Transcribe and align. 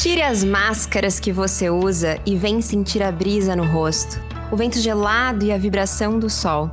Tire 0.00 0.22
as 0.22 0.42
máscaras 0.42 1.20
que 1.20 1.30
você 1.30 1.68
usa 1.68 2.18
e 2.24 2.34
vem 2.34 2.62
sentir 2.62 3.02
a 3.02 3.12
brisa 3.12 3.54
no 3.54 3.66
rosto, 3.66 4.18
o 4.50 4.56
vento 4.56 4.78
gelado 4.78 5.44
e 5.44 5.52
a 5.52 5.58
vibração 5.58 6.18
do 6.18 6.30
sol. 6.30 6.70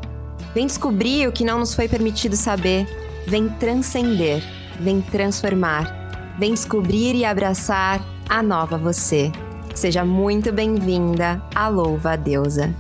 Vem 0.55 0.65
descobrir 0.65 1.27
o 1.27 1.31
que 1.33 1.43
não 1.43 1.59
nos 1.59 1.75
foi 1.75 1.89
permitido 1.89 2.37
saber. 2.37 2.87
Vem 3.27 3.49
transcender, 3.49 4.41
vem 4.79 5.01
transformar. 5.01 6.37
Vem 6.39 6.53
descobrir 6.53 7.15
e 7.15 7.25
abraçar 7.25 7.99
a 8.29 8.41
nova 8.41 8.77
você. 8.77 9.29
Seja 9.75 10.05
muito 10.05 10.53
bem-vinda 10.53 11.43
à 11.53 11.67
Louva 11.67 12.15
Deusa. 12.15 12.73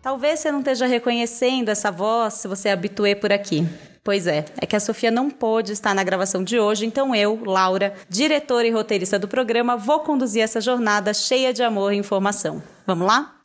Talvez 0.00 0.40
você 0.40 0.50
não 0.50 0.60
esteja 0.60 0.86
reconhecendo 0.86 1.68
essa 1.68 1.90
voz 1.90 2.32
se 2.32 2.48
você 2.48 2.70
é 2.70 2.72
habituê 2.72 3.14
por 3.14 3.30
aqui. 3.30 3.68
Pois 4.02 4.26
é, 4.26 4.46
é 4.58 4.66
que 4.66 4.74
a 4.74 4.80
Sofia 4.80 5.10
não 5.10 5.30
pôde 5.30 5.72
estar 5.72 5.94
na 5.94 6.02
gravação 6.02 6.42
de 6.42 6.58
hoje, 6.58 6.86
então 6.86 7.14
eu, 7.14 7.42
Laura, 7.44 7.94
diretora 8.08 8.66
e 8.66 8.70
roteirista 8.70 9.18
do 9.18 9.28
programa, 9.28 9.76
vou 9.76 10.00
conduzir 10.00 10.42
essa 10.42 10.60
jornada 10.60 11.12
cheia 11.12 11.52
de 11.52 11.62
amor 11.62 11.92
e 11.92 11.96
informação. 11.96 12.62
Vamos 12.86 13.06
lá? 13.06 13.36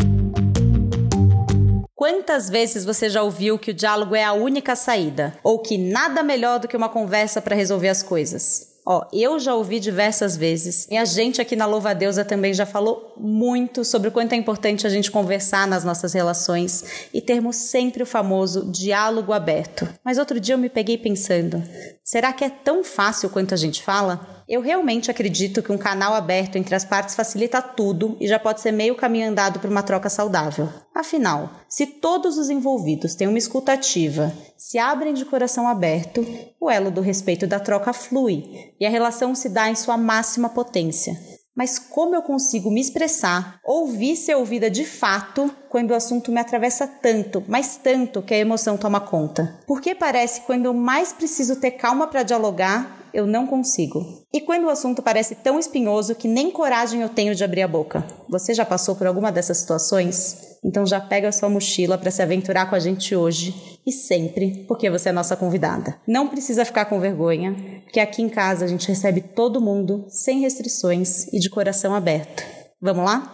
Quantas 1.93 2.49
vezes 2.49 2.85
você 2.85 3.09
já 3.09 3.21
ouviu 3.21 3.57
que 3.57 3.71
o 3.71 3.73
diálogo 3.73 4.15
é 4.15 4.23
a 4.23 4.33
única 4.33 4.75
saída? 4.75 5.37
Ou 5.43 5.59
que 5.59 5.77
nada 5.77 6.23
melhor 6.23 6.59
do 6.59 6.67
que 6.67 6.77
uma 6.77 6.89
conversa 6.89 7.41
para 7.41 7.55
resolver 7.55 7.89
as 7.89 8.03
coisas? 8.03 8.74
Ó, 8.87 9.07
eu 9.11 9.39
já 9.39 9.55
ouvi 9.55 9.79
diversas 9.79 10.37
vezes 10.37 10.87
e 10.91 10.95
a 10.95 11.05
gente 11.05 11.41
aqui 11.41 11.55
na 11.55 11.65
Louva 11.65 11.95
Deusa 11.95 12.23
também 12.23 12.53
já 12.53 12.67
falou 12.67 13.15
muito 13.17 13.83
sobre 13.83 14.09
o 14.09 14.11
quanto 14.11 14.33
é 14.33 14.35
importante 14.35 14.85
a 14.85 14.89
gente 14.91 15.09
conversar 15.09 15.67
nas 15.67 15.83
nossas 15.83 16.13
relações 16.13 17.09
e 17.11 17.19
termos 17.19 17.55
sempre 17.55 18.03
o 18.03 18.05
famoso 18.05 18.71
diálogo 18.71 19.33
aberto. 19.33 19.89
Mas 20.03 20.19
outro 20.19 20.39
dia 20.39 20.53
eu 20.53 20.59
me 20.59 20.69
peguei 20.69 20.99
pensando: 20.99 21.63
será 22.03 22.31
que 22.31 22.43
é 22.43 22.49
tão 22.49 22.83
fácil 22.83 23.31
quanto 23.31 23.55
a 23.55 23.57
gente 23.57 23.81
fala? 23.81 24.44
Eu 24.47 24.61
realmente 24.61 25.09
acredito 25.09 25.63
que 25.63 25.71
um 25.71 25.77
canal 25.77 26.13
aberto 26.13 26.55
entre 26.55 26.75
as 26.75 26.85
partes 26.85 27.15
facilita 27.15 27.63
tudo 27.63 28.15
e 28.19 28.27
já 28.27 28.37
pode 28.37 28.61
ser 28.61 28.71
meio 28.71 28.95
caminho 28.95 29.29
andado 29.29 29.59
para 29.59 29.69
uma 29.69 29.81
troca 29.81 30.07
saudável. 30.07 30.69
Afinal, 30.93 31.49
se 31.67 31.87
todos 31.87 32.37
os 32.37 32.51
envolvidos 32.51 33.15
têm 33.15 33.27
uma 33.27 33.39
escuta 33.39 33.73
ativa, 33.73 34.31
se 34.55 34.77
abrem 34.77 35.15
de 35.15 35.25
coração 35.25 35.67
aberto, 35.67 36.23
o 36.61 36.69
elo 36.69 36.91
do 36.91 37.01
respeito 37.01 37.47
da 37.47 37.59
troca 37.59 37.91
flui 37.91 38.43
e 38.79 38.85
a 38.85 38.89
relação 38.89 39.33
se 39.33 39.49
dá 39.49 39.67
em 39.67 39.75
sua 39.75 39.97
máxima 39.97 40.47
potência. 40.47 41.17
Mas 41.55 41.79
como 41.79 42.13
eu 42.13 42.21
consigo 42.21 42.69
me 42.69 42.81
expressar, 42.81 43.59
ouvir 43.63 44.17
ser 44.17 44.35
ouvida 44.35 44.69
de 44.69 44.83
fato, 44.83 45.49
quando 45.69 45.91
o 45.91 45.95
assunto 45.95 46.31
me 46.31 46.39
atravessa 46.39 46.85
tanto, 46.85 47.43
mas 47.47 47.77
tanto 47.77 48.21
que 48.21 48.33
a 48.33 48.37
emoção 48.37 48.77
toma 48.77 48.99
conta? 48.99 49.57
Porque 49.65 49.95
parece 49.95 50.41
que 50.41 50.45
quando 50.45 50.65
eu 50.65 50.73
mais 50.73 51.13
preciso 51.13 51.55
ter 51.55 51.71
calma 51.71 52.07
para 52.07 52.23
dialogar, 52.23 53.04
eu 53.15 53.25
não 53.25 53.47
consigo. 53.47 54.05
E 54.33 54.41
quando 54.41 54.65
o 54.65 54.69
assunto 54.69 55.01
parece 55.01 55.35
tão 55.35 55.57
espinhoso 55.57 56.13
que 56.13 56.27
nem 56.27 56.51
coragem 56.51 57.01
eu 57.01 57.07
tenho 57.07 57.33
de 57.33 57.43
abrir 57.43 57.61
a 57.61 57.67
boca. 57.67 58.05
Você 58.29 58.53
já 58.53 58.65
passou 58.65 58.95
por 58.95 59.07
alguma 59.07 59.31
dessas 59.31 59.57
situações? 59.57 60.57
Então 60.63 60.85
já 60.85 60.99
pega 60.99 61.29
a 61.29 61.31
sua 61.31 61.47
mochila 61.47 61.97
para 61.97 62.11
se 62.11 62.21
aventurar 62.21 62.69
com 62.69 62.75
a 62.75 62.79
gente 62.79 63.15
hoje 63.15 63.79
e 63.87 63.91
sempre, 63.91 64.65
porque 64.67 64.89
você 64.89 65.09
é 65.09 65.11
nossa 65.13 65.37
convidada. 65.37 65.95
Não 66.05 66.27
precisa 66.27 66.65
ficar 66.65 66.85
com 66.85 66.99
vergonha, 66.99 67.55
porque 67.83 67.99
aqui 68.01 68.21
em 68.21 68.29
casa 68.29 68.65
a 68.65 68.67
gente 68.67 68.87
recebe 68.87 69.21
todo 69.21 69.61
mundo 69.61 70.05
sem 70.09 70.41
restrições 70.41 71.31
e 71.31 71.39
de 71.39 71.49
coração 71.49 71.95
aberto. 71.95 72.43
Vamos 72.81 73.05
lá? 73.05 73.33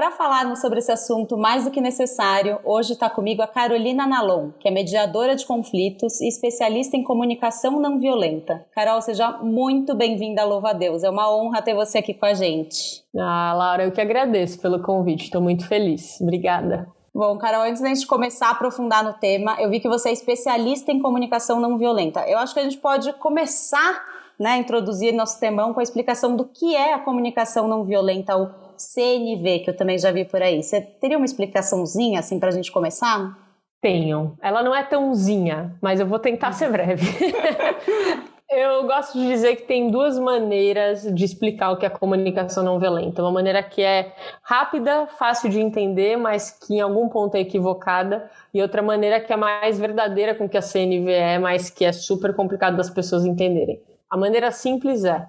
Para 0.00 0.12
falarmos 0.12 0.62
sobre 0.62 0.78
esse 0.78 0.90
assunto 0.90 1.36
mais 1.36 1.64
do 1.64 1.70
que 1.70 1.78
necessário, 1.78 2.58
hoje 2.64 2.94
está 2.94 3.10
comigo 3.10 3.42
a 3.42 3.46
Carolina 3.46 4.06
Nalon, 4.06 4.48
que 4.58 4.66
é 4.66 4.70
mediadora 4.70 5.36
de 5.36 5.44
conflitos 5.44 6.22
e 6.22 6.26
especialista 6.26 6.96
em 6.96 7.04
comunicação 7.04 7.78
não 7.78 7.98
violenta. 7.98 8.64
Carol, 8.74 9.02
seja 9.02 9.32
muito 9.42 9.94
bem-vinda 9.94 10.42
Louva 10.42 10.70
a 10.70 10.72
Deus. 10.72 11.04
É 11.04 11.10
uma 11.10 11.30
honra 11.30 11.60
ter 11.60 11.74
você 11.74 11.98
aqui 11.98 12.14
com 12.14 12.24
a 12.24 12.32
gente. 12.32 13.04
Ah, 13.14 13.52
Laura, 13.54 13.84
eu 13.84 13.92
que 13.92 14.00
agradeço 14.00 14.58
pelo 14.62 14.80
convite. 14.80 15.24
Estou 15.24 15.42
muito 15.42 15.68
feliz. 15.68 16.18
Obrigada. 16.22 16.88
Bom, 17.14 17.36
Carol, 17.36 17.64
antes 17.64 17.82
da 17.82 17.88
gente 17.88 18.06
começar 18.06 18.46
a 18.46 18.52
aprofundar 18.52 19.04
no 19.04 19.12
tema, 19.12 19.60
eu 19.60 19.68
vi 19.68 19.80
que 19.80 19.88
você 19.88 20.08
é 20.08 20.12
especialista 20.12 20.90
em 20.90 21.02
comunicação 21.02 21.60
não 21.60 21.76
violenta. 21.76 22.26
Eu 22.26 22.38
acho 22.38 22.54
que 22.54 22.60
a 22.60 22.64
gente 22.64 22.78
pode 22.78 23.12
começar 23.18 24.02
né, 24.38 24.52
a 24.52 24.56
introduzir 24.56 25.12
nosso 25.12 25.38
temão 25.38 25.74
com 25.74 25.80
a 25.80 25.82
explicação 25.82 26.34
do 26.34 26.46
que 26.46 26.74
é 26.74 26.94
a 26.94 26.98
comunicação 26.98 27.68
não 27.68 27.84
violenta, 27.84 28.32
CNV, 28.80 29.60
que 29.60 29.70
eu 29.70 29.76
também 29.76 29.98
já 29.98 30.10
vi 30.10 30.24
por 30.24 30.42
aí. 30.42 30.62
Você 30.62 30.80
teria 30.80 31.18
uma 31.18 31.26
explicaçãozinha, 31.26 32.20
assim, 32.20 32.40
para 32.40 32.48
a 32.48 32.52
gente 32.52 32.72
começar? 32.72 33.36
Tenho. 33.80 34.36
Ela 34.42 34.62
não 34.62 34.74
é 34.74 34.82
tãozinha, 34.82 35.76
mas 35.80 36.00
eu 36.00 36.06
vou 36.06 36.18
tentar 36.18 36.52
ser 36.52 36.70
breve. 36.70 37.06
eu 38.50 38.86
gosto 38.86 39.18
de 39.18 39.28
dizer 39.28 39.56
que 39.56 39.62
tem 39.62 39.90
duas 39.90 40.18
maneiras 40.18 41.02
de 41.02 41.24
explicar 41.24 41.70
o 41.70 41.76
que 41.76 41.84
é 41.84 41.90
comunicação 41.90 42.64
não 42.64 42.78
violenta. 42.78 43.22
Uma 43.22 43.32
maneira 43.32 43.62
que 43.62 43.82
é 43.82 44.14
rápida, 44.42 45.06
fácil 45.18 45.50
de 45.50 45.60
entender, 45.60 46.16
mas 46.16 46.50
que 46.50 46.74
em 46.74 46.80
algum 46.80 47.08
ponto 47.08 47.36
é 47.36 47.40
equivocada, 47.40 48.30
e 48.52 48.62
outra 48.62 48.82
maneira 48.82 49.20
que 49.20 49.32
é 49.32 49.36
mais 49.36 49.78
verdadeira 49.78 50.34
com 50.34 50.48
que 50.48 50.56
a 50.56 50.62
CNV 50.62 51.12
é, 51.12 51.38
mas 51.38 51.68
que 51.68 51.84
é 51.84 51.92
super 51.92 52.34
complicado 52.34 52.76
das 52.76 52.90
pessoas 52.90 53.24
entenderem. 53.24 53.80
A 54.08 54.16
maneira 54.16 54.50
simples 54.50 55.04
é 55.04 55.26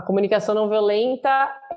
a 0.00 0.02
comunicação 0.02 0.54
não 0.54 0.68
violenta 0.68 1.28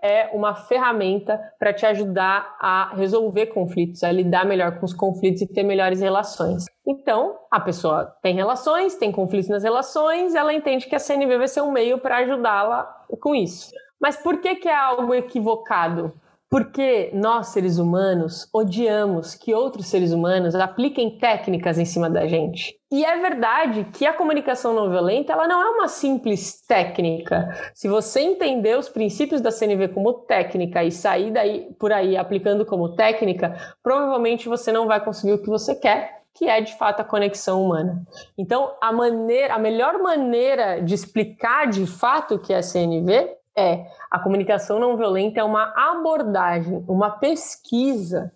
é 0.01 0.29
uma 0.33 0.55
ferramenta 0.55 1.39
para 1.59 1.73
te 1.73 1.85
ajudar 1.85 2.55
a 2.57 2.95
resolver 2.95 3.47
conflitos, 3.47 4.01
a 4.01 4.11
lidar 4.11 4.45
melhor 4.45 4.79
com 4.79 4.85
os 4.85 4.93
conflitos 4.93 5.41
e 5.41 5.47
ter 5.47 5.61
melhores 5.63 5.99
relações. 5.99 6.65
Então, 6.87 7.37
a 7.51 7.59
pessoa 7.59 8.15
tem 8.21 8.33
relações, 8.33 8.95
tem 8.95 9.11
conflitos 9.11 9.49
nas 9.49 9.63
relações, 9.63 10.35
ela 10.35 10.53
entende 10.53 10.87
que 10.87 10.95
a 10.95 10.99
CNV 10.99 11.37
vai 11.37 11.47
ser 11.49 11.61
um 11.61 11.71
meio 11.71 11.97
para 11.97 12.17
ajudá-la 12.17 12.83
com 13.19 13.35
isso. 13.35 13.71
Mas 13.99 14.15
por 14.15 14.39
que, 14.39 14.55
que 14.55 14.69
é 14.69 14.75
algo 14.75 15.13
equivocado? 15.13 16.13
Porque 16.53 17.09
nós, 17.15 17.47
seres 17.47 17.79
humanos, 17.79 18.47
odiamos 18.53 19.33
que 19.33 19.55
outros 19.55 19.87
seres 19.87 20.11
humanos 20.11 20.53
apliquem 20.53 21.17
técnicas 21.17 21.79
em 21.79 21.85
cima 21.85 22.11
da 22.11 22.27
gente. 22.27 22.77
E 22.91 23.03
é 23.03 23.19
verdade 23.19 23.87
que 23.91 24.05
a 24.05 24.13
comunicação 24.13 24.71
não 24.71 24.87
violenta 24.87 25.33
ela 25.33 25.47
não 25.47 25.59
é 25.59 25.69
uma 25.71 25.87
simples 25.87 26.63
técnica. 26.67 27.49
Se 27.73 27.87
você 27.87 28.19
entender 28.19 28.77
os 28.77 28.87
princípios 28.87 29.41
da 29.41 29.49
CNV 29.49 29.87
como 29.95 30.13
técnica 30.13 30.83
e 30.83 30.91
sair 30.91 31.31
daí 31.31 31.73
por 31.79 31.91
aí 31.91 32.15
aplicando 32.15 32.67
como 32.67 32.95
técnica, 32.95 33.57
provavelmente 33.81 34.47
você 34.47 34.71
não 34.71 34.85
vai 34.85 35.03
conseguir 35.03 35.33
o 35.33 35.41
que 35.41 35.49
você 35.49 35.73
quer, 35.73 36.21
que 36.35 36.47
é 36.47 36.61
de 36.61 36.77
fato 36.77 36.99
a 36.99 37.03
conexão 37.03 37.65
humana. 37.65 38.03
Então, 38.37 38.75
a 38.79 38.91
maneira, 38.91 39.55
a 39.55 39.59
melhor 39.59 39.97
maneira 39.97 40.83
de 40.83 40.93
explicar 40.93 41.65
de 41.65 41.87
fato 41.87 42.35
o 42.35 42.39
que 42.39 42.53
é 42.53 42.61
CNV 42.61 43.41
é 43.57 43.85
a 44.09 44.19
comunicação 44.19 44.79
não 44.79 44.97
violenta 44.97 45.39
é 45.39 45.43
uma 45.43 45.73
abordagem, 45.75 46.83
uma 46.87 47.11
pesquisa 47.11 48.31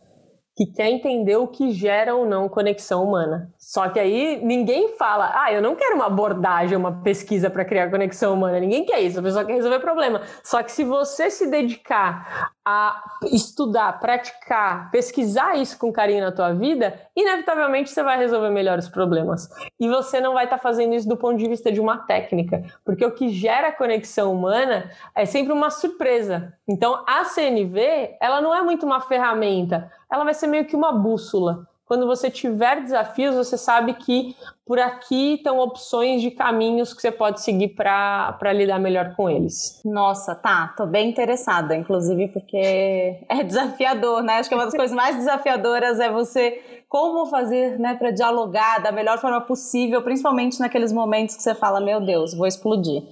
que 0.56 0.66
quer 0.66 0.90
entender 0.90 1.36
o 1.36 1.48
que 1.48 1.72
gera 1.72 2.16
ou 2.16 2.26
não 2.26 2.50
conexão 2.50 3.04
humana. 3.04 3.54
Só 3.68 3.90
que 3.90 4.00
aí 4.00 4.40
ninguém 4.42 4.94
fala, 4.94 5.30
ah, 5.36 5.52
eu 5.52 5.62
não 5.62 5.76
quero 5.76 5.94
uma 5.94 6.06
abordagem, 6.06 6.78
uma 6.78 7.02
pesquisa 7.02 7.50
para 7.50 7.66
criar 7.66 7.92
conexão 7.92 8.34
humana. 8.34 8.62
Ninguém 8.62 8.86
quer 8.86 9.02
isso, 9.02 9.20
a 9.20 9.22
pessoa 9.22 9.44
quer 9.44 9.56
resolver 9.56 9.80
problema. 9.80 10.22
Só 10.42 10.64
que 10.64 10.72
se 10.72 10.86
você 10.86 11.30
se 11.30 11.48
dedicar 11.48 12.54
a 12.66 13.04
estudar, 13.30 14.00
praticar, 14.00 14.90
pesquisar 14.90 15.58
isso 15.58 15.78
com 15.78 15.92
carinho 15.92 16.24
na 16.24 16.32
tua 16.32 16.54
vida, 16.54 16.98
inevitavelmente 17.14 17.90
você 17.90 18.02
vai 18.02 18.18
resolver 18.18 18.52
melhores 18.52 18.88
problemas. 18.88 19.50
E 19.78 19.90
você 19.90 20.22
não 20.22 20.34
vai 20.34 20.46
estar 20.46 20.56
tá 20.56 20.64
fazendo 20.64 20.96
isso 20.96 21.10
do 21.10 21.18
ponto 21.18 21.38
de 21.38 21.50
vista 21.50 21.70
de 21.70 21.82
uma 21.82 21.98
técnica, 21.98 22.64
porque 22.86 23.06
o 23.06 23.12
que 23.12 23.28
gera 23.28 23.74
conexão 23.74 24.32
humana 24.32 24.90
é 25.14 25.26
sempre 25.26 25.52
uma 25.52 25.70
surpresa. 25.70 26.54
Então, 26.66 27.04
a 27.06 27.26
CNV, 27.26 28.16
ela 28.22 28.40
não 28.40 28.56
é 28.56 28.62
muito 28.62 28.86
uma 28.86 29.02
ferramenta, 29.02 29.92
ela 30.10 30.24
vai 30.24 30.34
ser 30.34 30.48
meio 30.48 30.64
que 30.64 30.76
uma 30.76 30.94
bússola 30.94 31.68
quando 31.88 32.06
você 32.06 32.30
tiver 32.30 32.82
desafios, 32.82 33.34
você 33.34 33.58
sabe 33.58 33.94
que 33.94 34.36
por 34.66 34.78
aqui 34.78 35.36
estão 35.36 35.58
opções 35.60 36.22
de 36.22 36.30
caminhos 36.30 36.94
que 36.94 37.02
você 37.02 37.10
pode 37.10 37.40
seguir 37.40 37.70
para 37.70 38.54
lidar 38.54 38.78
melhor 38.78 39.16
com 39.16 39.30
eles. 39.30 39.82
Nossa, 39.86 40.36
tá, 40.36 40.74
tô 40.76 40.86
bem 40.86 41.10
interessada, 41.10 41.74
inclusive 41.74 42.28
porque 42.28 42.58
é 43.30 43.42
desafiador, 43.42 44.22
né? 44.22 44.34
Acho 44.40 44.50
que 44.50 44.56
uma 44.56 44.66
das 44.66 44.76
coisas 44.76 44.94
mais 44.94 45.16
desafiadoras 45.16 45.98
é 46.02 46.12
você 46.12 46.62
como 46.90 47.26
fazer, 47.26 47.80
né, 47.80 47.96
para 47.96 48.12
dialogar 48.12 48.80
da 48.80 48.92
melhor 48.92 49.18
forma 49.20 49.42
possível, 49.42 50.02
principalmente 50.02 50.60
naqueles 50.60 50.92
momentos 50.92 51.36
que 51.36 51.44
você 51.44 51.56
fala, 51.56 51.82
meu 51.82 52.00
Deus, 52.02 52.34
vou 52.34 52.48
explodir. 52.48 53.04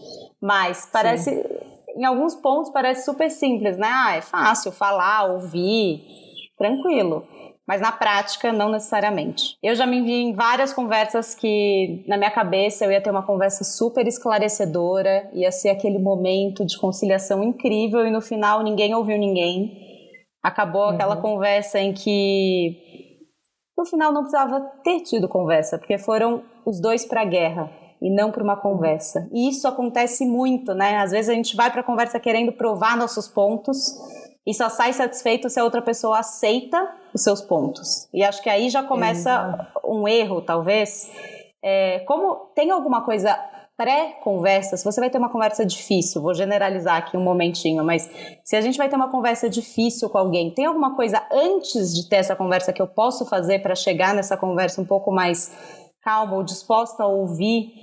Mas 0.42 0.88
parece 0.92 1.32
Sim. 1.32 1.44
em 1.96 2.06
alguns 2.06 2.36
pontos 2.36 2.72
parece 2.72 3.06
super 3.06 3.30
simples, 3.30 3.78
né? 3.78 3.88
Ah, 3.90 4.16
é 4.16 4.22
fácil 4.22 4.72
falar, 4.72 5.32
ouvir, 5.32 6.04
tranquilo 6.58 7.26
mas 7.68 7.82
na 7.82 7.92
prática 7.92 8.54
não 8.54 8.70
necessariamente. 8.70 9.58
Eu 9.62 9.76
já 9.76 9.86
me 9.86 10.02
vi 10.02 10.14
em 10.14 10.34
várias 10.34 10.72
conversas 10.72 11.34
que 11.34 12.04
na 12.08 12.18
minha 12.18 12.30
cabeça 12.30 12.86
eu 12.86 12.92
ia 12.92 13.02
ter 13.02 13.10
uma 13.10 13.26
conversa 13.26 13.64
super 13.64 14.08
esclarecedora, 14.08 15.30
ia 15.34 15.52
ser 15.52 15.70
aquele 15.70 15.98
momento 15.98 16.66
de 16.66 16.78
conciliação 16.78 17.44
incrível 17.44 18.06
e 18.06 18.12
no 18.12 18.22
final 18.22 18.62
ninguém 18.62 18.94
ouviu 18.94 19.18
ninguém. 19.18 19.84
Acabou 20.44 20.84
uhum. 20.84 20.90
aquela 20.90 21.18
conversa 21.18 21.80
em 21.80 21.92
que 21.92 22.78
no 23.76 23.86
final 23.86 24.14
não 24.14 24.22
precisava 24.22 24.62
ter 24.84 25.02
tido 25.02 25.28
conversa, 25.28 25.78
porque 25.78 25.98
foram 25.98 26.44
os 26.66 26.80
dois 26.80 27.04
para 27.06 27.22
a 27.22 27.26
guerra. 27.26 27.70
e 28.02 28.14
não 28.14 28.30
para 28.30 28.44
uma 28.44 28.58
conversa. 28.58 29.28
E 29.32 29.50
isso 29.50 29.68
acontece 29.68 30.26
muito, 30.26 30.76
né? 30.76 30.98
Às 30.98 31.12
vezes 31.12 31.30
a 31.30 31.34
gente 31.34 31.56
vai 31.56 31.72
para 31.72 31.80
a 31.80 31.84
conversa 31.84 32.20
querendo 32.20 32.52
provar 32.52 32.96
nossos 32.98 33.28
pontos 33.28 33.78
e 34.46 34.54
só 34.54 34.70
sai 34.70 34.94
satisfeito 34.94 35.50
se 35.50 35.60
a 35.60 35.64
outra 35.64 35.82
pessoa 35.82 36.20
aceita 36.20 36.90
os 37.14 37.24
seus 37.24 37.42
pontos. 37.42 38.08
E 38.14 38.24
acho 38.24 38.42
que 38.44 38.50
aí 38.50 38.70
já 38.70 38.84
começa 38.84 39.72
um 39.84 40.08
erro, 40.08 40.42
talvez. 40.42 41.12
É, 41.64 42.00
como 42.00 42.52
tem 42.54 42.70
alguma 42.70 43.04
coisa 43.04 43.36
pré-conversa, 43.78 44.78
se 44.78 44.86
você 44.86 45.02
vai 45.02 45.10
ter 45.10 45.18
uma 45.18 45.30
conversa 45.30 45.66
difícil, 45.66 46.22
vou 46.22 46.34
generalizar 46.34 46.96
aqui 46.96 47.18
um 47.18 47.24
momentinho, 47.24 47.84
mas 47.84 48.10
se 48.44 48.56
a 48.56 48.62
gente 48.62 48.78
vai 48.78 48.88
ter 48.88 48.96
uma 48.96 49.12
conversa 49.12 49.50
difícil 49.50 50.10
com 50.10 50.18
alguém, 50.18 50.52
tem 50.52 50.66
alguma 50.66 50.96
coisa 50.96 51.22
antes 51.32 51.94
de 51.94 52.08
ter 52.08 52.18
essa 52.18 52.36
conversa 52.36 52.72
que 52.72 52.82
eu 52.82 52.88
posso 52.88 53.26
fazer 53.26 53.60
para 53.60 53.76
chegar 53.76 54.14
nessa 54.14 54.38
conversa 54.38 54.80
um 54.80 54.86
pouco 54.86 55.12
mais 55.12 55.52
calma 56.02 56.36
ou 56.36 56.44
disposta 56.44 57.04
a 57.04 57.08
ouvir 57.08 57.74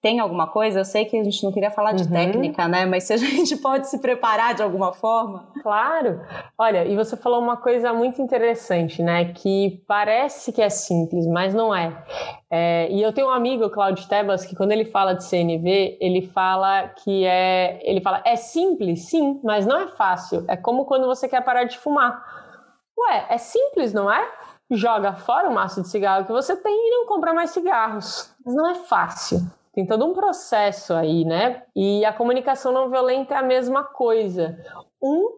tem 0.00 0.20
alguma 0.20 0.46
coisa? 0.46 0.80
Eu 0.80 0.84
sei 0.84 1.04
que 1.04 1.18
a 1.18 1.24
gente 1.24 1.42
não 1.42 1.52
queria 1.52 1.70
falar 1.70 1.92
de 1.92 2.04
uhum. 2.04 2.10
técnica, 2.10 2.68
né? 2.68 2.86
Mas 2.86 3.04
se 3.04 3.12
a 3.12 3.16
gente 3.18 3.56
pode 3.56 3.88
se 3.88 3.98
preparar 4.00 4.54
de 4.54 4.62
alguma 4.62 4.92
forma. 4.92 5.48
Claro. 5.62 6.20
Olha, 6.56 6.84
e 6.84 6.94
você 6.94 7.16
falou 7.16 7.40
uma 7.40 7.56
coisa 7.56 7.92
muito 7.92 8.22
interessante, 8.22 9.02
né? 9.02 9.32
Que 9.32 9.82
parece 9.88 10.52
que 10.52 10.62
é 10.62 10.68
simples, 10.68 11.26
mas 11.26 11.52
não 11.52 11.74
é. 11.74 11.92
é 12.50 12.88
e 12.90 13.02
eu 13.02 13.12
tenho 13.12 13.26
um 13.26 13.30
amigo, 13.30 13.68
Claudio 13.70 14.08
Tebas, 14.08 14.44
que 14.44 14.54
quando 14.54 14.72
ele 14.72 14.84
fala 14.84 15.14
de 15.14 15.24
CNV, 15.24 15.98
ele 16.00 16.22
fala 16.22 16.88
que 16.88 17.24
é. 17.24 17.80
Ele 17.82 18.00
fala, 18.00 18.22
é 18.24 18.36
simples, 18.36 19.06
sim, 19.06 19.40
mas 19.42 19.66
não 19.66 19.80
é 19.80 19.88
fácil. 19.88 20.44
É 20.46 20.56
como 20.56 20.84
quando 20.84 21.06
você 21.06 21.28
quer 21.28 21.42
parar 21.42 21.64
de 21.64 21.76
fumar. 21.76 22.22
Ué, 22.96 23.26
é 23.30 23.38
simples, 23.38 23.92
não 23.92 24.10
é? 24.10 24.28
Joga 24.70 25.14
fora 25.14 25.48
o 25.48 25.54
maço 25.54 25.80
de 25.82 25.88
cigarro 25.88 26.26
que 26.26 26.32
você 26.32 26.54
tem 26.54 26.72
e 26.72 26.90
não 26.90 27.06
compra 27.06 27.32
mais 27.32 27.50
cigarros. 27.50 28.34
Mas 28.44 28.54
não 28.54 28.68
é 28.68 28.74
fácil. 28.74 29.40
Tem 29.78 29.86
todo 29.86 30.04
um 30.04 30.12
processo 30.12 30.92
aí, 30.92 31.24
né? 31.24 31.62
E 31.72 32.04
a 32.04 32.12
comunicação 32.12 32.72
não 32.72 32.90
violenta 32.90 33.34
é 33.34 33.38
a 33.38 33.42
mesma 33.44 33.84
coisa. 33.84 34.58
Um, 35.00 35.28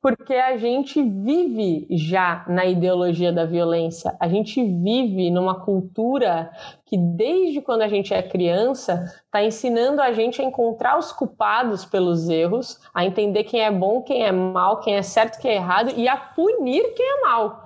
porque 0.00 0.34
a 0.34 0.56
gente 0.56 1.02
vive 1.02 1.88
já 1.90 2.44
na 2.46 2.66
ideologia 2.66 3.32
da 3.32 3.44
violência. 3.44 4.16
A 4.20 4.28
gente 4.28 4.62
vive 4.62 5.28
numa 5.32 5.64
cultura 5.64 6.52
que, 6.86 6.96
desde 6.96 7.60
quando 7.60 7.82
a 7.82 7.88
gente 7.88 8.14
é 8.14 8.22
criança, 8.22 9.06
está 9.24 9.42
ensinando 9.42 10.00
a 10.00 10.12
gente 10.12 10.40
a 10.40 10.44
encontrar 10.44 10.96
os 10.96 11.10
culpados 11.10 11.84
pelos 11.84 12.28
erros, 12.28 12.78
a 12.94 13.04
entender 13.04 13.42
quem 13.42 13.60
é 13.60 13.72
bom, 13.72 14.02
quem 14.02 14.24
é 14.24 14.30
mal, 14.30 14.78
quem 14.78 14.94
é 14.94 15.02
certo, 15.02 15.40
quem 15.40 15.50
é 15.50 15.56
errado 15.56 15.90
e 15.96 16.06
a 16.06 16.16
punir 16.16 16.94
quem 16.94 17.06
é 17.10 17.22
mal 17.22 17.64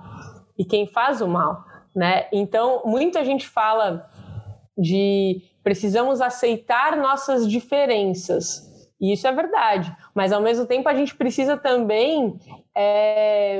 e 0.57 0.65
quem 0.65 0.87
faz 0.87 1.21
o 1.21 1.27
mal. 1.27 1.63
Né? 1.95 2.25
Então, 2.33 2.81
muita 2.83 3.23
gente 3.23 3.47
fala 3.47 4.09
de 4.75 5.53
precisamos 5.65 6.21
aceitar 6.21 6.95
nossas 6.95 7.49
diferenças. 7.49 8.71
E 9.01 9.11
isso 9.11 9.27
é 9.27 9.31
verdade, 9.31 9.91
mas 10.13 10.31
ao 10.31 10.39
mesmo 10.39 10.67
tempo 10.67 10.87
a 10.87 10.93
gente 10.93 11.15
precisa 11.15 11.57
também 11.57 12.39
é, 12.75 13.59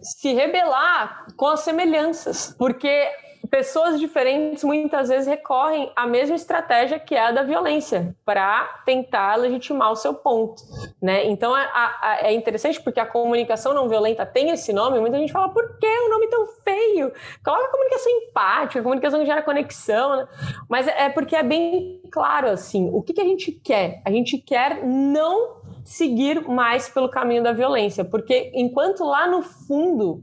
se 0.00 0.32
rebelar 0.32 1.26
com 1.36 1.46
as 1.48 1.60
semelhanças, 1.60 2.54
porque 2.58 3.06
pessoas 3.46 3.98
diferentes 3.98 4.64
muitas 4.64 5.08
vezes 5.08 5.26
recorrem 5.26 5.90
à 5.94 6.06
mesma 6.06 6.36
estratégia 6.36 6.98
que 6.98 7.14
é 7.14 7.26
a 7.26 7.32
da 7.32 7.42
violência 7.42 8.14
para 8.24 8.64
tentar 8.84 9.36
legitimar 9.36 9.92
o 9.92 9.96
seu 9.96 10.14
ponto, 10.14 10.62
né? 11.00 11.26
Então 11.26 11.54
a, 11.54 11.60
a, 11.60 12.18
é 12.22 12.32
interessante 12.32 12.80
porque 12.80 13.00
a 13.00 13.06
comunicação 13.06 13.74
não 13.74 13.88
violenta 13.88 14.26
tem 14.26 14.50
esse 14.50 14.72
nome. 14.72 15.00
Muita 15.00 15.18
gente 15.18 15.32
fala 15.32 15.48
por 15.48 15.78
que 15.78 15.86
o 15.86 16.06
um 16.06 16.10
nome 16.10 16.28
tão 16.28 16.46
feio? 16.64 17.12
Coloca 17.44 17.64
a 17.64 17.70
comunicação 17.70 18.12
empática, 18.12 18.80
a 18.80 18.82
comunicação 18.82 19.20
que 19.20 19.26
gera 19.26 19.42
conexão, 19.42 20.16
né? 20.16 20.28
Mas 20.68 20.88
é, 20.88 21.04
é 21.04 21.08
porque 21.08 21.36
é 21.36 21.42
bem 21.42 22.02
claro 22.10 22.48
assim 22.48 22.88
o 22.92 23.02
que, 23.02 23.12
que 23.12 23.20
a 23.20 23.24
gente 23.24 23.52
quer. 23.52 24.02
A 24.04 24.10
gente 24.10 24.38
quer 24.38 24.84
não 24.84 25.56
seguir 25.84 26.46
mais 26.48 26.88
pelo 26.88 27.08
caminho 27.08 27.42
da 27.42 27.52
violência, 27.52 28.04
porque 28.04 28.50
enquanto 28.54 29.04
lá 29.04 29.26
no 29.28 29.42
fundo 29.42 30.22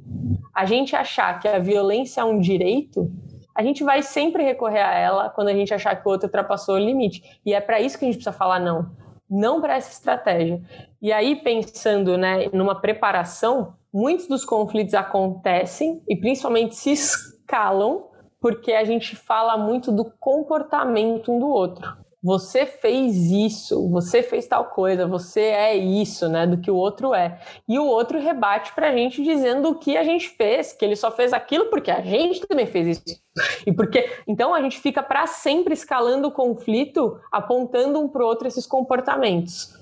a 0.53 0.65
gente 0.65 0.95
achar 0.95 1.39
que 1.39 1.47
a 1.47 1.59
violência 1.59 2.21
é 2.21 2.23
um 2.23 2.39
direito, 2.39 3.11
a 3.55 3.63
gente 3.63 3.83
vai 3.83 4.01
sempre 4.01 4.43
recorrer 4.43 4.81
a 4.81 4.93
ela 4.93 5.29
quando 5.29 5.47
a 5.47 5.53
gente 5.53 5.73
achar 5.73 5.95
que 5.95 6.07
o 6.07 6.11
outro 6.11 6.27
ultrapassou 6.27 6.75
o 6.75 6.79
limite. 6.79 7.39
E 7.45 7.53
é 7.53 7.61
para 7.61 7.79
isso 7.79 7.97
que 7.97 8.05
a 8.05 8.07
gente 8.07 8.17
precisa 8.17 8.35
falar 8.35 8.59
não. 8.59 8.91
Não 9.29 9.61
para 9.61 9.75
essa 9.75 9.91
estratégia. 9.91 10.61
E 11.01 11.11
aí, 11.11 11.35
pensando 11.35 12.17
né, 12.17 12.49
numa 12.51 12.79
preparação, 12.79 13.73
muitos 13.91 14.27
dos 14.27 14.43
conflitos 14.43 14.93
acontecem 14.93 16.01
e 16.07 16.15
principalmente 16.15 16.75
se 16.75 16.91
escalam 16.91 18.09
porque 18.39 18.73
a 18.73 18.83
gente 18.83 19.15
fala 19.15 19.57
muito 19.57 19.91
do 19.91 20.11
comportamento 20.19 21.31
um 21.31 21.39
do 21.39 21.47
outro 21.47 22.02
você 22.23 22.65
fez 22.65 23.15
isso, 23.15 23.89
você 23.89 24.23
fez 24.23 24.47
tal 24.47 24.65
coisa, 24.65 25.05
você 25.05 25.41
é 25.41 25.75
isso, 25.75 26.29
né, 26.29 26.47
do 26.47 26.57
que 26.57 26.71
o 26.71 26.75
outro 26.75 27.13
é. 27.13 27.41
E 27.67 27.77
o 27.77 27.85
outro 27.85 28.17
rebate 28.17 28.73
pra 28.73 28.93
gente 28.93 29.21
dizendo 29.21 29.69
o 29.69 29.75
que 29.75 29.97
a 29.97 30.03
gente 30.03 30.29
fez, 30.29 30.71
que 30.71 30.85
ele 30.85 30.95
só 30.95 31.11
fez 31.11 31.33
aquilo 31.33 31.65
porque 31.65 31.91
a 31.91 32.01
gente 32.01 32.39
também 32.47 32.65
fez 32.65 32.97
isso. 32.97 33.21
E 33.67 33.73
porque 33.73 34.09
então 34.25 34.53
a 34.53 34.61
gente 34.61 34.79
fica 34.79 35.03
para 35.03 35.27
sempre 35.27 35.73
escalando 35.73 36.29
o 36.29 36.31
conflito, 36.31 37.19
apontando 37.29 37.99
um 37.99 38.07
pro 38.07 38.25
outro 38.25 38.47
esses 38.47 38.65
comportamentos. 38.65 39.73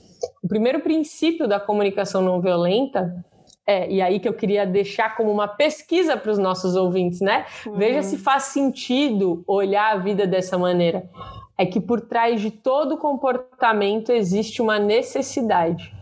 O 0.44 0.48
primeiro 0.48 0.80
princípio 0.80 1.48
da 1.48 1.60
comunicação 1.60 2.22
não 2.22 2.42
violenta 2.42 3.24
é, 3.66 3.90
e 3.90 4.02
aí 4.02 4.20
que 4.20 4.28
eu 4.28 4.34
queria 4.34 4.66
deixar 4.66 5.16
como 5.16 5.32
uma 5.32 5.48
pesquisa 5.48 6.18
para 6.18 6.32
os 6.32 6.38
nossos 6.38 6.76
ouvintes, 6.76 7.22
né? 7.22 7.46
Uhum. 7.66 7.74
Veja 7.74 8.02
se 8.02 8.18
faz 8.18 8.44
sentido 8.44 9.44
olhar 9.48 9.94
a 9.94 9.98
vida 9.98 10.26
dessa 10.26 10.58
maneira 10.58 11.10
é 11.62 11.66
que 11.66 11.80
por 11.80 12.02
trás 12.02 12.42
de 12.42 12.50
todo 12.50 12.98
comportamento 12.98 14.12
existe 14.12 14.64
uma 14.64 14.80
necessidade. 14.80 15.94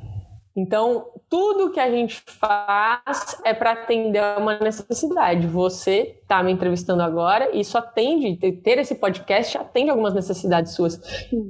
Então, 0.56 1.08
tudo 1.30 1.72
que 1.72 1.80
a 1.80 1.92
gente 1.92 2.22
faz 2.26 3.40
é 3.46 3.54
para 3.54 3.72
atender 3.72 4.18
a 4.18 4.38
uma 4.38 4.58
necessidade. 4.58 5.46
Você 5.46 6.18
está 6.22 6.42
me 6.42 6.52
entrevistando 6.52 7.04
agora, 7.04 7.56
e 7.56 7.60
isso 7.60 7.78
atende, 7.78 8.36
ter 8.36 8.80
esse 8.80 8.96
podcast 8.96 9.58
atende 9.58 9.92
algumas 9.92 10.14
necessidades 10.14 10.74
suas. 10.74 10.98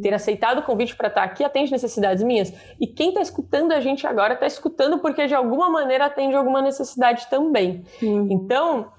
Ter 0.02 0.14
aceitado 0.14 0.60
o 0.60 0.64
convite 0.64 0.96
para 0.96 1.08
estar 1.08 1.22
tá 1.22 1.26
aqui 1.26 1.44
atende 1.44 1.72
necessidades 1.72 2.22
minhas. 2.24 2.54
E 2.80 2.88
quem 2.88 3.10
está 3.10 3.22
escutando 3.22 3.72
a 3.72 3.80
gente 3.80 4.06
agora 4.06 4.34
está 4.34 4.46
escutando 4.46 5.00
porque 5.00 5.26
de 5.28 5.34
alguma 5.34 5.70
maneira 5.70 6.06
atende 6.08 6.36
alguma 6.36 6.62
necessidade 6.62 7.28
também. 7.30 7.86
Uhum. 8.02 8.28
Então, 8.30 8.92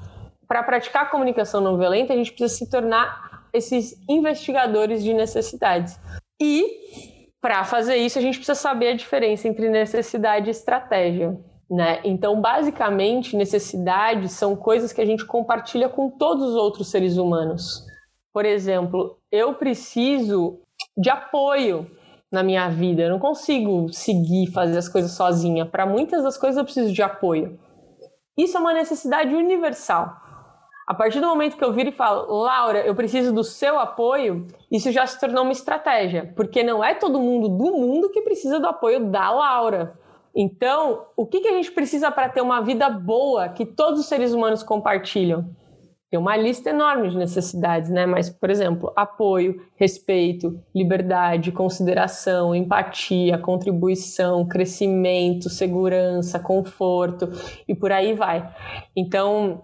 para 0.49 0.63
praticar 0.63 1.03
a 1.03 1.07
comunicação 1.07 1.61
não 1.61 1.77
violenta, 1.77 2.15
a 2.15 2.17
gente 2.17 2.33
precisa 2.33 2.65
se 2.65 2.71
tornar 2.71 3.45
esses 3.53 3.97
investigadores 4.09 5.03
de 5.03 5.13
necessidades. 5.13 6.01
E 6.41 7.20
para 7.41 7.65
fazer 7.65 7.97
isso, 7.97 8.19
a 8.19 8.23
gente 8.23 8.37
precisa 8.37 8.55
saber 8.55 8.89
a 8.89 8.97
diferença 8.97 9.49
entre 9.49 9.69
necessidade 9.71 10.49
e 10.49 10.51
estratégia. 10.51 11.39
Né? 11.71 12.01
Então, 12.05 12.41
basicamente, 12.41 13.37
necessidades 13.37 14.33
são 14.33 14.57
coisas 14.57 14.93
que 14.93 15.01
a 15.01 15.07
gente 15.07 15.25
compartilha 15.25 15.89
com 15.89 16.11
todos 16.11 16.51
os 16.51 16.55
outros 16.55 16.91
seres 16.91 17.17
humanos. 17.17 17.85
Por 18.33 18.45
exemplo, 18.45 19.19
eu 19.31 19.55
preciso 19.55 20.61
de 20.97 21.09
apoio 21.09 21.91
na 22.31 22.43
minha 22.43 22.69
vida. 22.69 23.03
Eu 23.03 23.11
não 23.11 23.19
consigo 23.19 23.93
seguir 23.93 24.53
fazer 24.53 24.79
as 24.79 24.89
coisas 24.89 25.13
sozinha. 25.13 25.65
Para 25.65 25.87
muitas 25.87 26.23
das 26.23 26.37
coisas 26.37 26.59
eu 26.59 26.65
preciso 26.65 26.93
de 26.93 27.03
apoio. 27.03 27.59
Isso 28.37 28.57
é 28.57 28.61
uma 28.61 28.73
necessidade 28.73 29.35
universal. 29.35 30.20
A 30.91 30.95
partir 30.95 31.21
do 31.21 31.29
momento 31.29 31.57
que 31.57 31.63
eu 31.63 31.73
viro 31.73 31.91
e 31.91 31.93
falo, 31.93 32.43
Laura, 32.43 32.81
eu 32.81 32.97
preciso 32.97 33.33
do 33.33 33.45
seu 33.45 33.79
apoio, 33.79 34.49
isso 34.69 34.91
já 34.91 35.07
se 35.07 35.21
tornou 35.21 35.45
uma 35.45 35.53
estratégia, 35.53 36.33
porque 36.35 36.65
não 36.65 36.83
é 36.83 36.95
todo 36.95 37.21
mundo 37.21 37.49
do 37.49 37.77
mundo 37.77 38.11
que 38.11 38.23
precisa 38.23 38.59
do 38.59 38.67
apoio 38.67 39.09
da 39.09 39.31
Laura. 39.31 39.97
Então, 40.35 41.07
o 41.17 41.25
que, 41.25 41.43
que 41.43 41.47
a 41.47 41.53
gente 41.53 41.71
precisa 41.71 42.11
para 42.11 42.29
ter 42.29 42.41
uma 42.41 42.61
vida 42.61 42.91
boa 42.91 43.49
que 43.51 43.65
todos 43.65 44.01
os 44.01 44.07
seres 44.07 44.33
humanos 44.33 44.65
compartilham? 44.65 45.55
Tem 46.11 46.19
uma 46.19 46.37
lista 46.37 46.71
enorme 46.71 47.09
de 47.09 47.17
necessidades, 47.17 47.89
né? 47.89 48.05
Mas, 48.05 48.29
por 48.29 48.51
exemplo, 48.51 48.93
apoio, 48.97 49.63
respeito, 49.77 50.61
liberdade, 50.75 51.53
consideração, 51.53 52.53
empatia, 52.53 53.39
contribuição, 53.39 54.45
crescimento, 54.45 55.49
segurança, 55.49 56.41
conforto 56.41 57.29
e 57.69 57.77
por 57.77 57.93
aí 57.93 58.13
vai. 58.13 58.53
Então, 58.97 59.63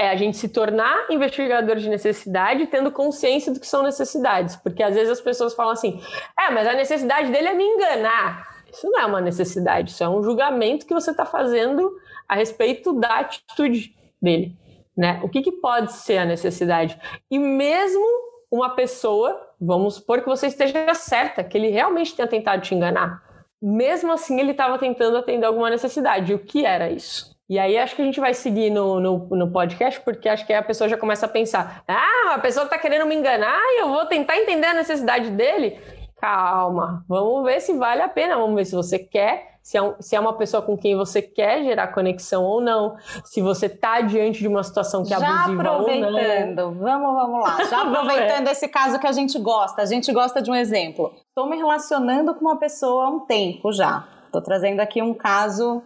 é 0.00 0.08
a 0.08 0.16
gente 0.16 0.38
se 0.38 0.48
tornar 0.48 1.06
investigador 1.10 1.76
de 1.76 1.86
necessidade 1.86 2.66
tendo 2.68 2.90
consciência 2.90 3.52
do 3.52 3.60
que 3.60 3.66
são 3.66 3.82
necessidades. 3.82 4.56
Porque 4.56 4.82
às 4.82 4.94
vezes 4.94 5.10
as 5.10 5.20
pessoas 5.20 5.52
falam 5.52 5.72
assim: 5.72 6.00
é, 6.38 6.50
mas 6.50 6.66
a 6.66 6.72
necessidade 6.72 7.30
dele 7.30 7.48
é 7.48 7.54
me 7.54 7.64
enganar. 7.64 8.48
Isso 8.72 8.88
não 8.88 8.98
é 8.98 9.04
uma 9.04 9.20
necessidade, 9.20 9.90
isso 9.90 10.02
é 10.02 10.08
um 10.08 10.22
julgamento 10.22 10.86
que 10.86 10.94
você 10.94 11.10
está 11.10 11.26
fazendo 11.26 11.92
a 12.26 12.36
respeito 12.36 12.94
da 12.94 13.18
atitude 13.18 13.94
dele. 14.22 14.56
Né? 14.96 15.20
O 15.22 15.28
que, 15.28 15.42
que 15.42 15.52
pode 15.52 15.92
ser 15.92 16.18
a 16.18 16.24
necessidade? 16.24 16.98
E 17.30 17.38
mesmo 17.38 18.04
uma 18.50 18.70
pessoa, 18.70 19.38
vamos 19.60 19.96
supor 19.96 20.20
que 20.22 20.28
você 20.28 20.46
esteja 20.46 20.94
certa, 20.94 21.44
que 21.44 21.58
ele 21.58 21.68
realmente 21.68 22.14
tenha 22.14 22.28
tentado 22.28 22.62
te 22.62 22.74
enganar. 22.74 23.22
Mesmo 23.60 24.12
assim, 24.12 24.40
ele 24.40 24.52
estava 24.52 24.78
tentando 24.78 25.16
atender 25.16 25.44
alguma 25.44 25.68
necessidade. 25.68 26.32
E 26.32 26.34
o 26.34 26.38
que 26.38 26.64
era 26.64 26.90
isso? 26.90 27.36
E 27.50 27.58
aí 27.58 27.76
acho 27.76 27.96
que 27.96 28.02
a 28.02 28.04
gente 28.04 28.20
vai 28.20 28.32
seguir 28.32 28.70
no, 28.70 29.00
no, 29.00 29.26
no, 29.28 29.50
podcast, 29.50 30.00
porque 30.02 30.28
acho 30.28 30.46
que 30.46 30.52
a 30.52 30.62
pessoa 30.62 30.88
já 30.88 30.96
começa 30.96 31.26
a 31.26 31.28
pensar: 31.28 31.82
ah, 31.88 32.34
a 32.34 32.38
pessoa 32.38 32.62
está 32.62 32.78
querendo 32.78 33.04
me 33.06 33.16
enganar 33.16 33.58
e 33.58 33.82
eu 33.82 33.88
vou 33.88 34.06
tentar 34.06 34.36
entender 34.36 34.68
a 34.68 34.74
necessidade 34.74 35.30
dele. 35.30 35.76
Calma, 36.20 37.04
vamos 37.08 37.42
ver 37.44 37.60
se 37.60 37.76
vale 37.76 38.02
a 38.02 38.08
pena, 38.08 38.36
vamos 38.36 38.54
ver 38.54 38.66
se 38.66 38.76
você 38.76 39.00
quer, 39.00 39.56
se 39.62 39.76
é, 39.76 39.82
um, 39.82 39.94
se 39.98 40.14
é 40.14 40.20
uma 40.20 40.34
pessoa 40.34 40.62
com 40.62 40.76
quem 40.78 40.94
você 40.94 41.20
quer 41.20 41.64
gerar 41.64 41.88
conexão 41.88 42.44
ou 42.44 42.60
não, 42.60 42.94
se 43.24 43.42
você 43.42 43.66
está 43.66 44.00
diante 44.00 44.38
de 44.38 44.46
uma 44.46 44.62
situação 44.62 45.02
que 45.02 45.12
é 45.12 45.18
já 45.18 45.44
abusiva 45.44 45.62
aproveitando, 45.62 46.72
vamos, 46.72 47.14
vamos 47.14 47.42
lá, 47.42 47.64
já 47.64 47.82
aproveitando 47.82 48.46
esse 48.46 48.68
caso 48.68 49.00
que 49.00 49.06
a 49.08 49.12
gente 49.12 49.36
gosta, 49.40 49.82
a 49.82 49.86
gente 49.86 50.12
gosta 50.12 50.40
de 50.40 50.50
um 50.52 50.54
exemplo. 50.54 51.12
Estou 51.28 51.48
me 51.48 51.56
relacionando 51.56 52.32
com 52.32 52.42
uma 52.42 52.58
pessoa 52.60 53.06
há 53.06 53.08
um 53.08 53.20
tempo 53.20 53.72
já, 53.72 54.06
estou 54.26 54.40
trazendo 54.40 54.78
aqui 54.78 55.02
um 55.02 55.14
caso 55.14 55.82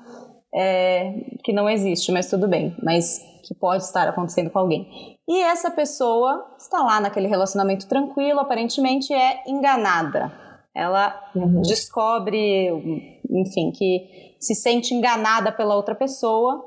é, 0.54 1.12
que 1.42 1.52
não 1.52 1.68
existe, 1.68 2.12
mas 2.12 2.30
tudo 2.30 2.46
bem, 2.46 2.76
mas 2.82 3.18
que 3.42 3.54
pode 3.54 3.82
estar 3.82 4.08
acontecendo 4.08 4.50
com 4.50 4.58
alguém. 4.58 5.18
E 5.28 5.42
essa 5.42 5.70
pessoa 5.70 6.54
está 6.56 6.82
lá 6.82 7.00
naquele 7.00 7.26
relacionamento 7.26 7.88
tranquilo, 7.88 8.40
aparentemente 8.40 9.12
é 9.12 9.42
enganada. 9.46 10.32
Ela 10.75 11.14
uhum. 11.34 11.62
descobre, 11.62 13.20
enfim, 13.30 13.70
que 13.73 14.37
se 14.40 14.54
sente 14.54 14.94
enganada 14.94 15.52
pela 15.52 15.75
outra 15.75 15.94
pessoa 15.94 16.64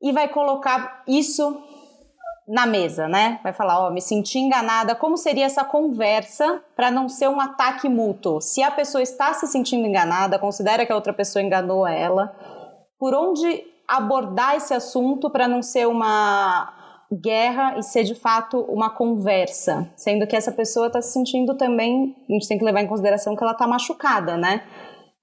e 0.00 0.12
vai 0.12 0.28
colocar 0.28 1.02
isso 1.06 1.62
na 2.46 2.64
mesa, 2.64 3.06
né? 3.08 3.40
Vai 3.42 3.52
falar, 3.52 3.84
ó, 3.84 3.88
oh, 3.88 3.90
me 3.90 4.00
senti 4.00 4.38
enganada. 4.38 4.94
Como 4.94 5.16
seria 5.16 5.44
essa 5.44 5.64
conversa 5.64 6.62
para 6.74 6.90
não 6.90 7.08
ser 7.08 7.28
um 7.28 7.40
ataque 7.40 7.88
mútuo? 7.88 8.40
Se 8.40 8.62
a 8.62 8.70
pessoa 8.70 9.02
está 9.02 9.34
se 9.34 9.46
sentindo 9.46 9.86
enganada, 9.86 10.38
considera 10.38 10.86
que 10.86 10.92
a 10.92 10.94
outra 10.94 11.12
pessoa 11.12 11.42
enganou 11.42 11.86
ela 11.86 12.34
por 12.98 13.14
onde 13.14 13.64
abordar 13.86 14.56
esse 14.56 14.74
assunto 14.74 15.30
para 15.30 15.48
não 15.48 15.62
ser 15.62 15.86
uma 15.86 16.74
guerra 17.10 17.78
e 17.78 17.82
ser 17.82 18.04
de 18.04 18.14
fato 18.14 18.60
uma 18.60 18.90
conversa, 18.90 19.90
sendo 19.96 20.26
que 20.26 20.36
essa 20.36 20.52
pessoa 20.52 20.88
está 20.88 21.00
se 21.00 21.12
sentindo 21.12 21.56
também, 21.56 22.14
a 22.28 22.32
gente 22.34 22.46
tem 22.46 22.58
que 22.58 22.64
levar 22.64 22.82
em 22.82 22.86
consideração 22.86 23.34
que 23.34 23.42
ela 23.42 23.52
está 23.52 23.66
machucada, 23.66 24.36
né? 24.36 24.62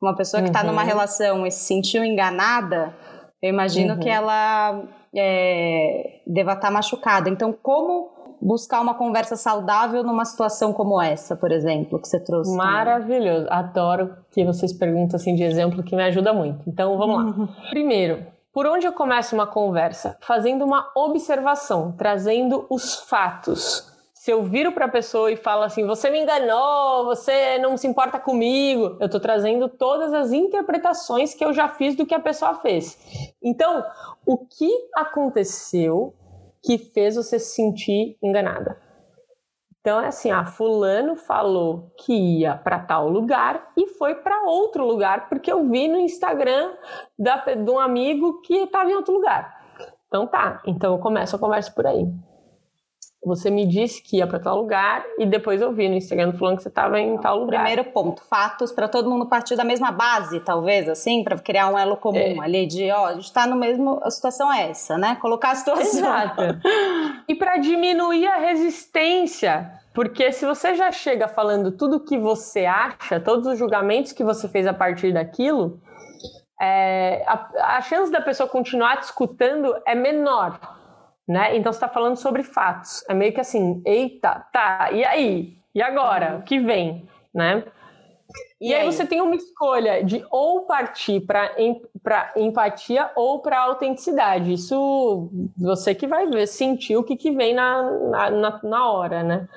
Uma 0.02 0.16
pessoa 0.16 0.42
que 0.42 0.50
está 0.50 0.62
uhum. 0.62 0.68
numa 0.68 0.84
relação 0.84 1.46
e 1.46 1.52
se 1.52 1.66
sentiu 1.66 2.04
enganada, 2.04 2.96
eu 3.42 3.50
imagino 3.50 3.94
uhum. 3.94 4.00
que 4.00 4.10
ela 4.10 4.84
é, 5.16 6.22
deva 6.26 6.54
estar 6.54 6.68
tá 6.68 6.72
machucada. 6.72 7.30
Então, 7.30 7.54
como 7.54 8.15
buscar 8.46 8.80
uma 8.80 8.94
conversa 8.94 9.36
saudável 9.36 10.04
numa 10.04 10.24
situação 10.24 10.72
como 10.72 11.02
essa, 11.02 11.36
por 11.36 11.52
exemplo, 11.52 12.00
que 12.00 12.08
você 12.08 12.20
trouxe? 12.20 12.56
Maravilhoso. 12.56 13.46
Também. 13.46 13.60
Adoro 13.60 14.18
que 14.30 14.46
vocês 14.46 14.72
perguntam 14.72 15.16
assim 15.16 15.34
de 15.34 15.44
exemplo, 15.44 15.82
que 15.82 15.96
me 15.96 16.04
ajuda 16.04 16.32
muito. 16.32 16.62
Então, 16.68 16.96
vamos 16.96 17.16
lá. 17.16 17.24
Uhum. 17.24 17.48
Primeiro, 17.72 18.24
por 18.54 18.68
onde 18.68 18.86
eu 18.86 18.94
começo 18.94 19.34
uma 19.34 19.48
conversa? 19.48 20.16
Fazendo 20.22 20.64
uma 20.64 20.92
observação, 20.96 21.94
trazendo 21.98 22.68
os 22.70 22.96
fatos. 22.96 23.92
Se 24.14 24.32
eu 24.32 24.44
viro 24.44 24.72
para 24.72 24.86
a 24.86 24.90
pessoa 24.90 25.32
e 25.32 25.36
falo 25.36 25.64
assim, 25.64 25.86
você 25.86 26.10
me 26.10 26.22
enganou, 26.22 27.06
você 27.06 27.58
não 27.58 27.78
se 27.78 27.88
importa 27.88 28.20
comigo, 28.20 28.96
eu 29.00 29.06
estou 29.08 29.20
trazendo 29.20 29.68
todas 29.68 30.14
as 30.14 30.32
interpretações 30.32 31.34
que 31.34 31.44
eu 31.44 31.54
já 31.54 31.68
fiz 31.68 31.96
do 31.96 32.06
que 32.06 32.14
a 32.14 32.20
pessoa 32.20 32.56
fez. 32.56 32.98
Então, 33.44 33.84
o 34.26 34.38
que 34.38 34.70
aconteceu 34.96 36.14
que 36.66 36.78
fez 36.78 37.16
você 37.16 37.38
se 37.38 37.54
sentir 37.54 38.18
enganada. 38.22 38.82
Então 39.86 40.02
é 40.02 40.08
assim, 40.08 40.32
ah, 40.32 40.46
fulano 40.46 41.16
falou 41.16 41.92
que 42.00 42.40
ia 42.40 42.56
para 42.56 42.80
tal 42.80 43.08
lugar 43.08 43.72
e 43.78 43.86
foi 43.86 44.16
para 44.16 44.42
outro 44.42 44.84
lugar 44.84 45.30
porque 45.30 45.52
eu 45.52 45.64
vi 45.70 45.88
no 45.88 46.00
Instagram 46.00 46.74
da, 47.18 47.38
de 47.54 47.70
um 47.70 47.80
amigo 47.80 48.42
que 48.42 48.56
estava 48.56 48.90
em 48.90 48.96
outro 48.96 49.14
lugar. 49.14 49.64
Então 50.08 50.26
tá, 50.26 50.60
então 50.66 50.94
eu 50.94 51.00
começo 51.00 51.36
a 51.36 51.40
conversa 51.40 51.72
por 51.72 51.86
aí. 51.86 52.04
Você 53.26 53.50
me 53.50 53.66
disse 53.66 54.04
que 54.04 54.18
ia 54.18 54.28
para 54.28 54.40
tal 54.40 54.58
lugar 54.58 55.04
e 55.18 55.26
depois 55.26 55.60
eu 55.60 55.74
vi 55.74 55.90
no 55.90 55.96
Instagram 55.96 56.34
falando 56.34 56.58
que 56.58 56.62
você 56.62 56.70
estava 56.70 57.00
em 57.00 57.18
tal 57.18 57.40
lugar. 57.40 57.64
Primeiro 57.64 57.84
ponto, 57.86 58.22
fatos 58.22 58.72
para 58.72 58.88
todo 58.88 59.10
mundo 59.10 59.26
partir 59.26 59.56
da 59.56 59.64
mesma 59.64 59.92
base, 59.92 60.40
talvez, 60.42 60.88
assim, 60.88 61.24
para 61.24 61.36
criar 61.40 61.68
um 61.70 61.78
elo 61.78 61.98
comum 61.98 62.20
é. 62.20 62.46
ali 62.46 62.68
de, 62.68 62.92
ó, 62.92 63.08
a 63.08 63.14
gente 63.14 63.24
está 63.24 63.48
no 63.48 63.56
mesmo, 63.56 64.00
a 64.04 64.12
situação 64.12 64.54
é 64.54 64.70
essa, 64.70 64.96
né? 64.96 65.18
Colocar 65.20 65.52
a 65.52 65.56
situação. 65.56 66.02
Exato. 66.02 66.42
e 67.28 67.34
para 67.34 67.58
diminuir 67.58 68.28
a 68.28 68.38
resistência, 68.38 69.72
porque 69.92 70.32
se 70.32 70.46
você 70.46 70.76
já 70.76 70.92
chega 70.92 71.28
falando 71.28 71.72
tudo 71.72 71.96
o 71.96 72.00
que 72.02 72.20
você 72.20 72.68
acha, 72.68 73.20
todos 73.20 73.48
os 73.48 73.58
julgamentos 73.58 74.12
que 74.12 74.24
você 74.24 74.48
fez 74.48 74.68
a 74.68 74.74
partir 74.74 75.12
daquilo, 75.12 75.82
é, 76.62 77.24
a, 77.26 77.78
a 77.78 77.82
chance 77.82 78.12
da 78.12 78.22
pessoa 78.22 78.48
continuar 78.48 78.98
te 78.98 79.06
escutando 79.06 79.76
é 79.84 79.96
menor 79.96 80.60
né? 81.28 81.56
Então 81.56 81.72
você 81.72 81.78
está 81.78 81.88
falando 81.88 82.16
sobre 82.16 82.44
fatos. 82.44 83.04
É 83.10 83.14
meio 83.14 83.34
que 83.34 83.42
assim, 83.42 83.82
eita, 83.86 84.46
tá, 84.52 84.90
e 84.92 85.04
aí? 85.04 85.58
E 85.74 85.82
agora? 85.82 86.38
O 86.38 86.44
que 86.44 86.60
vem, 86.60 87.08
né? 87.34 87.64
E, 88.60 88.70
e 88.70 88.74
aí? 88.74 88.82
aí? 88.82 88.86
você 88.86 89.06
tem 89.06 89.22
uma 89.22 89.36
escolha 89.36 90.04
de 90.04 90.26
ou 90.32 90.62
partir 90.62 91.22
para 91.22 91.54
empatia 92.36 93.12
ou 93.16 93.40
para 93.40 93.60
autenticidade. 93.60 94.54
Isso 94.54 95.30
você 95.58 95.94
que 95.94 96.08
vai 96.08 96.28
ver, 96.28 96.48
sentir 96.48 96.96
o 96.96 97.04
que, 97.04 97.16
que 97.16 97.32
vem 97.32 97.54
na, 97.54 98.30
na, 98.32 98.60
na 98.64 98.92
hora, 98.92 99.24
né? 99.24 99.48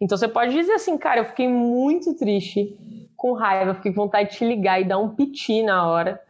Então 0.00 0.16
você 0.16 0.28
pode 0.28 0.52
dizer 0.52 0.72
assim, 0.72 0.98
cara, 0.98 1.20
eu 1.20 1.24
fiquei 1.24 1.48
muito 1.48 2.14
triste, 2.14 2.76
com 3.16 3.32
raiva, 3.32 3.74
fiquei 3.74 3.92
com 3.92 4.02
vontade 4.02 4.30
de 4.30 4.36
te 4.36 4.44
ligar 4.44 4.80
e 4.80 4.84
dar 4.84 4.98
um 4.98 5.14
piti 5.14 5.62
na 5.62 5.88
hora. 5.88 6.20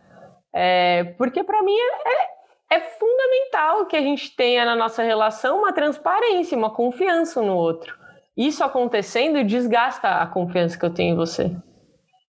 É, 0.55 1.05
porque 1.17 1.43
para 1.43 1.63
mim 1.63 1.75
é, 1.75 2.32
é 2.73 2.81
fundamental 2.81 3.85
que 3.85 3.95
a 3.95 4.01
gente 4.01 4.35
tenha 4.35 4.65
na 4.65 4.75
nossa 4.75 5.03
relação 5.03 5.59
uma 5.59 5.75
transparência, 5.75 6.57
uma 6.57 6.71
confiança 6.71 7.43
no 7.43 7.55
outro. 7.55 7.95
Isso 8.35 8.65
acontecendo 8.65 9.45
desgasta 9.45 10.09
a 10.09 10.27
confiança 10.27 10.79
que 10.79 10.85
eu 10.87 10.95
tenho 10.95 11.13
em 11.13 11.17
você. 11.17 11.55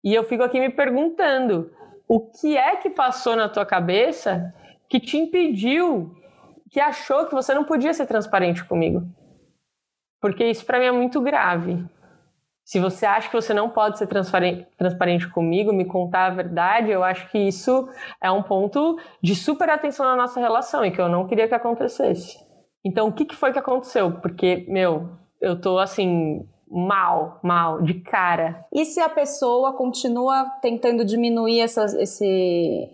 E 0.04 0.14
eu 0.14 0.22
fico 0.22 0.44
aqui 0.44 0.60
me 0.60 0.70
perguntando: 0.70 1.72
o 2.06 2.20
que 2.30 2.56
é 2.56 2.76
que 2.76 2.88
passou 2.88 3.34
na 3.34 3.48
tua 3.48 3.66
cabeça 3.66 4.54
que 4.88 5.00
te 5.00 5.16
impediu, 5.16 6.14
que 6.70 6.78
achou 6.78 7.26
que 7.26 7.34
você 7.34 7.52
não 7.52 7.64
podia 7.64 7.92
ser 7.92 8.06
transparente 8.06 8.64
comigo? 8.64 9.02
Porque 10.20 10.44
isso 10.44 10.64
para 10.64 10.78
mim 10.78 10.86
é 10.86 10.92
muito 10.92 11.20
grave. 11.20 11.84
Se 12.68 12.78
você 12.78 13.06
acha 13.06 13.30
que 13.30 13.34
você 13.34 13.54
não 13.54 13.70
pode 13.70 13.96
ser 13.96 14.06
transparente, 14.06 15.26
comigo, 15.30 15.72
me 15.72 15.86
contar 15.86 16.26
a 16.26 16.34
verdade, 16.34 16.90
eu 16.90 17.02
acho 17.02 17.26
que 17.30 17.38
isso 17.38 17.88
é 18.22 18.30
um 18.30 18.42
ponto 18.42 18.98
de 19.22 19.34
super 19.34 19.70
atenção 19.70 20.04
na 20.04 20.14
nossa 20.14 20.38
relação 20.38 20.84
e 20.84 20.90
que 20.90 21.00
eu 21.00 21.08
não 21.08 21.26
queria 21.26 21.48
que 21.48 21.54
acontecesse. 21.54 22.36
Então, 22.84 23.08
o 23.08 23.12
que, 23.12 23.24
que 23.24 23.34
foi 23.34 23.54
que 23.54 23.58
aconteceu? 23.58 24.20
Porque, 24.20 24.66
meu, 24.68 25.08
eu 25.40 25.58
tô 25.58 25.78
assim, 25.78 26.46
mal, 26.70 27.40
mal, 27.42 27.80
de 27.80 28.02
cara. 28.02 28.66
E 28.70 28.84
se 28.84 29.00
a 29.00 29.08
pessoa 29.08 29.72
continua 29.72 30.44
tentando 30.60 31.06
diminuir 31.06 31.62
essa, 31.62 31.86
esse, 31.98 32.86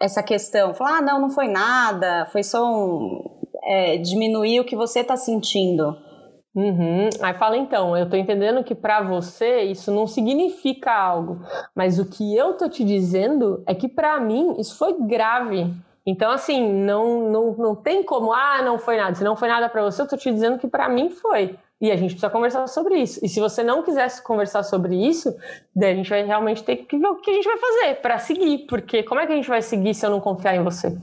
essa 0.00 0.24
questão? 0.24 0.74
Falar, 0.74 0.98
ah, 0.98 1.02
não, 1.02 1.20
não 1.20 1.30
foi 1.30 1.46
nada, 1.46 2.26
foi 2.32 2.42
só 2.42 2.68
um. 2.68 3.38
É, 3.62 3.96
diminuir 3.98 4.58
o 4.58 4.64
que 4.64 4.74
você 4.74 5.04
tá 5.04 5.16
sentindo. 5.16 6.09
Uhum. 6.54 7.08
Aí 7.22 7.34
fala 7.34 7.56
então, 7.56 7.96
eu 7.96 8.08
tô 8.08 8.16
entendendo 8.16 8.64
que 8.64 8.74
para 8.74 9.02
você 9.02 9.62
isso 9.62 9.92
não 9.92 10.06
significa 10.06 10.92
algo, 10.92 11.40
mas 11.74 11.98
o 11.98 12.04
que 12.04 12.36
eu 12.36 12.54
tô 12.54 12.68
te 12.68 12.84
dizendo 12.84 13.62
é 13.66 13.74
que 13.74 13.88
para 13.88 14.18
mim 14.18 14.56
isso 14.58 14.76
foi 14.76 14.96
grave. 14.98 15.72
Então 16.04 16.30
assim, 16.30 16.72
não, 16.72 17.30
não, 17.30 17.52
não 17.52 17.76
tem 17.76 18.02
como, 18.02 18.32
ah, 18.32 18.62
não 18.62 18.78
foi 18.78 18.96
nada. 18.96 19.14
Se 19.14 19.22
não 19.22 19.36
foi 19.36 19.48
nada 19.48 19.68
para 19.68 19.82
você, 19.82 20.02
eu 20.02 20.08
tô 20.08 20.16
te 20.16 20.30
dizendo 20.30 20.58
que 20.58 20.66
para 20.66 20.88
mim 20.88 21.10
foi. 21.10 21.56
E 21.80 21.90
a 21.90 21.96
gente 21.96 22.10
precisa 22.10 22.28
conversar 22.28 22.66
sobre 22.66 22.96
isso. 22.96 23.24
E 23.24 23.28
se 23.28 23.40
você 23.40 23.62
não 23.62 23.82
quisesse 23.82 24.22
conversar 24.22 24.62
sobre 24.64 24.94
isso, 24.94 25.34
daí 25.74 25.92
a 25.92 25.94
gente 25.94 26.10
vai 26.10 26.22
realmente 26.22 26.62
ter 26.62 26.76
que 26.76 26.98
ver 26.98 27.06
o 27.06 27.16
que 27.16 27.30
a 27.30 27.34
gente 27.34 27.44
vai 27.44 27.56
fazer 27.56 27.94
para 28.02 28.18
seguir, 28.18 28.66
porque 28.68 29.02
como 29.02 29.20
é 29.20 29.26
que 29.26 29.32
a 29.32 29.36
gente 29.36 29.48
vai 29.48 29.62
seguir 29.62 29.94
se 29.94 30.04
eu 30.04 30.10
não 30.10 30.20
confiar 30.20 30.56
em 30.56 30.62
você? 30.62 30.94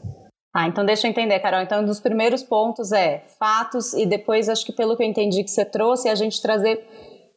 Ah, 0.57 0.67
então 0.67 0.83
deixa 0.83 1.05
eu 1.05 1.11
entender, 1.11 1.39
Carol. 1.39 1.61
Então, 1.61 1.83
um 1.83 1.85
dos 1.85 1.99
primeiros 1.99 2.41
pontos 2.41 2.91
é 2.91 3.23
fatos, 3.37 3.93
e 3.93 4.07
depois, 4.07 4.49
acho 4.49 4.65
que 4.65 4.71
pelo 4.71 4.97
que 4.97 5.03
eu 5.03 5.07
entendi 5.07 5.43
que 5.43 5.51
você 5.51 5.63
trouxe, 5.63 6.07
é 6.07 6.11
a 6.11 6.15
gente 6.15 6.41
trazer, 6.41 6.83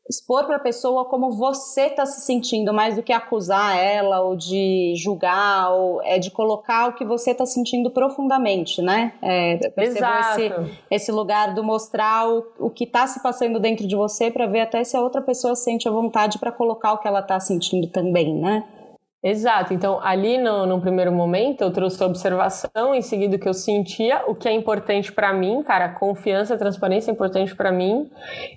expor 0.09 0.47
para 0.47 0.57
a 0.57 0.59
pessoa 0.59 1.05
como 1.05 1.31
você 1.33 1.83
está 1.83 2.07
se 2.07 2.23
sentindo, 2.23 2.73
mais 2.73 2.97
do 2.97 3.03
que 3.03 3.13
acusar 3.13 3.77
ela, 3.77 4.23
ou 4.23 4.35
de 4.35 4.95
julgar, 4.97 5.71
ou 5.71 6.01
é 6.03 6.19
de 6.19 6.31
colocar 6.31 6.89
o 6.89 6.95
que 6.95 7.05
você 7.05 7.33
está 7.33 7.45
sentindo 7.45 7.91
profundamente, 7.91 8.81
né? 8.81 9.13
É, 9.21 9.61
Exato. 9.77 10.41
Esse, 10.41 10.79
esse 10.91 11.13
lugar 11.13 11.53
do 11.53 11.63
mostrar 11.63 12.27
o, 12.27 12.47
o 12.59 12.71
que 12.71 12.85
está 12.85 13.07
se 13.07 13.23
passando 13.23 13.61
dentro 13.61 13.87
de 13.87 13.95
você, 13.95 14.31
para 14.31 14.47
ver 14.47 14.61
até 14.61 14.83
se 14.83 14.97
a 14.97 15.01
outra 15.03 15.21
pessoa 15.21 15.55
sente 15.55 15.87
a 15.87 15.93
vontade 15.93 16.39
para 16.39 16.51
colocar 16.51 16.95
o 16.95 16.99
que 16.99 17.07
ela 17.07 17.21
está 17.21 17.39
sentindo 17.39 17.87
também, 17.87 18.35
né? 18.35 18.65
Exato. 19.23 19.75
Então, 19.75 20.01
ali 20.03 20.39
no, 20.39 20.65
no 20.65 20.81
primeiro 20.81 21.13
momento, 21.13 21.61
eu 21.61 21.71
trouxe 21.71 22.03
a 22.03 22.07
observação, 22.07 22.95
em 22.95 23.03
seguida 23.03 23.37
o 23.37 23.39
que 23.39 23.49
eu 23.49 23.53
sentia, 23.53 24.25
o 24.27 24.35
que 24.35 24.49
é 24.49 24.53
importante 24.53 25.13
para 25.13 25.31
mim, 25.33 25.63
cara, 25.63 25.91
confiança, 25.91 26.57
transparência 26.57 27.11
é 27.11 27.13
importante 27.15 27.55
para 27.55 27.71
mim. 27.71 28.11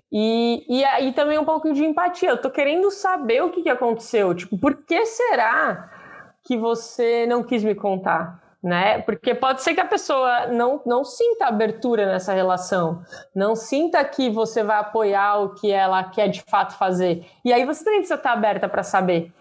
E, 0.09 0.65
e 0.69 0.85
aí 0.85 1.11
também 1.11 1.37
um 1.37 1.43
pouco 1.43 1.73
de 1.73 1.83
empatia. 1.83 2.29
Eu 2.29 2.41
tô 2.41 2.49
querendo 2.49 2.89
saber 2.91 3.43
o 3.43 3.51
que, 3.51 3.63
que 3.63 3.69
aconteceu. 3.69 4.33
Tipo, 4.33 4.57
por 4.57 4.85
que 4.85 5.05
será 5.05 5.91
que 6.45 6.57
você 6.57 7.25
não 7.25 7.43
quis 7.43 7.63
me 7.63 7.75
contar? 7.75 8.41
né? 8.63 9.01
Porque 9.01 9.35
pode 9.35 9.61
ser 9.61 9.73
que 9.73 9.81
a 9.81 9.85
pessoa 9.85 10.47
não, 10.47 10.81
não 10.85 11.03
sinta 11.03 11.47
abertura 11.47 12.05
nessa 12.05 12.31
relação, 12.31 13.03
não 13.35 13.55
sinta 13.57 14.01
que 14.05 14.29
você 14.29 14.63
vai 14.63 14.77
apoiar 14.77 15.41
o 15.41 15.53
que 15.53 15.69
ela 15.69 16.01
quer 16.05 16.29
de 16.29 16.41
fato 16.43 16.77
fazer. 16.77 17.25
E 17.43 17.51
aí 17.51 17.65
você 17.65 17.83
também 17.83 17.99
precisa 17.99 18.15
estar 18.15 18.31
aberta 18.31 18.69
para 18.69 18.81
saber, 18.81 19.33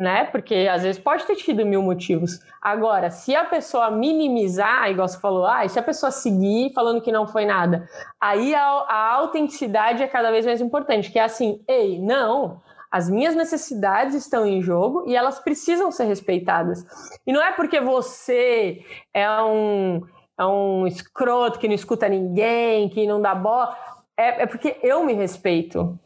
né? 0.00 0.24
Porque 0.24 0.66
às 0.72 0.82
vezes 0.82 0.98
pode 0.98 1.26
ter 1.26 1.36
tido 1.36 1.66
mil 1.66 1.82
motivos. 1.82 2.40
Agora, 2.62 3.10
se 3.10 3.36
a 3.36 3.44
pessoa 3.44 3.90
minimizar, 3.90 4.90
igual 4.90 5.06
você 5.06 5.20
falou, 5.20 5.46
ah, 5.46 5.68
se 5.68 5.78
a 5.78 5.82
pessoa 5.82 6.10
seguir 6.10 6.72
falando 6.72 7.02
que 7.02 7.12
não 7.12 7.26
foi 7.26 7.44
nada, 7.44 7.86
aí 8.18 8.54
a, 8.54 8.62
a 8.62 9.12
autenticidade 9.16 10.02
é 10.02 10.08
cada 10.08 10.30
vez 10.30 10.46
mais 10.46 10.62
importante, 10.62 11.12
que 11.12 11.18
é 11.18 11.22
assim, 11.22 11.62
ei, 11.68 11.98
não, 11.98 12.62
as 12.90 13.10
minhas 13.10 13.36
necessidades 13.36 14.14
estão 14.14 14.46
em 14.46 14.62
jogo 14.62 15.04
e 15.06 15.14
elas 15.14 15.38
precisam 15.38 15.92
ser 15.92 16.04
respeitadas. 16.04 16.82
E 17.26 17.32
não 17.32 17.42
é 17.42 17.52
porque 17.52 17.78
você 17.78 18.82
é 19.12 19.30
um, 19.42 20.00
é 20.38 20.46
um 20.46 20.86
escroto 20.86 21.58
que 21.58 21.68
não 21.68 21.74
escuta 21.74 22.08
ninguém, 22.08 22.88
que 22.88 23.06
não 23.06 23.20
dá 23.20 23.34
bola. 23.34 23.76
É, 24.16 24.44
é 24.44 24.46
porque 24.46 24.78
eu 24.82 25.04
me 25.04 25.12
respeito. 25.12 25.98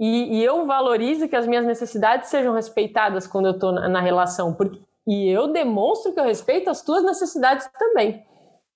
E, 0.00 0.38
e, 0.38 0.44
eu 0.44 0.64
valorizo 0.64 1.28
que 1.28 1.34
as 1.34 1.46
minhas 1.46 1.66
necessidades 1.66 2.28
sejam 2.30 2.54
respeitadas 2.54 3.26
quando 3.26 3.46
eu 3.46 3.52
estou 3.52 3.72
na, 3.72 3.88
na, 3.88 4.00
relação. 4.00 4.54
Porque, 4.54 4.78
e 5.06 5.28
eu 5.28 5.48
demonstro 5.48 6.12
que 6.12 6.20
eu 6.20 6.24
respeito 6.24 6.70
as 6.70 6.82
tuas 6.82 7.02
necessidades 7.02 7.68
também. 7.78 8.24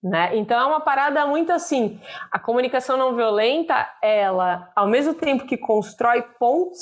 Né? 0.02 0.36
Então 0.36 0.60
é 0.60 0.66
uma 0.66 0.80
parada 0.80 1.24
muito 1.26 1.52
assim. 1.52 2.00
A 2.30 2.38
comunicação 2.40 2.96
não 2.96 3.14
violenta, 3.14 3.88
ela, 4.02 4.68
ao 4.74 4.88
mesmo 4.88 5.14
tempo 5.14 5.46
que 5.46 5.56
constrói 5.56 6.22
pontos 6.40 6.80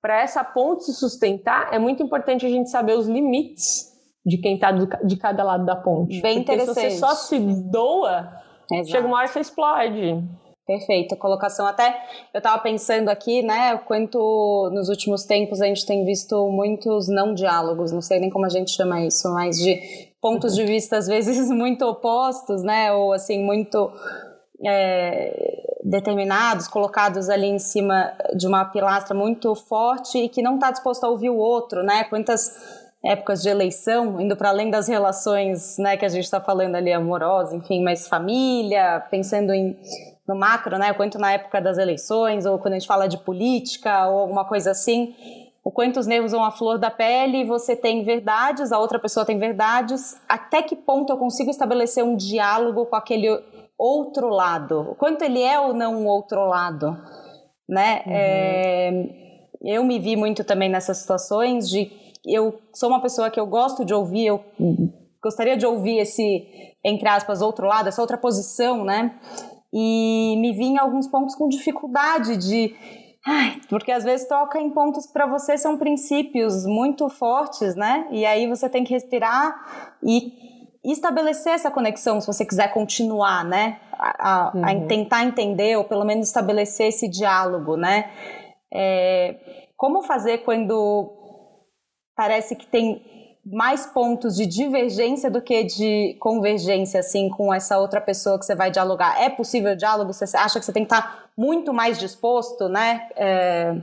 para 0.00 0.22
essa 0.22 0.42
ponte 0.42 0.84
se 0.84 0.94
sustentar, 0.94 1.74
é 1.74 1.78
muito 1.78 2.02
importante 2.02 2.46
a 2.46 2.48
gente 2.48 2.70
saber 2.70 2.94
os 2.96 3.06
limites 3.06 3.92
de 4.24 4.38
quem 4.38 4.54
está 4.54 4.72
de 4.72 5.16
cada 5.16 5.44
lado 5.44 5.66
da 5.66 5.76
ponte. 5.76 6.20
Bem 6.22 6.38
Porque 6.42 6.52
interessante. 6.52 6.90
se 6.92 6.96
você 6.96 6.98
só 6.98 7.14
se 7.14 7.38
doa, 7.70 8.32
Exato. 8.72 8.90
chega 8.90 9.06
uma 9.06 9.18
hora 9.18 9.26
que 9.26 9.34
você 9.34 9.40
explode. 9.40 10.24
Perfeito, 10.66 11.16
colocação 11.16 11.64
até 11.64 11.96
eu 12.34 12.38
estava 12.38 12.60
pensando 12.60 13.08
aqui, 13.08 13.40
né, 13.40 13.74
o 13.74 13.78
quanto 13.80 14.68
nos 14.72 14.88
últimos 14.88 15.24
tempos 15.24 15.62
a 15.62 15.66
gente 15.66 15.86
tem 15.86 16.04
visto 16.04 16.48
muitos 16.50 17.06
não 17.06 17.34
diálogos, 17.34 17.92
não 17.92 18.02
sei 18.02 18.18
nem 18.18 18.28
como 18.28 18.46
a 18.46 18.48
gente 18.48 18.72
chama 18.72 19.00
isso, 19.06 19.32
mas 19.32 19.58
de 19.58 19.80
pontos 20.20 20.56
de 20.56 20.64
vista 20.64 20.96
às 20.96 21.06
vezes 21.06 21.48
muito 21.54 21.84
opostos, 21.86 22.64
né, 22.64 22.92
ou 22.92 23.12
assim 23.12 23.44
muito 23.44 23.92
é, 24.64 25.78
determinados, 25.84 26.66
colocados 26.66 27.28
ali 27.28 27.46
em 27.46 27.60
cima 27.60 28.12
de 28.34 28.46
uma 28.48 28.64
pilastra 28.64 29.14
muito 29.14 29.54
forte 29.54 30.18
e 30.18 30.28
que 30.28 30.42
não 30.42 30.56
está 30.56 30.72
disposto 30.72 31.04
a 31.04 31.08
ouvir 31.08 31.30
o 31.30 31.36
outro, 31.36 31.82
né? 31.82 32.04
Quantas 32.04 32.50
épocas 33.04 33.40
de 33.42 33.48
eleição, 33.48 34.20
indo 34.20 34.36
para 34.36 34.48
além 34.48 34.68
das 34.68 34.88
relações, 34.88 35.78
né, 35.78 35.96
que 35.96 36.04
a 36.04 36.08
gente 36.08 36.24
está 36.24 36.40
falando 36.40 36.74
ali 36.74 36.92
amorosa, 36.92 37.54
enfim, 37.54 37.84
mas 37.84 38.08
família, 38.08 39.00
pensando 39.10 39.52
em 39.52 39.76
no 40.26 40.34
macro, 40.34 40.76
né, 40.78 40.92
quanto 40.92 41.18
na 41.18 41.32
época 41.32 41.60
das 41.60 41.78
eleições 41.78 42.46
ou 42.46 42.58
quando 42.58 42.74
a 42.74 42.78
gente 42.78 42.88
fala 42.88 43.06
de 43.06 43.18
política 43.18 44.08
ou 44.08 44.20
alguma 44.20 44.44
coisa 44.44 44.72
assim, 44.72 45.14
o 45.66 45.70
quanto 45.70 45.98
os 45.98 46.06
nervos 46.06 46.32
vão 46.32 46.44
à 46.44 46.50
flor 46.50 46.78
da 46.78 46.90
pele, 46.90 47.44
você 47.44 47.74
tem 47.74 48.04
verdades, 48.04 48.72
a 48.72 48.78
outra 48.78 48.98
pessoa 48.98 49.26
tem 49.26 49.38
verdades, 49.38 50.16
até 50.28 50.62
que 50.62 50.76
ponto 50.76 51.12
eu 51.12 51.16
consigo 51.16 51.50
estabelecer 51.50 52.04
um 52.04 52.16
diálogo 52.16 52.86
com 52.86 52.96
aquele 52.96 53.28
outro 53.78 54.28
lado, 54.28 54.92
o 54.92 54.94
quanto 54.94 55.22
ele 55.22 55.42
é 55.42 55.58
ou 55.58 55.74
não 55.74 55.94
um 55.96 56.06
outro 56.06 56.46
lado, 56.46 56.96
né? 57.68 58.02
Uhum. 58.06 58.12
É, 58.12 58.90
eu 59.64 59.84
me 59.84 59.98
vi 59.98 60.16
muito 60.16 60.44
também 60.44 60.68
nessas 60.68 60.98
situações 60.98 61.68
de 61.68 61.90
eu 62.24 62.60
sou 62.72 62.88
uma 62.88 63.02
pessoa 63.02 63.28
que 63.30 63.38
eu 63.38 63.46
gosto 63.46 63.84
de 63.84 63.92
ouvir, 63.92 64.26
eu 64.26 64.44
gostaria 65.22 65.56
de 65.56 65.66
ouvir 65.66 65.98
esse 65.98 66.46
entre 66.84 67.08
aspas 67.08 67.42
outro 67.42 67.66
lado, 67.66 67.88
essa 67.88 68.00
outra 68.00 68.16
posição, 68.16 68.84
né? 68.84 69.18
E 69.78 70.36
me 70.38 70.54
vi 70.54 70.64
em 70.64 70.78
alguns 70.78 71.06
pontos 71.06 71.34
com 71.34 71.48
dificuldade 71.48 72.38
de 72.38 72.74
Ai, 73.28 73.60
porque 73.68 73.90
às 73.90 74.04
vezes 74.04 74.26
toca 74.28 74.58
em 74.58 74.70
pontos 74.70 75.04
que 75.04 75.12
para 75.12 75.26
você 75.26 75.58
são 75.58 75.76
princípios 75.76 76.64
muito 76.64 77.08
fortes, 77.08 77.74
né? 77.74 78.06
E 78.10 78.24
aí 78.24 78.46
você 78.46 78.70
tem 78.70 78.84
que 78.84 78.94
respirar 78.94 79.96
e 80.02 80.32
e 80.86 80.92
estabelecer 80.92 81.52
essa 81.52 81.68
conexão, 81.68 82.20
se 82.20 82.28
você 82.28 82.46
quiser 82.46 82.72
continuar, 82.72 83.44
né? 83.44 83.80
A, 83.92 84.30
a, 84.30 84.52
uhum. 84.54 84.64
a 84.64 84.86
tentar 84.86 85.24
entender, 85.24 85.76
ou 85.76 85.82
pelo 85.82 86.04
menos 86.04 86.28
estabelecer 86.28 86.86
esse 86.86 87.08
diálogo, 87.08 87.76
né? 87.76 88.08
É, 88.72 89.66
como 89.76 90.02
fazer 90.02 90.38
quando 90.44 91.10
parece 92.14 92.54
que 92.54 92.66
tem 92.68 93.15
mais 93.52 93.86
pontos 93.86 94.34
de 94.34 94.44
divergência 94.44 95.30
do 95.30 95.40
que 95.40 95.62
de 95.62 96.16
convergência, 96.18 97.00
assim, 97.00 97.28
com 97.28 97.54
essa 97.54 97.78
outra 97.78 98.00
pessoa 98.00 98.38
que 98.38 98.44
você 98.44 98.54
vai 98.54 98.70
dialogar? 98.70 99.22
É 99.22 99.30
possível 99.30 99.76
diálogo? 99.76 100.12
Você 100.12 100.36
acha 100.36 100.58
que 100.58 100.64
você 100.64 100.72
tem 100.72 100.84
que 100.84 100.92
estar 100.92 101.30
muito 101.36 101.72
mais 101.72 101.98
disposto, 101.98 102.68
né? 102.68 103.08
É, 103.14 103.74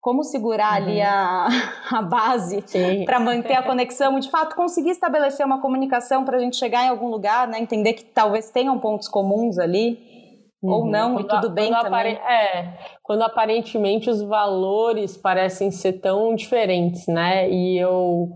como 0.00 0.24
segurar 0.24 0.80
uhum. 0.80 0.88
ali 0.88 1.02
a, 1.02 1.48
a 1.92 2.02
base 2.02 2.64
para 3.04 3.20
manter 3.20 3.54
a 3.54 3.62
conexão 3.62 4.16
e 4.16 4.20
de 4.20 4.30
fato 4.30 4.56
conseguir 4.56 4.90
estabelecer 4.90 5.44
uma 5.44 5.60
comunicação 5.60 6.24
para 6.24 6.38
a 6.38 6.40
gente 6.40 6.56
chegar 6.56 6.84
em 6.84 6.88
algum 6.88 7.08
lugar, 7.08 7.46
né? 7.46 7.58
Entender 7.60 7.92
que 7.92 8.04
talvez 8.04 8.50
tenham 8.50 8.78
pontos 8.78 9.08
comuns 9.08 9.58
ali 9.58 10.19
uhum. 10.62 10.70
ou 10.70 10.86
não 10.86 11.14
quando, 11.14 11.24
e 11.24 11.28
tudo 11.28 11.50
bem 11.50 11.72
também. 11.72 12.14
É, 12.14 12.78
quando 13.02 13.22
aparentemente 13.22 14.08
os 14.10 14.22
valores 14.22 15.16
parecem 15.16 15.70
ser 15.70 15.94
tão 15.94 16.34
diferentes, 16.34 17.06
né? 17.06 17.50
E 17.50 17.78
eu 17.78 18.30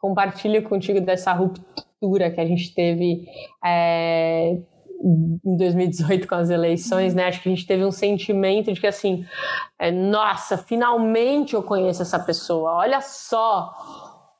compartilho 0.00 0.62
contigo 0.62 1.00
dessa 1.00 1.32
ruptura 1.32 2.30
que 2.30 2.40
a 2.40 2.46
gente 2.46 2.74
teve. 2.74 3.26
É, 3.64 4.58
em 5.04 5.56
2018 5.56 6.26
com 6.26 6.34
as 6.34 6.50
eleições, 6.50 7.14
né? 7.14 7.26
Acho 7.26 7.42
que 7.42 7.48
a 7.48 7.54
gente 7.54 7.66
teve 7.66 7.84
um 7.84 7.90
sentimento 7.90 8.72
de 8.72 8.80
que 8.80 8.86
assim, 8.86 9.26
é, 9.78 9.90
nossa, 9.90 10.56
finalmente 10.56 11.54
eu 11.54 11.62
conheço 11.62 12.02
essa 12.02 12.18
pessoa. 12.18 12.72
Olha 12.76 13.00
só 13.00 13.72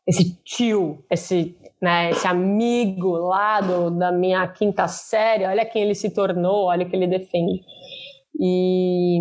esse 0.07 0.37
tio, 0.43 1.05
esse, 1.11 1.57
né, 1.81 2.11
esse 2.11 2.27
amigo 2.27 3.11
lá 3.13 3.61
do, 3.61 3.91
da 3.91 4.11
minha 4.11 4.47
quinta 4.49 4.89
série. 4.89 5.45
Olha 5.45 5.65
quem 5.65 5.83
ele 5.83 5.95
se 5.95 6.11
tornou, 6.11 6.67
olha 6.67 6.87
o 6.87 6.89
que 6.89 6.97
ele 6.97 7.07
defende. 7.07 7.63
E 8.39 9.19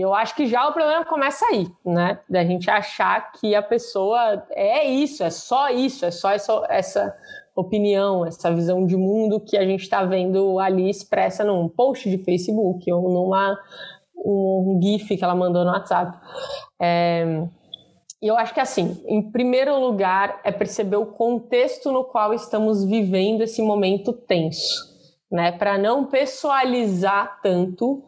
eu 0.00 0.14
acho 0.14 0.34
que 0.34 0.46
já 0.46 0.66
o 0.66 0.72
problema 0.72 1.04
começa 1.04 1.44
aí, 1.46 1.66
né? 1.84 2.18
Da 2.28 2.42
gente 2.42 2.70
achar 2.70 3.32
que 3.32 3.54
a 3.54 3.62
pessoa 3.62 4.46
é 4.50 4.86
isso, 4.86 5.22
é 5.22 5.30
só 5.30 5.68
isso, 5.68 6.06
é 6.06 6.10
só 6.10 6.30
essa, 6.30 6.66
essa 6.70 7.14
opinião, 7.54 8.24
essa 8.24 8.54
visão 8.54 8.86
de 8.86 8.96
mundo 8.96 9.40
que 9.40 9.58
a 9.58 9.64
gente 9.64 9.82
está 9.82 10.04
vendo 10.04 10.58
ali 10.58 10.88
expressa 10.88 11.44
num 11.44 11.68
post 11.68 12.08
de 12.08 12.16
Facebook 12.18 12.90
ou 12.90 13.10
numa 13.10 13.58
um 14.16 14.80
GIF 14.82 15.16
que 15.16 15.22
ela 15.22 15.34
mandou 15.34 15.64
no 15.64 15.70
WhatsApp. 15.70 16.18
É, 16.80 17.46
e 18.22 18.28
eu 18.28 18.36
acho 18.36 18.54
que 18.54 18.60
assim, 18.60 19.02
em 19.06 19.30
primeiro 19.30 19.78
lugar, 19.78 20.40
é 20.44 20.50
perceber 20.50 20.96
o 20.96 21.06
contexto 21.06 21.92
no 21.92 22.04
qual 22.04 22.32
estamos 22.32 22.84
vivendo 22.84 23.42
esse 23.42 23.60
momento 23.62 24.12
tenso, 24.12 24.84
né? 25.30 25.52
Para 25.52 25.76
não 25.76 26.06
pessoalizar 26.06 27.40
tanto 27.42 28.02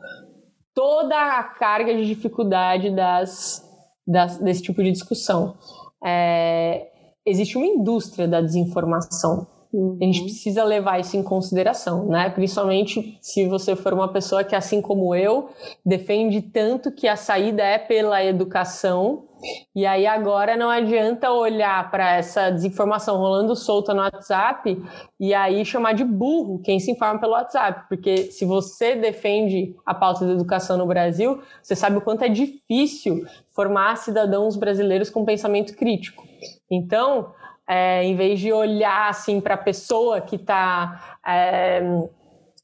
toda 0.75 1.39
a 1.39 1.43
carga 1.43 1.95
de 1.95 2.07
dificuldade 2.07 2.91
das, 2.91 3.63
das 4.07 4.39
desse 4.39 4.63
tipo 4.63 4.83
de 4.83 4.93
discussão. 4.93 5.57
É, 6.05 6.89
existe 7.27 7.57
uma 7.57 7.67
indústria 7.67 8.27
da 8.27 8.41
desinformação. 8.41 9.47
Uhum. 9.73 9.99
A 10.01 10.05
gente 10.05 10.23
precisa 10.23 10.65
levar 10.65 10.99
isso 10.99 11.17
em 11.17 11.23
consideração, 11.23 12.07
né? 12.07 12.31
Principalmente 12.31 13.19
se 13.21 13.47
você 13.47 13.77
for 13.77 13.93
uma 13.93 14.09
pessoa 14.09 14.43
que, 14.43 14.57
assim 14.57 14.81
como 14.81 15.15
eu, 15.15 15.51
defende 15.85 16.41
tanto 16.41 16.91
que 16.91 17.07
a 17.07 17.17
saída 17.17 17.63
é 17.63 17.79
pela 17.79 18.25
educação. 18.25 19.28
E 19.75 19.87
aí 19.87 20.07
agora 20.07 20.57
não 20.57 20.69
adianta 20.69 21.31
olhar 21.31 21.91
para 21.91 22.17
essa 22.17 22.51
desinformação 22.51 23.17
rolando 23.17 23.55
solta 23.55 23.95
no 23.95 24.01
WhatsApp 24.01 24.83
e 25.19 25.33
aí 25.35 25.65
chamar 25.65 25.93
de 25.93 26.05
burro 26.05 26.61
quem 26.63 26.81
se 26.81 26.91
informa 26.91 27.21
pelo 27.21 27.33
WhatsApp, 27.33 27.89
porque 27.89 28.31
se 28.33 28.45
você 28.45 28.97
defende 28.97 29.77
a 29.87 29.95
pauta 29.95 30.27
da 30.27 30.33
educação 30.33 30.77
no 30.77 30.87
Brasil, 30.87 31.41
você 31.63 31.77
sabe 31.77 31.99
o 31.99 32.01
quanto 32.01 32.23
é 32.23 32.29
difícil 32.29 33.25
formar 33.51 33.97
cidadãos 33.97 34.57
brasileiros 34.57 35.11
com 35.11 35.25
pensamento 35.25 35.77
crítico. 35.77 36.25
Então, 36.71 37.33
é, 37.67 38.03
em 38.03 38.17
vez 38.17 38.41
de 38.41 38.53
olhar 38.53 39.11
assim 39.11 39.41
para 39.41 39.55
a 39.55 39.59
pessoa 39.59 40.21
que 40.21 40.37
está 40.37 41.19
é, 41.27 41.83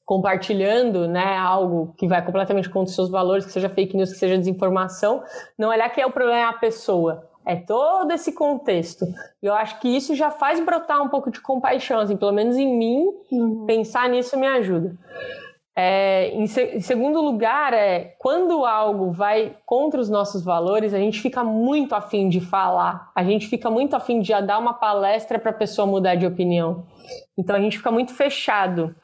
compartilhando 0.04 1.08
né, 1.08 1.36
algo 1.36 1.94
que 1.96 2.06
vai 2.06 2.24
completamente 2.24 2.68
contra 2.68 2.90
os 2.90 2.94
seus 2.94 3.10
valores, 3.10 3.46
que 3.46 3.52
seja 3.52 3.68
fake 3.68 3.96
news, 3.96 4.12
que 4.12 4.18
seja 4.18 4.38
desinformação, 4.38 5.22
não 5.58 5.70
olhar 5.70 5.88
que 5.88 6.00
é 6.00 6.06
o 6.06 6.10
problema 6.10 6.38
é 6.38 6.44
a 6.44 6.52
pessoa. 6.52 7.28
É 7.46 7.56
todo 7.56 8.10
esse 8.10 8.32
contexto. 8.32 9.04
E 9.42 9.46
eu 9.46 9.54
acho 9.54 9.78
que 9.78 9.88
isso 9.88 10.14
já 10.14 10.30
faz 10.30 10.60
brotar 10.60 11.02
um 11.02 11.08
pouco 11.08 11.30
de 11.30 11.40
compaixão, 11.40 12.00
assim, 12.00 12.16
pelo 12.16 12.32
menos 12.32 12.56
em 12.56 12.66
mim, 12.66 13.06
uhum. 13.30 13.66
pensar 13.66 14.08
nisso 14.08 14.38
me 14.38 14.46
ajuda. 14.46 14.96
É, 15.76 16.28
em, 16.28 16.46
se, 16.46 16.62
em, 16.76 16.80
segundo 16.80 17.20
lugar, 17.20 17.74
é 17.74 18.14
quando 18.18 18.64
algo 18.64 19.10
vai 19.10 19.56
contra 19.66 20.00
os 20.00 20.08
nossos 20.08 20.44
valores, 20.44 20.94
a 20.94 20.98
gente 20.98 21.20
fica 21.20 21.42
muito 21.42 21.94
afim 21.94 22.28
de 22.28 22.40
falar, 22.40 23.10
a 23.14 23.24
gente 23.24 23.48
fica 23.48 23.68
muito 23.68 23.94
afim 23.94 24.20
de 24.20 24.32
dar 24.40 24.58
uma 24.58 24.74
palestra 24.74 25.38
para 25.38 25.50
a 25.50 25.54
pessoa 25.54 25.84
mudar 25.84 26.14
de 26.14 26.26
opinião. 26.26 26.86
Então 27.36 27.56
a 27.56 27.60
gente 27.60 27.76
fica 27.76 27.90
muito 27.90 28.14
fechado. 28.14 28.94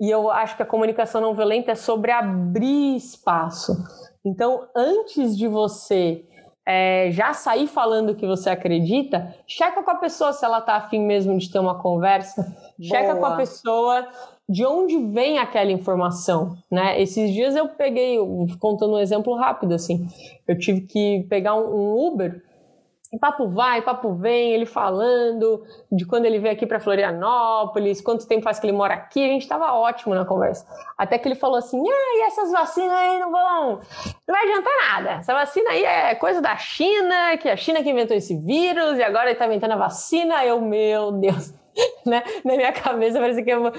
E 0.00 0.10
eu 0.10 0.30
acho 0.30 0.56
que 0.56 0.62
a 0.62 0.66
comunicação 0.66 1.20
não 1.20 1.34
violenta 1.34 1.72
é 1.72 1.74
sobre 1.74 2.10
abrir 2.10 2.96
espaço. 2.96 3.76
Então, 4.24 4.66
antes 4.74 5.36
de 5.36 5.48
você 5.48 6.24
é, 6.66 7.10
já 7.10 7.32
sair 7.32 7.66
falando 7.66 8.10
o 8.10 8.14
que 8.14 8.26
você 8.26 8.50
acredita, 8.50 9.34
checa 9.46 9.82
com 9.82 9.90
a 9.90 9.96
pessoa 9.96 10.32
se 10.32 10.44
ela 10.44 10.58
está 10.58 10.76
afim 10.76 11.00
mesmo 11.00 11.36
de 11.38 11.50
ter 11.50 11.58
uma 11.58 11.80
conversa. 11.80 12.42
Boa. 12.42 12.54
Checa 12.80 13.16
com 13.16 13.24
a 13.24 13.36
pessoa 13.36 14.06
de 14.48 14.64
onde 14.64 14.98
vem 14.98 15.38
aquela 15.38 15.70
informação, 15.70 16.56
né? 16.70 17.00
Esses 17.00 17.32
dias 17.32 17.56
eu 17.56 17.68
peguei, 17.68 18.18
contando 18.58 18.94
um 18.94 18.98
exemplo 18.98 19.34
rápido, 19.34 19.74
assim, 19.74 20.06
eu 20.46 20.58
tive 20.58 20.82
que 20.82 21.26
pegar 21.28 21.54
um 21.54 22.06
Uber 22.06 22.42
e 23.12 23.18
papo 23.18 23.48
vai, 23.48 23.80
papo 23.80 24.14
vem, 24.14 24.52
ele 24.52 24.66
falando 24.66 25.64
de 25.90 26.04
quando 26.04 26.26
ele 26.26 26.38
veio 26.38 26.52
aqui 26.54 26.66
para 26.66 26.78
Florianópolis, 26.78 28.02
quanto 28.02 28.28
tempo 28.28 28.42
faz 28.42 28.58
que 28.58 28.66
ele 28.66 28.76
mora 28.76 28.94
aqui, 28.94 29.24
a 29.24 29.28
gente 29.28 29.42
estava 29.42 29.72
ótimo 29.72 30.14
na 30.14 30.26
conversa. 30.26 30.66
Até 30.96 31.18
que 31.18 31.26
ele 31.26 31.34
falou 31.34 31.56
assim: 31.56 31.80
ah, 31.88 32.18
e 32.18 32.22
essas 32.26 32.52
vacinas 32.52 32.92
aí 32.92 33.18
não 33.18 33.30
vão. 33.30 33.80
Não 34.26 34.34
vai 34.34 34.42
adiantar 34.42 34.72
nada. 34.90 35.10
Essa 35.20 35.32
vacina 35.32 35.70
aí 35.70 35.84
é 35.84 36.14
coisa 36.16 36.42
da 36.42 36.56
China, 36.56 37.36
que 37.38 37.48
é 37.48 37.52
a 37.52 37.56
China 37.56 37.82
que 37.82 37.90
inventou 37.90 38.16
esse 38.16 38.36
vírus, 38.36 38.98
e 38.98 39.02
agora 39.02 39.24
ele 39.24 39.32
está 39.32 39.46
inventando 39.46 39.72
a 39.72 39.76
vacina. 39.76 40.44
Eu, 40.44 40.60
meu 40.60 41.12
Deus. 41.12 41.54
né? 42.04 42.22
Na 42.44 42.56
minha 42.56 42.72
cabeça 42.72 43.18
parece 43.18 43.42
que 43.42 43.50
eu 43.50 43.72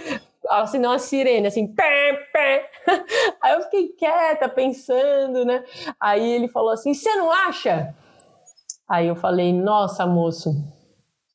assinou 0.50 0.92
uma 0.92 1.00
sirene, 1.00 1.48
assim, 1.48 1.68
pé, 1.68 2.14
pé. 2.34 2.70
Aí 3.42 3.54
eu 3.54 3.62
fiquei 3.64 3.90
quieta, 3.90 4.50
pensando, 4.50 5.46
né? 5.46 5.64
Aí 6.00 6.32
ele 6.32 6.48
falou 6.48 6.72
assim: 6.72 6.94
você 6.94 7.16
não 7.16 7.32
acha? 7.32 7.94
Aí 8.90 9.08
eu 9.08 9.16
falei, 9.16 9.54
nossa, 9.54 10.06
moço, 10.08 10.52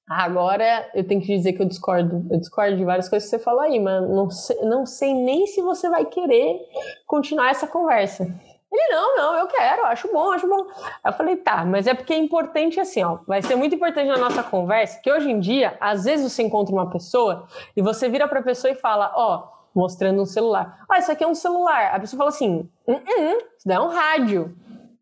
agora 0.09 0.91
eu 0.95 1.07
tenho 1.07 1.21
que 1.21 1.29
dizer 1.29 1.53
que 1.53 1.63
eu 1.63 1.67
discordo. 1.67 2.27
Eu 2.31 2.41
discordo 2.41 2.77
de 2.77 2.85
várias 2.85 3.09
coisas 3.09 3.31
que 3.31 3.37
você 3.37 3.43
falou 3.43 3.61
aí, 3.61 3.79
mas 3.79 4.09
não 4.09 4.29
sei, 4.29 4.61
não 4.63 4.85
sei 4.85 5.15
nem 5.15 5.47
se 5.47 5.63
você 5.63 5.89
vai 5.89 6.05
querer 6.05 6.59
continuar 7.07 7.51
essa 7.51 7.67
conversa. 7.67 8.25
Ele, 8.73 8.89
não, 8.89 9.17
não, 9.17 9.37
eu 9.37 9.47
quero, 9.47 9.87
acho 9.87 10.13
bom, 10.13 10.33
acho 10.33 10.49
bom. 10.49 10.67
Aí 11.05 11.13
eu 11.13 11.13
falei, 11.13 11.37
tá, 11.37 11.65
mas 11.65 11.87
é 11.87 11.95
porque 11.95 12.13
é 12.13 12.19
importante 12.19 12.81
assim, 12.81 13.05
ó. 13.05 13.19
Vai 13.25 13.41
ser 13.41 13.55
muito 13.55 13.77
importante 13.77 14.09
na 14.09 14.19
nossa 14.19 14.43
conversa 14.43 15.01
que 15.01 15.13
hoje 15.13 15.31
em 15.31 15.39
dia, 15.39 15.77
às 15.81 16.05
vezes 16.05 16.33
você 16.33 16.43
encontra 16.43 16.75
uma 16.75 16.91
pessoa 16.91 17.47
e 17.77 17.81
você 17.81 18.09
vira 18.09 18.27
pra 18.27 18.43
pessoa 18.43 18.73
e 18.73 18.75
fala, 18.75 19.13
ó, 19.15 19.45
mostrando 19.73 20.21
um 20.21 20.27
celular. 20.27 20.85
Ó, 20.91 20.95
isso 20.97 21.13
aqui 21.13 21.23
é 21.23 21.27
um 21.27 21.37
celular. 21.37 21.95
A 21.95 22.01
pessoa 22.01 22.19
fala 22.19 22.31
assim, 22.31 22.69
hum, 22.89 22.95
hum, 22.95 23.39
isso 23.57 23.67
daí 23.67 23.77
é 23.77 23.81
um 23.81 23.89
rádio. 23.89 24.57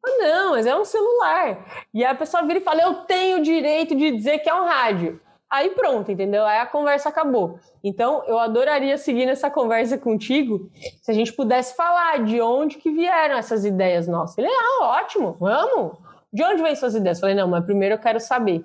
Não, 0.05 0.51
mas 0.53 0.67
é 0.67 0.77
um 0.77 0.85
celular. 0.85 1.87
E 1.95 2.05
a 2.05 2.15
pessoa 2.15 2.45
vira 2.45 2.59
e 2.59 2.63
fala: 2.63 2.83
Eu 2.83 2.95
tenho 3.05 3.39
o 3.39 3.43
direito 3.43 3.95
de 3.95 4.11
dizer 4.11 4.39
que 4.41 4.51
é 4.51 4.55
um 4.55 4.65
rádio. 4.65 5.21
Aí 5.49 5.69
pronto, 5.71 6.11
entendeu? 6.11 6.47
Aí 6.47 6.59
a 6.59 6.67
conversa 6.67 7.11
acabou. 7.11 7.59
Então, 7.85 8.25
eu 8.27 8.39
adoraria 8.39 8.97
seguir 8.97 9.27
nessa 9.27 9.51
conversa 9.51 9.99
contigo 9.99 10.71
se 11.03 11.11
a 11.11 11.15
gente 11.15 11.31
pudesse 11.31 11.77
falar 11.77 12.25
de 12.25 12.41
onde 12.41 12.79
que 12.79 12.91
vieram 12.91 13.37
essas 13.37 13.63
ideias 13.63 14.09
nossas. 14.09 14.39
Ele, 14.39 14.49
ah, 14.49 14.85
ótimo, 14.99 15.37
vamos. 15.39 15.99
De 16.33 16.43
onde 16.43 16.63
vêm 16.63 16.75
suas 16.75 16.95
ideias? 16.95 17.19
Eu 17.19 17.21
falei, 17.21 17.35
não, 17.37 17.49
mas 17.49 17.67
primeiro 17.67 17.97
eu 17.97 17.99
quero 17.99 18.19
saber 18.19 18.65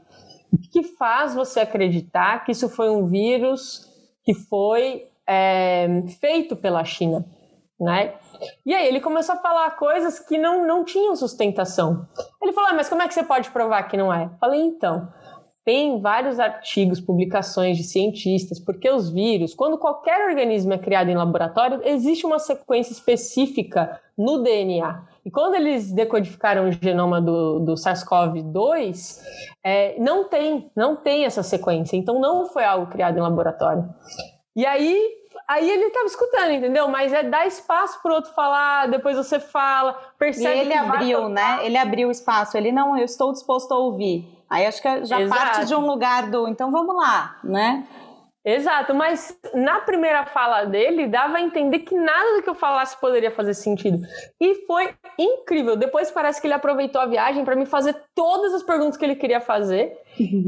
o 0.52 0.58
que 0.58 0.82
faz 0.82 1.36
você 1.36 1.60
acreditar 1.60 2.45
que 2.45 2.52
isso 2.52 2.69
foi 2.69 2.89
um 2.89 3.08
vírus 3.08 3.86
que 4.23 4.34
foi 4.34 5.08
é, 5.28 5.88
feito 6.21 6.56
pela 6.56 6.84
China, 6.86 7.26
né? 7.79 8.15
E 8.65 8.73
aí 8.73 8.87
ele 8.87 8.99
começou 8.99 9.35
a 9.35 9.39
falar 9.39 9.71
coisas 9.71 10.19
que 10.19 10.37
não, 10.37 10.65
não 10.65 10.83
tinham 10.83 11.15
sustentação. 11.15 12.07
Ele 12.41 12.53
falou, 12.53 12.69
ah, 12.71 12.73
mas 12.73 12.89
como 12.89 13.01
é 13.01 13.07
que 13.07 13.13
você 13.13 13.23
pode 13.23 13.51
provar 13.51 13.83
que 13.83 13.97
não 13.97 14.13
é? 14.13 14.29
Falei, 14.39 14.61
então, 14.61 15.07
tem 15.67 15.99
vários 15.99 16.39
artigos, 16.39 17.01
publicações 17.01 17.75
de 17.75 17.83
cientistas, 17.83 18.57
porque 18.57 18.89
os 18.89 19.09
vírus, 19.09 19.53
quando 19.53 19.77
qualquer 19.77 20.25
organismo 20.29 20.71
é 20.71 20.77
criado 20.77 21.09
em 21.09 21.15
laboratório, 21.15 21.81
existe 21.83 22.25
uma 22.25 22.39
sequência 22.39 22.93
específica 22.93 23.99
no 24.17 24.41
DNA. 24.41 25.03
E 25.25 25.29
quando 25.29 25.55
eles 25.55 25.91
decodificaram 25.91 26.69
o 26.69 26.71
genoma 26.71 27.19
do, 27.19 27.59
do 27.59 27.73
SARS-CoV-2, 27.73 29.19
é, 29.61 29.99
não 29.99 30.29
tem, 30.29 30.71
não 30.73 30.95
tem 30.95 31.25
essa 31.25 31.43
sequência. 31.43 31.97
Então 31.97 32.17
não 32.17 32.45
foi 32.45 32.63
algo 32.63 32.89
criado 32.89 33.17
em 33.17 33.21
laboratório. 33.21 33.89
E 34.55 34.65
aí 34.65 35.11
Aí 35.47 35.69
ele 35.69 35.89
tava 35.91 36.05
escutando, 36.05 36.51
entendeu? 36.51 36.89
Mas 36.89 37.13
é 37.13 37.23
dar 37.23 37.47
espaço 37.47 38.01
pro 38.01 38.13
outro 38.13 38.33
falar, 38.33 38.88
depois 38.88 39.15
você 39.15 39.39
fala, 39.39 39.93
percebe. 40.19 40.57
E 40.57 40.60
ele 40.60 40.73
abriu, 40.73 41.29
né? 41.29 41.60
Ele 41.62 41.77
abriu 41.77 42.10
o 42.10 42.12
espaço. 42.12 42.57
Ele 42.57 42.71
não, 42.71 42.97
eu 42.97 43.05
estou 43.05 43.31
disposto 43.31 43.73
a 43.73 43.77
ouvir. 43.77 44.27
Aí 44.49 44.65
acho 44.65 44.81
que 44.81 45.05
já 45.05 45.21
Exato. 45.21 45.41
parte 45.41 45.65
de 45.65 45.73
um 45.73 45.86
lugar 45.86 46.29
do, 46.29 46.47
então 46.47 46.69
vamos 46.69 46.95
lá, 46.95 47.39
né? 47.43 47.88
Exato, 48.43 48.95
mas 48.95 49.38
na 49.53 49.81
primeira 49.81 50.25
fala 50.25 50.63
dele 50.63 51.05
dava 51.05 51.36
a 51.36 51.41
entender 51.41 51.79
que 51.79 51.93
nada 51.93 52.38
do 52.38 52.41
que 52.41 52.49
eu 52.49 52.55
falasse 52.55 52.97
poderia 52.97 53.29
fazer 53.29 53.53
sentido. 53.53 53.99
E 54.39 54.65
foi 54.65 54.93
incrível. 55.19 55.75
Depois 55.75 56.10
parece 56.12 56.39
que 56.39 56.47
ele 56.47 56.53
aproveitou 56.53 57.01
a 57.01 57.05
viagem 57.05 57.43
para 57.43 57.57
me 57.57 57.65
fazer 57.65 57.93
todas 58.15 58.53
as 58.53 58.63
perguntas 58.63 58.95
que 58.95 59.03
ele 59.03 59.15
queria 59.15 59.41
fazer. 59.41 59.97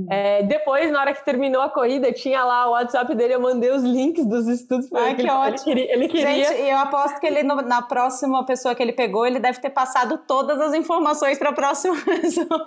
É, 0.09 0.43
depois, 0.43 0.91
na 0.91 1.01
hora 1.01 1.13
que 1.13 1.23
terminou 1.23 1.61
a 1.61 1.69
corrida, 1.69 2.11
tinha 2.11 2.43
lá 2.43 2.67
o 2.67 2.71
WhatsApp 2.71 3.13
dele, 3.15 3.35
eu 3.35 3.41
mandei 3.41 3.71
os 3.71 3.83
links 3.83 4.25
dos 4.25 4.47
estudos 4.47 4.89
para 4.89 5.11
ele. 5.11 5.23
que 5.23 5.29
ótimo. 5.29 5.47
Ele 5.47 5.57
queria, 5.59 5.93
ele 5.93 6.07
queria... 6.07 6.45
Gente, 6.45 6.61
eu 6.61 6.77
aposto 6.77 7.19
que 7.19 7.27
ele, 7.27 7.43
na 7.43 7.81
próxima 7.81 8.45
pessoa 8.45 8.73
que 8.73 8.81
ele 8.81 8.93
pegou, 8.93 9.25
ele 9.25 9.39
deve 9.39 9.59
ter 9.59 9.69
passado 9.69 10.19
todas 10.27 10.59
as 10.59 10.73
informações 10.73 11.37
para 11.37 11.49
a 11.49 11.53
próxima 11.53 11.95
pessoa. 12.03 12.65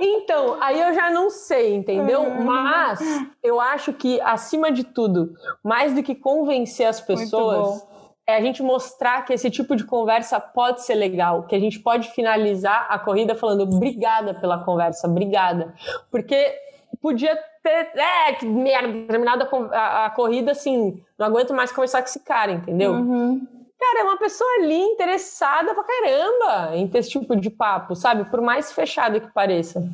Então, 0.00 0.56
aí 0.60 0.80
eu 0.80 0.94
já 0.94 1.10
não 1.10 1.30
sei, 1.30 1.74
entendeu? 1.74 2.20
Uhum. 2.20 2.44
Mas 2.44 3.00
eu 3.42 3.60
acho 3.60 3.92
que, 3.92 4.20
acima 4.20 4.70
de 4.70 4.84
tudo, 4.84 5.34
mais 5.62 5.94
do 5.94 6.02
que 6.02 6.14
convencer 6.14 6.86
as 6.86 7.00
pessoas 7.00 7.86
é 8.28 8.36
a 8.36 8.42
gente 8.42 8.62
mostrar 8.62 9.24
que 9.24 9.32
esse 9.32 9.50
tipo 9.50 9.74
de 9.74 9.84
conversa 9.84 10.38
pode 10.38 10.82
ser 10.82 10.94
legal, 10.94 11.44
que 11.44 11.56
a 11.56 11.58
gente 11.58 11.80
pode 11.80 12.10
finalizar 12.10 12.86
a 12.90 12.98
corrida 12.98 13.34
falando 13.34 13.62
obrigada 13.62 14.34
pela 14.34 14.62
conversa, 14.62 15.08
obrigada. 15.08 15.74
Porque 16.10 16.54
podia 17.00 17.34
ter, 17.62 17.90
é, 17.98 18.34
que 18.34 18.44
merda, 18.44 19.06
terminada 19.06 19.48
a, 19.72 20.04
a, 20.04 20.10
corrida 20.10 20.52
assim, 20.52 21.02
não 21.18 21.26
aguento 21.26 21.54
mais 21.54 21.72
conversar 21.72 22.02
com 22.02 22.08
esse 22.08 22.22
cara, 22.22 22.52
entendeu? 22.52 22.92
Uhum. 22.92 23.46
Cara, 23.80 24.00
é 24.00 24.04
uma 24.04 24.18
pessoa 24.18 24.50
ali 24.58 24.78
interessada 24.78 25.74
pra 25.74 25.84
caramba 25.84 26.76
em 26.76 26.86
ter 26.86 26.98
esse 26.98 27.08
tipo 27.08 27.34
de 27.34 27.48
papo, 27.48 27.94
sabe? 27.94 28.28
Por 28.30 28.42
mais 28.42 28.70
fechado 28.72 29.22
que 29.22 29.32
pareça. 29.32 29.88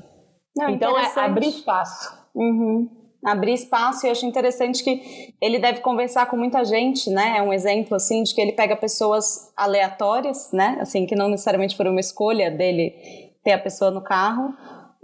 Não, 0.56 0.70
então 0.70 0.98
é 0.98 1.12
abrir 1.20 1.50
espaço. 1.50 2.18
Uhum 2.34 3.03
abrir 3.24 3.54
espaço 3.54 4.06
e 4.06 4.10
acho 4.10 4.26
interessante 4.26 4.84
que 4.84 5.34
ele 5.40 5.58
deve 5.58 5.80
conversar 5.80 6.26
com 6.26 6.36
muita 6.36 6.64
gente, 6.64 7.08
né? 7.10 7.36
É 7.38 7.42
um 7.42 7.52
exemplo 7.52 7.94
assim 7.96 8.22
de 8.22 8.34
que 8.34 8.40
ele 8.40 8.52
pega 8.52 8.76
pessoas 8.76 9.52
aleatórias, 9.56 10.50
né? 10.52 10.76
Assim 10.80 11.06
que 11.06 11.16
não 11.16 11.28
necessariamente 11.28 11.76
foram 11.76 11.92
uma 11.92 12.00
escolha 12.00 12.50
dele 12.50 12.94
ter 13.42 13.52
a 13.52 13.58
pessoa 13.58 13.90
no 13.90 14.02
carro 14.02 14.54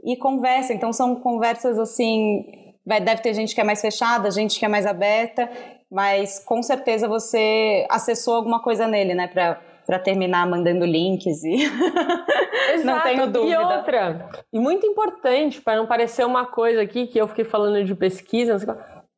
e 0.05 0.17
conversa. 0.17 0.73
Então 0.75 0.93
são 0.93 1.17
conversas 1.17 1.79
assim, 1.79 2.45
vai 2.85 3.01
deve 3.01 3.23
ter 3.23 3.35
gente 3.35 3.55
que 3.55 3.61
é 3.61 3.65
mais 3.65 3.81
fechada, 3.81 4.31
gente 4.31 4.59
que 4.59 4.65
é 4.65 4.69
mais 4.69 4.87
aberta, 4.87 5.51
mas 5.91 6.39
com 6.39 6.63
certeza 6.63 7.09
você 7.09 7.87
acessou 7.91 8.35
alguma 8.35 8.63
coisa 8.63 8.87
nele, 8.87 9.15
né, 9.15 9.27
para 9.27 9.61
para 9.91 9.99
terminar 9.99 10.49
mandando 10.49 10.87
links 10.87 11.43
e 11.43 11.69
não 12.85 13.01
tenho 13.01 13.27
dúvida. 13.27 13.55
E 13.55 13.59
outra, 13.59 14.29
e 14.53 14.59
muito 14.61 14.87
importante 14.87 15.61
para 15.61 15.79
não 15.79 15.87
parecer 15.89 16.25
uma 16.25 16.47
coisa 16.47 16.81
aqui 16.81 17.09
que 17.09 17.21
eu 17.21 17.27
fiquei 17.27 17.45
falando 17.45 17.85
de 17.85 17.93
pesquisa, 17.97 18.57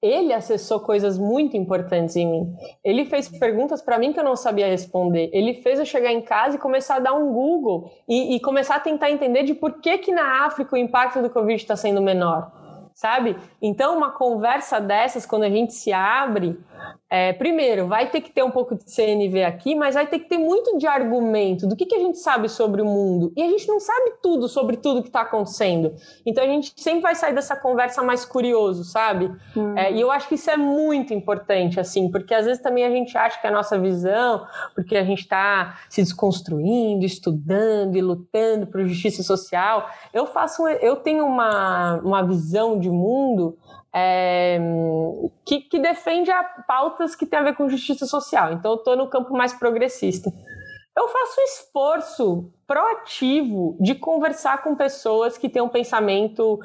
ele 0.00 0.32
acessou 0.32 0.80
coisas 0.80 1.18
muito 1.18 1.58
importantes 1.58 2.16
em 2.16 2.26
mim. 2.26 2.54
Ele 2.82 3.04
fez 3.04 3.28
perguntas 3.28 3.82
para 3.82 3.98
mim 3.98 4.14
que 4.14 4.20
eu 4.20 4.24
não 4.24 4.34
sabia 4.34 4.66
responder. 4.66 5.28
Ele 5.30 5.52
fez 5.52 5.78
eu 5.78 5.84
chegar 5.84 6.10
em 6.10 6.22
casa 6.22 6.56
e 6.56 6.58
começar 6.58 6.96
a 6.96 7.00
dar 7.00 7.12
um 7.12 7.30
Google 7.30 7.90
e, 8.08 8.34
e 8.34 8.40
começar 8.40 8.76
a 8.76 8.80
tentar 8.80 9.10
entender 9.10 9.42
de 9.42 9.52
por 9.52 9.78
que 9.78 9.98
que 9.98 10.10
na 10.10 10.46
África 10.46 10.74
o 10.74 10.78
impacto 10.78 11.20
do 11.20 11.28
Covid 11.28 11.54
está 11.54 11.76
sendo 11.76 12.00
menor 12.00 12.50
sabe? 12.94 13.36
Então, 13.60 13.96
uma 13.96 14.10
conversa 14.10 14.80
dessas, 14.80 15.26
quando 15.26 15.44
a 15.44 15.50
gente 15.50 15.72
se 15.72 15.92
abre, 15.92 16.58
é, 17.14 17.32
primeiro, 17.34 17.86
vai 17.86 18.08
ter 18.08 18.22
que 18.22 18.30
ter 18.30 18.42
um 18.42 18.50
pouco 18.50 18.74
de 18.74 18.90
CNV 18.90 19.44
aqui, 19.44 19.74
mas 19.74 19.94
vai 19.94 20.06
ter 20.06 20.18
que 20.18 20.30
ter 20.30 20.38
muito 20.38 20.78
de 20.78 20.86
argumento 20.86 21.66
do 21.66 21.76
que, 21.76 21.84
que 21.84 21.94
a 21.94 21.98
gente 21.98 22.18
sabe 22.18 22.48
sobre 22.48 22.80
o 22.80 22.86
mundo. 22.86 23.32
E 23.36 23.42
a 23.42 23.48
gente 23.48 23.68
não 23.68 23.78
sabe 23.78 24.14
tudo 24.22 24.48
sobre 24.48 24.78
tudo 24.78 25.02
que 25.02 25.08
está 25.08 25.20
acontecendo. 25.20 25.94
Então 26.24 26.42
a 26.42 26.46
gente 26.46 26.72
sempre 26.76 27.02
vai 27.02 27.14
sair 27.14 27.34
dessa 27.34 27.54
conversa 27.54 28.02
mais 28.02 28.24
curioso, 28.24 28.82
sabe? 28.82 29.30
Hum. 29.54 29.76
É, 29.76 29.92
e 29.92 30.00
eu 30.00 30.10
acho 30.10 30.26
que 30.26 30.36
isso 30.36 30.50
é 30.50 30.56
muito 30.56 31.12
importante, 31.12 31.78
assim, 31.78 32.10
porque 32.10 32.32
às 32.32 32.46
vezes 32.46 32.62
também 32.62 32.84
a 32.84 32.90
gente 32.90 33.16
acha 33.16 33.38
que 33.38 33.46
a 33.46 33.50
nossa 33.50 33.78
visão, 33.78 34.46
porque 34.74 34.96
a 34.96 35.04
gente 35.04 35.20
está 35.20 35.80
se 35.90 36.00
desconstruindo, 36.02 37.04
estudando 37.04 37.94
e 37.94 38.00
lutando 38.00 38.66
por 38.66 38.86
justiça 38.86 39.22
social. 39.22 39.86
Eu 40.14 40.24
faço, 40.24 40.66
eu 40.66 40.96
tenho 40.96 41.26
uma, 41.26 41.96
uma 41.96 42.22
visão 42.22 42.78
de 42.78 42.90
mundo 42.90 43.58
é, 43.94 44.58
que, 45.44 45.60
que, 45.60 45.78
defende 45.78 46.30
a 46.30 46.42
pautas 46.66 47.14
que 47.14 47.26
tem 47.26 47.38
a 47.38 47.42
ver 47.42 47.54
com 47.54 47.68
justiça 47.68 48.06
social. 48.06 48.52
Então, 48.52 48.72
eu 48.72 48.78
estou 48.78 48.96
no 48.96 49.08
campo 49.08 49.32
mais 49.34 49.52
progressista. 49.52 50.30
Eu 50.94 51.08
faço 51.08 51.40
um 51.40 51.44
esforço 51.44 52.52
proativo 52.66 53.76
de 53.80 53.94
conversar 53.94 54.62
com 54.62 54.76
pessoas 54.76 55.38
que 55.38 55.48
têm 55.48 55.62
um 55.62 55.68
pensamento 55.68 56.58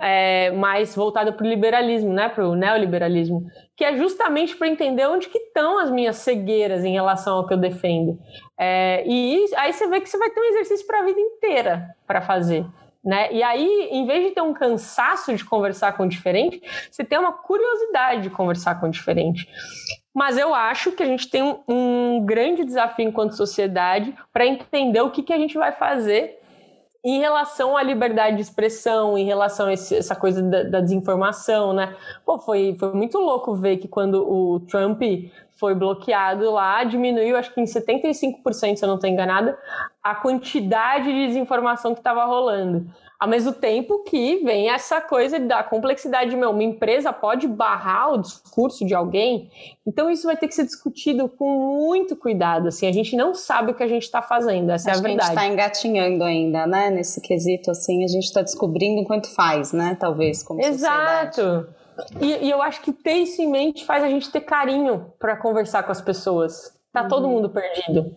é, 0.00 0.52
mais 0.52 0.94
voltado 0.94 1.32
para 1.32 1.44
o 1.44 1.48
liberalismo, 1.48 2.12
né, 2.12 2.28
para 2.28 2.48
o 2.48 2.54
neoliberalismo, 2.54 3.44
que 3.76 3.84
é 3.84 3.96
justamente 3.96 4.56
para 4.56 4.68
entender 4.68 5.06
onde 5.08 5.28
que 5.28 5.38
estão 5.38 5.80
as 5.80 5.90
minhas 5.90 6.16
cegueiras 6.16 6.84
em 6.84 6.92
relação 6.92 7.38
ao 7.38 7.46
que 7.46 7.54
eu 7.54 7.58
defendo. 7.58 8.18
É, 8.58 9.04
e 9.04 9.46
aí 9.56 9.72
você 9.72 9.88
vê 9.88 10.00
que 10.00 10.08
você 10.08 10.16
vai 10.16 10.30
ter 10.30 10.40
um 10.40 10.50
exercício 10.50 10.86
para 10.86 11.00
a 11.00 11.04
vida 11.04 11.20
inteira 11.20 11.88
para 12.06 12.20
fazer. 12.20 12.64
Né? 13.04 13.32
E 13.32 13.42
aí, 13.42 13.88
em 13.90 14.06
vez 14.06 14.28
de 14.28 14.30
ter 14.30 14.40
um 14.40 14.54
cansaço 14.54 15.34
de 15.34 15.44
conversar 15.44 15.96
com 15.96 16.04
o 16.04 16.08
diferente, 16.08 16.62
você 16.90 17.02
tem 17.02 17.18
uma 17.18 17.32
curiosidade 17.32 18.22
de 18.22 18.30
conversar 18.30 18.78
com 18.78 18.86
o 18.86 18.90
diferente. 18.90 19.48
Mas 20.14 20.38
eu 20.38 20.54
acho 20.54 20.92
que 20.92 21.02
a 21.02 21.06
gente 21.06 21.28
tem 21.28 21.42
um, 21.42 21.58
um 21.66 22.24
grande 22.24 22.64
desafio 22.64 23.08
enquanto 23.08 23.36
sociedade 23.36 24.14
para 24.32 24.46
entender 24.46 25.00
o 25.00 25.10
que, 25.10 25.22
que 25.22 25.32
a 25.32 25.38
gente 25.38 25.58
vai 25.58 25.72
fazer 25.72 26.38
em 27.04 27.18
relação 27.18 27.76
à 27.76 27.82
liberdade 27.82 28.36
de 28.36 28.42
expressão, 28.42 29.18
em 29.18 29.24
relação 29.24 29.66
a 29.66 29.72
esse, 29.72 29.96
essa 29.96 30.14
coisa 30.14 30.40
da, 30.40 30.62
da, 30.62 30.80
desinformação, 30.80 31.72
né? 31.72 31.96
Pô, 32.24 32.38
foi, 32.38 32.76
foi 32.78 32.92
muito 32.94 33.18
louco 33.18 33.56
ver 33.56 33.78
que 33.78 33.88
quando 33.88 34.22
o 34.22 34.60
Trump 34.60 35.02
foi 35.62 35.76
bloqueado 35.76 36.50
lá, 36.50 36.82
diminuiu, 36.82 37.36
acho 37.36 37.54
que 37.54 37.60
em 37.60 37.64
75%, 37.64 38.74
se 38.74 38.84
eu 38.84 38.88
não 38.88 38.96
estou 38.96 39.08
enganada, 39.08 39.56
a 40.02 40.12
quantidade 40.12 41.04
de 41.04 41.28
desinformação 41.28 41.94
que 41.94 42.00
estava 42.00 42.24
rolando. 42.24 42.84
Ao 43.20 43.28
mesmo 43.28 43.52
tempo 43.52 44.02
que 44.02 44.42
vem 44.42 44.68
essa 44.68 45.00
coisa 45.00 45.38
da 45.38 45.62
complexidade 45.62 46.30
de, 46.30 46.36
meu, 46.36 46.50
uma 46.50 46.64
empresa 46.64 47.12
pode 47.12 47.46
barrar 47.46 48.14
o 48.14 48.18
discurso 48.18 48.84
de 48.84 48.92
alguém, 48.92 49.48
então 49.86 50.10
isso 50.10 50.26
vai 50.26 50.36
ter 50.36 50.48
que 50.48 50.54
ser 50.56 50.64
discutido 50.64 51.28
com 51.28 51.86
muito 51.86 52.16
cuidado, 52.16 52.66
assim, 52.66 52.88
a 52.88 52.92
gente 52.92 53.14
não 53.14 53.32
sabe 53.32 53.70
o 53.70 53.74
que 53.76 53.84
a 53.84 53.88
gente 53.88 54.02
está 54.02 54.20
fazendo, 54.20 54.72
essa 54.72 54.90
Acho 54.90 54.98
é 54.98 55.00
a 55.00 55.02
verdade. 55.08 55.20
a 55.20 55.34
gente 55.34 55.38
está 55.38 55.52
engatinhando 55.52 56.24
ainda, 56.24 56.66
né, 56.66 56.90
nesse 56.90 57.20
quesito, 57.20 57.70
assim, 57.70 58.02
a 58.02 58.08
gente 58.08 58.24
está 58.24 58.42
descobrindo 58.42 59.00
enquanto 59.00 59.32
faz, 59.32 59.72
né, 59.72 59.96
talvez, 60.00 60.42
como 60.42 60.60
Exato. 60.60 61.36
sociedade. 61.36 61.81
E, 62.20 62.46
e, 62.46 62.50
eu 62.50 62.62
acho 62.62 62.80
que 62.82 62.92
ter 62.92 63.14
isso 63.14 63.42
em 63.42 63.50
mente 63.50 63.84
faz 63.84 64.02
a 64.02 64.08
gente 64.08 64.30
ter 64.30 64.40
carinho 64.40 65.12
para 65.18 65.36
conversar 65.36 65.82
com 65.82 65.92
as 65.92 66.00
pessoas. 66.00 66.72
Tá 66.92 67.02
uhum. 67.02 67.08
todo 67.08 67.28
mundo 67.28 67.50
perdido. 67.50 68.16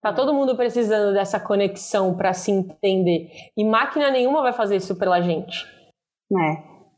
Tá 0.00 0.12
todo 0.12 0.34
mundo 0.34 0.56
precisando 0.56 1.12
dessa 1.12 1.40
conexão 1.40 2.16
para 2.16 2.32
se 2.32 2.50
entender. 2.50 3.28
E 3.56 3.64
máquina 3.64 4.10
nenhuma 4.10 4.42
vai 4.42 4.52
fazer 4.52 4.76
isso 4.76 4.94
pela 4.96 5.20
gente. 5.20 5.66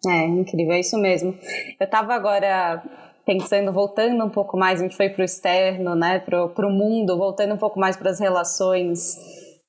É, 0.07 0.11
é 0.11 0.25
incrível, 0.27 0.75
é 0.75 0.81
isso 0.81 0.99
mesmo. 0.99 1.38
Eu 1.81 1.88
tava 1.88 2.14
agora 2.14 2.83
pensando, 3.25 3.73
voltando 3.73 4.25
um 4.25 4.31
pouco 4.31 4.57
mais, 4.57 4.81
a 4.81 4.85
gente 4.85 4.97
foi 4.97 5.11
pro 5.11 5.25
externo, 5.25 5.95
né, 5.95 6.19
pro, 6.19 6.49
pro 6.51 6.71
mundo, 6.71 7.17
voltando 7.17 7.55
um 7.55 7.59
pouco 7.59 7.79
mais 7.79 7.97
para 7.97 8.11
as 8.11 8.19
relações 8.19 9.17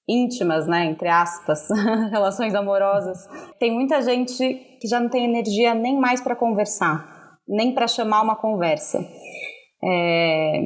íntimas, 0.09 0.67
né, 0.67 0.85
entre 0.85 1.07
aspas, 1.07 1.67
relações 2.09 2.55
amorosas. 2.55 3.27
Tem 3.59 3.71
muita 3.71 4.01
gente 4.01 4.55
que 4.81 4.87
já 4.87 4.99
não 4.99 5.09
tem 5.09 5.25
energia 5.25 5.75
nem 5.75 5.97
mais 5.97 6.19
para 6.19 6.35
conversar, 6.35 7.37
nem 7.47 7.73
para 7.73 7.87
chamar 7.87 8.23
uma 8.23 8.35
conversa. 8.35 8.99
É, 9.83 10.61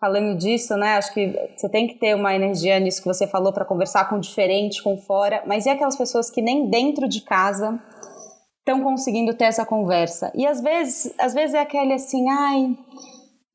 falando 0.00 0.36
disso, 0.38 0.74
né, 0.76 0.96
acho 0.96 1.12
que 1.12 1.34
você 1.54 1.68
tem 1.68 1.86
que 1.86 1.98
ter 1.98 2.14
uma 2.14 2.34
energia 2.34 2.80
nisso 2.80 3.02
que 3.02 3.08
você 3.08 3.26
falou 3.26 3.52
para 3.52 3.64
conversar 3.64 4.08
com 4.08 4.16
o 4.16 4.20
diferente, 4.20 4.82
com 4.82 4.96
fora, 4.96 5.42
mas 5.46 5.66
e 5.66 5.70
aquelas 5.70 5.96
pessoas 5.96 6.30
que 6.30 6.40
nem 6.40 6.70
dentro 6.70 7.06
de 7.06 7.20
casa 7.22 7.78
estão 8.58 8.82
conseguindo 8.82 9.34
ter 9.34 9.44
essa 9.44 9.66
conversa? 9.66 10.32
E 10.34 10.46
às 10.46 10.60
vezes, 10.62 11.14
às 11.18 11.34
vezes 11.34 11.54
é 11.54 11.60
aquele 11.60 11.92
assim, 11.92 12.28
ai, 12.28 12.76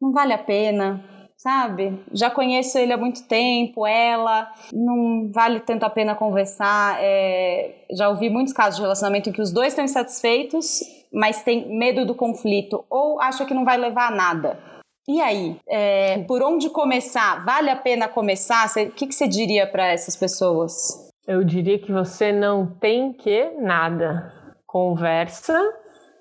não 0.02 0.12
vale 0.12 0.34
a 0.34 0.38
pena, 0.38 1.04
sabe? 1.42 2.00
Já 2.14 2.30
conheço 2.30 2.78
ele 2.78 2.94
há 2.94 2.98
muito 2.98 3.24
tempo, 3.28 3.88
ela, 3.88 4.48
não 4.72 5.32
vale 5.34 5.60
tanto 5.60 5.84
a 5.84 5.90
pena 5.90 6.14
conversar. 6.14 6.98
É, 7.00 7.84
já 7.92 8.10
ouvi 8.10 8.30
muitos 8.30 8.54
casos 8.54 8.76
de 8.76 8.82
relacionamento 8.82 9.30
em 9.30 9.34
que 9.34 9.42
os 9.42 9.52
dois 9.52 9.70
estão 9.70 9.84
insatisfeitos, 9.84 10.82
mas 11.12 11.44
tem 11.44 11.76
medo 11.76 12.06
do 12.06 12.14
conflito 12.14 12.86
ou 12.90 13.20
acha 13.20 13.44
que 13.44 13.56
não 13.56 13.66
vai 13.66 13.78
levar 13.78 14.10
a 14.10 14.16
nada. 14.16 14.60
E 15.08 15.20
aí, 15.20 15.58
é, 15.68 16.20
por 16.28 16.44
onde 16.44 16.70
começar? 16.70 17.44
Vale 17.44 17.72
a 17.72 17.76
pena 17.76 18.08
começar? 18.08 18.68
O 18.68 18.92
que, 18.92 19.08
que 19.08 19.16
você 19.16 19.28
diria 19.28 19.66
para 19.66 19.88
essas 19.88 20.16
pessoas? 20.16 21.12
Eu 21.28 21.44
diria 21.44 21.80
que 21.80 21.92
você 21.92 22.32
não 22.32 22.68
tem 22.68 23.14
que 23.14 23.50
nada. 23.58 24.32
Conversa 24.68 25.60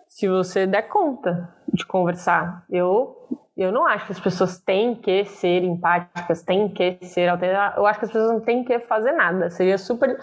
se 0.09 0.27
você 0.27 0.67
der 0.67 0.89
conta 0.89 1.55
de 1.73 1.87
conversar. 1.87 2.65
Eu 2.71 3.21
eu 3.63 3.71
não 3.71 3.87
acho 3.87 4.07
que 4.07 4.13
as 4.13 4.21
pessoas 4.21 4.59
têm 4.59 4.95
que 4.95 5.25
ser 5.27 5.63
empáticas, 5.63 6.43
têm 6.43 6.69
que 6.69 6.99
ser 7.03 7.29
alternativas. 7.29 7.77
Eu 7.77 7.87
acho 7.87 7.99
que 7.99 8.05
as 8.07 8.13
pessoas 8.13 8.33
não 8.33 8.41
têm 8.41 8.65
que 8.65 8.79
fazer 8.81 9.13
nada. 9.13 9.51
Seria 9.51 9.77
super 9.77 10.19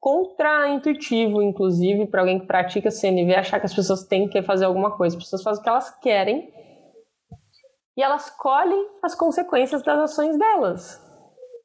contraintuitivo, 0.00 1.42
inclusive, 1.42 2.06
para 2.06 2.20
alguém 2.20 2.40
que 2.40 2.46
pratica 2.46 2.90
CNV 2.90 3.34
achar 3.34 3.60
que 3.60 3.66
as 3.66 3.74
pessoas 3.74 4.04
têm 4.04 4.26
que 4.26 4.42
fazer 4.42 4.64
alguma 4.64 4.96
coisa. 4.96 5.18
As 5.18 5.22
pessoas 5.22 5.42
fazem 5.42 5.60
o 5.60 5.62
que 5.64 5.68
elas 5.68 5.90
querem 5.98 6.50
e 7.94 8.02
elas 8.02 8.30
colhem 8.30 8.88
as 9.02 9.14
consequências 9.14 9.82
das 9.82 9.98
ações 9.98 10.38
delas. 10.38 10.98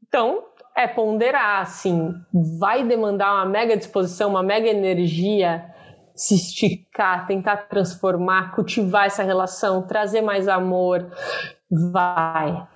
Então, 0.05 0.43
é 0.75 0.87
ponderar, 0.87 1.61
assim, 1.61 2.13
vai 2.59 2.83
demandar 2.83 3.33
uma 3.33 3.45
mega 3.45 3.77
disposição, 3.77 4.29
uma 4.29 4.43
mega 4.43 4.67
energia 4.67 5.72
se 6.15 6.35
esticar, 6.35 7.25
tentar 7.27 7.57
transformar, 7.67 8.53
cultivar 8.53 9.05
essa 9.05 9.23
relação, 9.23 9.87
trazer 9.87 10.21
mais 10.21 10.47
amor, 10.47 11.11
vai. 11.91 12.67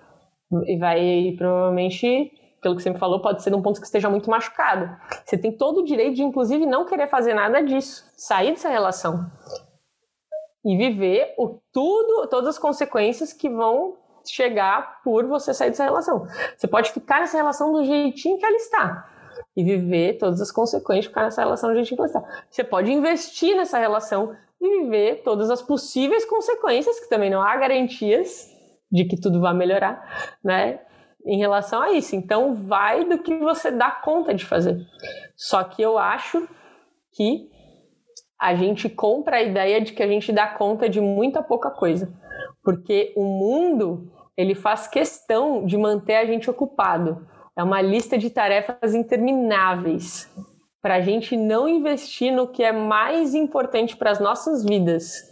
E 0.65 0.77
vai 0.77 1.35
provavelmente, 1.37 2.31
pelo 2.61 2.75
que 2.75 2.81
você 2.81 2.89
me 2.89 2.97
falou, 2.97 3.21
pode 3.21 3.43
ser 3.43 3.49
num 3.49 3.61
ponto 3.61 3.79
que 3.79 3.85
esteja 3.85 4.09
muito 4.09 4.29
machucado. 4.29 4.89
Você 5.25 5.37
tem 5.37 5.51
todo 5.51 5.81
o 5.81 5.83
direito 5.83 6.15
de, 6.15 6.23
inclusive, 6.23 6.65
não 6.65 6.85
querer 6.85 7.07
fazer 7.09 7.33
nada 7.33 7.61
disso, 7.61 8.05
sair 8.15 8.51
dessa 8.51 8.69
relação 8.69 9.29
e 10.65 10.75
viver 10.75 11.33
o 11.37 11.59
tudo, 11.71 12.27
todas 12.27 12.49
as 12.49 12.59
consequências 12.59 13.31
que 13.33 13.49
vão 13.49 13.97
chegar 14.25 15.01
por 15.03 15.25
você 15.25 15.53
sair 15.53 15.69
dessa 15.69 15.83
relação. 15.83 16.25
Você 16.57 16.67
pode 16.67 16.91
ficar 16.91 17.21
nessa 17.21 17.37
relação 17.37 17.71
do 17.71 17.83
jeitinho 17.83 18.37
que 18.37 18.45
ela 18.45 18.57
está 18.57 19.16
e 19.55 19.63
viver 19.63 20.17
todas 20.17 20.41
as 20.41 20.51
consequências 20.51 21.05
de 21.05 21.09
ficar 21.09 21.23
nessa 21.23 21.41
relação 21.41 21.71
de 21.71 21.79
gente 21.79 21.95
gostar. 21.95 22.23
Você 22.49 22.63
pode 22.63 22.91
investir 22.91 23.55
nessa 23.55 23.77
relação 23.77 24.35
e 24.61 24.81
viver 24.81 25.21
todas 25.23 25.49
as 25.49 25.61
possíveis 25.61 26.25
consequências, 26.25 26.99
que 26.99 27.09
também 27.09 27.29
não 27.29 27.41
há 27.41 27.55
garantias 27.55 28.47
de 28.91 29.05
que 29.05 29.19
tudo 29.19 29.39
vai 29.39 29.53
melhorar, 29.53 30.37
né? 30.43 30.79
Em 31.25 31.37
relação 31.37 31.81
a 31.81 31.91
isso. 31.91 32.15
Então, 32.15 32.55
vai 32.55 33.03
do 33.03 33.19
que 33.19 33.35
você 33.37 33.69
dá 33.69 33.91
conta 33.91 34.33
de 34.33 34.45
fazer. 34.45 34.79
Só 35.35 35.63
que 35.63 35.81
eu 35.81 35.97
acho 35.97 36.47
que 37.11 37.49
a 38.39 38.55
gente 38.55 38.87
compra 38.87 39.37
a 39.37 39.41
ideia 39.41 39.81
de 39.81 39.93
que 39.93 40.03
a 40.03 40.07
gente 40.07 40.31
dá 40.31 40.47
conta 40.47 40.87
de 40.87 41.01
muita 41.01 41.41
pouca 41.43 41.69
coisa. 41.69 42.13
Porque 42.63 43.13
o 43.15 43.23
mundo, 43.23 44.11
ele 44.37 44.55
faz 44.55 44.87
questão 44.87 45.65
de 45.65 45.77
manter 45.77 46.15
a 46.15 46.25
gente 46.25 46.49
ocupado. 46.49 47.27
É 47.57 47.63
uma 47.63 47.81
lista 47.81 48.19
de 48.19 48.29
tarefas 48.29 48.93
intermináveis 48.93 50.31
para 50.79 50.95
a 50.95 51.01
gente 51.01 51.35
não 51.35 51.67
investir 51.67 52.31
no 52.31 52.47
que 52.47 52.63
é 52.63 52.71
mais 52.71 53.33
importante 53.33 53.97
para 53.97 54.11
as 54.11 54.19
nossas 54.19 54.63
vidas, 54.63 55.23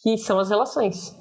que 0.00 0.16
são 0.16 0.38
as 0.38 0.50
relações. 0.50 1.18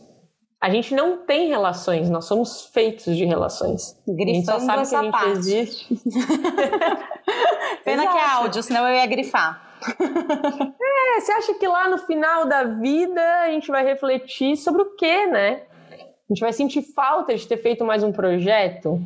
A 0.62 0.70
gente 0.70 0.94
não 0.94 1.26
tem 1.26 1.48
relações, 1.48 2.08
nós 2.08 2.26
somos 2.26 2.68
feitos 2.68 3.18
de 3.18 3.26
relações. 3.26 3.98
Grifando 4.08 4.30
a 4.30 4.34
gente 4.34 4.46
só 4.46 4.60
sabe 4.60 4.88
que 4.88 4.96
a 4.96 5.02
gente 5.02 5.12
parte. 5.12 5.30
existe. 5.32 5.96
Pena 7.84 8.04
Exato. 8.04 8.16
que 8.16 8.24
é 8.24 8.30
áudio, 8.30 8.64
senão 8.64 8.88
eu 8.88 8.96
ia 8.96 9.06
grifar. 9.08 9.80
é, 10.80 11.20
você 11.20 11.32
acha 11.32 11.54
que 11.56 11.68
lá 11.68 11.90
no 11.90 11.98
final 11.98 12.46
da 12.46 12.64
vida 12.64 13.22
a 13.42 13.50
gente 13.50 13.72
vai 13.72 13.84
refletir 13.84 14.56
sobre 14.56 14.84
o 14.84 14.96
quê, 14.96 15.26
né? 15.26 15.64
A 15.92 16.34
gente 16.34 16.42
vai 16.42 16.54
sentir 16.54 16.84
falta 16.84 17.36
de 17.36 17.48
ter 17.48 17.58
feito 17.58 17.84
mais 17.84 18.04
um 18.04 18.12
projeto? 18.12 19.02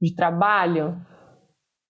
De 0.00 0.14
trabalho? 0.14 0.96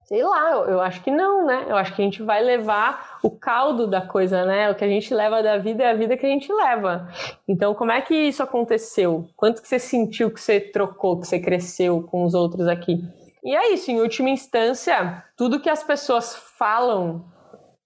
Sei 0.04 0.24
lá, 0.24 0.50
eu, 0.50 0.64
eu, 0.64 0.80
acho 0.80 1.02
que 1.04 1.10
não, 1.10 1.46
né? 1.46 1.66
Eu 1.68 1.76
acho 1.76 1.94
que 1.94 2.02
a 2.02 2.04
gente 2.04 2.20
vai 2.20 2.42
levar 2.42 3.20
o 3.22 3.30
caldo 3.30 3.86
da 3.86 4.00
coisa, 4.00 4.44
né? 4.44 4.68
O 4.68 4.74
que 4.74 4.84
a 4.84 4.88
gente 4.88 5.14
leva 5.14 5.40
da 5.40 5.56
vida 5.56 5.84
é 5.84 5.90
a 5.90 5.94
vida 5.94 6.16
que 6.16 6.26
a 6.26 6.28
gente 6.28 6.52
leva. 6.52 7.08
Então, 7.46 7.74
como 7.74 7.92
é 7.92 8.00
que 8.00 8.14
isso 8.14 8.42
aconteceu? 8.42 9.28
Quanto 9.36 9.62
que 9.62 9.68
você 9.68 9.78
sentiu 9.78 10.32
que 10.32 10.40
você 10.40 10.58
trocou, 10.58 11.20
que 11.20 11.28
você 11.28 11.38
cresceu 11.38 12.02
com 12.02 12.24
os 12.24 12.34
outros 12.34 12.66
aqui? 12.66 13.00
E 13.44 13.54
é 13.54 13.72
isso, 13.72 13.90
em 13.92 14.00
última 14.00 14.30
instância, 14.30 15.24
tudo 15.36 15.60
que 15.60 15.70
as 15.70 15.84
pessoas 15.84 16.34
falam 16.58 17.24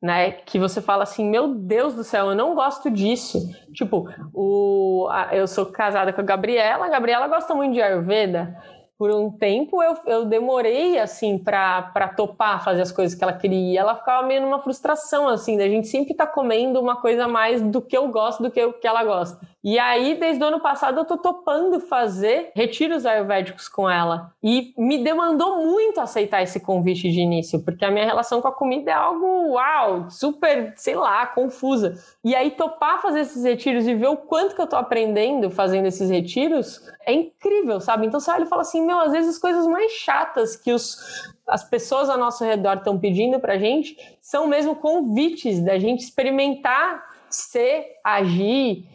né? 0.05 0.33
Que 0.33 0.59
você 0.59 0.83
fala 0.83 1.05
assim, 1.05 1.27
meu 1.27 1.55
Deus 1.55 1.95
do 1.95 2.05
céu, 2.05 2.27
eu 2.29 2.35
não 2.35 2.55
gosto 2.55 2.91
disso. 2.91 3.39
Tipo, 3.73 4.07
o, 4.35 5.09
a, 5.11 5.35
eu 5.35 5.47
sou 5.47 5.65
casada 5.65 6.13
com 6.13 6.21
a 6.21 6.25
Gabriela, 6.25 6.85
a 6.85 6.91
Gabriela 6.91 7.27
gosta 7.27 7.55
muito 7.55 7.73
de 7.73 7.81
Ayurveda. 7.81 8.55
Por 8.99 9.11
um 9.11 9.31
tempo 9.31 9.83
eu, 9.83 9.97
eu 10.07 10.25
demorei 10.25 10.99
assim 10.99 11.37
para 11.39 12.09
topar 12.17 12.65
fazer 12.65 12.83
as 12.83 12.93
coisas 12.93 13.17
que 13.17 13.25
ela 13.25 13.33
queria. 13.33 13.81
Ela 13.81 13.97
ficava 13.97 14.27
meio 14.27 14.43
numa 14.43 14.63
frustração 14.63 15.29
assim, 15.29 15.57
da 15.57 15.69
gente 15.69 15.89
sempre 15.89 16.15
tá 16.15 16.27
comendo 16.27 16.81
uma 16.81 17.01
coisa 17.01 17.27
mais 17.27 17.61
do 17.61 17.83
que 17.83 17.97
eu 17.97 18.09
gosto 18.09 18.43
do 18.43 18.51
que 18.51 18.65
o 18.65 18.73
que 18.73 18.87
ela 18.87 19.03
gosta. 19.03 19.54
E 19.65 19.79
aí, 19.79 20.15
desde 20.21 20.45
o 20.45 20.47
ano 20.47 20.61
passado, 20.61 21.01
eu 21.01 21.07
tô 21.07 21.17
topando 21.17 21.81
fazer 21.81 22.53
retiros 22.55 23.07
ayurvédicos 23.07 23.67
com 23.67 23.89
ela. 23.89 24.31
E 24.43 24.75
me 24.77 25.03
demandou 25.03 25.65
muito 25.65 26.03
aceitar 26.03 26.43
esse 26.43 26.61
convite 26.61 27.11
de 27.11 27.21
início, 27.21 27.65
porque 27.65 27.83
a 27.83 27.91
minha 27.91 28.05
relação 28.05 28.43
com 28.43 28.49
a 28.49 28.53
comida 28.53 28.91
é 28.91 28.95
algo, 28.95 29.53
uau, 29.53 30.11
super, 30.11 30.75
sei 30.77 30.95
lá, 30.95 31.27
confusa. 31.29 31.99
E 32.23 32.35
aí, 32.35 32.51
topar 32.51 33.01
fazer 33.01 33.21
esses 33.21 33.43
retiros 33.43 33.87
e 33.87 33.95
ver 33.95 34.09
o 34.09 34.19
quanto 34.19 34.55
que 34.55 34.61
eu 34.61 34.67
tô 34.67 34.77
aprendendo 34.77 35.49
fazendo 35.49 35.87
esses 35.87 36.11
retiros 36.11 36.87
é 37.07 37.15
incrível, 37.15 37.81
sabe? 37.81 38.07
Então 38.07 38.21
você 38.21 38.31
olha 38.31 38.45
e 38.45 38.49
fala 38.49 38.61
assim, 38.61 38.85
meu, 38.85 39.01
às 39.01 39.13
vezes 39.13 39.37
as 39.37 39.39
coisas 39.39 39.67
mais 39.67 39.93
chatas 39.93 40.57
que 40.57 40.75
os, 40.75 41.33
as 41.49 41.65
pessoas 41.65 42.11
ao 42.11 42.19
nosso 42.19 42.45
redor 42.45 42.77
estão 42.77 42.99
pedindo 42.99 43.41
pra 43.41 43.57
gente 43.57 43.97
são 44.21 44.47
mesmo 44.47 44.77
convites 44.77 45.63
da 45.63 45.79
gente 45.79 46.01
experimentar 46.01 47.03
ser, 47.31 47.99
agir 48.05 48.87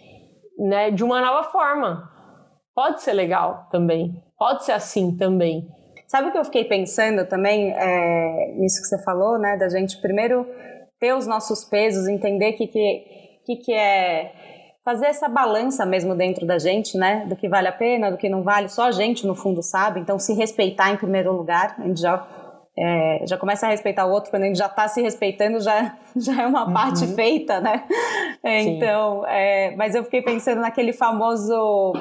né, 0.60 0.92
de 0.92 1.04
uma 1.04 1.22
nova 1.22 1.50
forma. 1.50 2.10
Pode 2.76 3.02
ser 3.02 3.14
legal 3.14 3.68
também, 3.72 4.22
pode 4.38 4.66
ser 4.66 4.74
assim 4.74 5.16
também. 5.18 5.68
Sabe 6.08 6.30
o 6.30 6.32
que 6.32 6.38
eu 6.38 6.46
fiquei 6.46 6.66
pensando 6.66 7.26
também 7.28 7.72
é, 7.72 8.54
nisso 8.56 8.82
que 8.82 8.88
você 8.88 9.02
falou, 9.04 9.38
né, 9.38 9.58
da 9.58 9.70
gente 9.70 10.02
primeiro 10.02 10.46
ter 11.00 11.14
os 11.14 11.26
nossos 11.26 11.64
pesos, 11.64 12.08
entender 12.08 12.54
que 12.54 12.68
que, 12.68 13.06
que, 13.46 13.56
que 13.58 13.74
é 13.74 14.34
fazer 14.84 15.06
essa 15.06 15.30
balança 15.30 15.86
mesmo 15.86 16.16
dentro 16.16 16.48
da 16.48 16.58
gente, 16.58 16.98
né? 16.98 17.26
Do 17.28 17.36
que 17.36 17.48
vale 17.48 17.68
a 17.68 17.72
pena, 17.72 18.10
do 18.10 18.18
que 18.18 18.28
não 18.28 18.42
vale, 18.42 18.70
só 18.70 18.88
a 18.88 18.92
gente 18.92 19.26
no 19.28 19.36
fundo 19.36 19.62
sabe. 19.62 20.00
Então, 20.00 20.18
se 20.18 20.34
respeitar 20.34 20.92
em 20.92 20.98
primeiro 20.98 21.32
lugar, 21.32 21.76
a 21.78 21.84
gente 21.84 22.02
já 22.02 22.18
é, 22.80 23.26
já 23.28 23.38
começa 23.38 23.68
a 23.68 23.70
respeitar 23.70 24.06
o 24.06 24.12
outro, 24.12 24.32
quando 24.32 24.44
a 24.44 24.46
gente 24.46 24.58
já 24.58 24.68
está 24.68 24.88
se 24.88 25.02
respeitando, 25.02 25.60
já, 25.60 25.98
já 26.16 26.44
é 26.44 26.48
uma 26.48 26.68
uhum. 26.68 26.74
parte 26.74 27.06
feita, 27.08 27.60
né? 27.60 27.84
Então, 28.44 29.26
é, 29.28 29.76
mas 29.76 29.96
eu 29.96 30.04
fiquei 30.04 30.22
pensando 30.22 30.62
naquele 30.62 30.94
famoso 30.94 31.94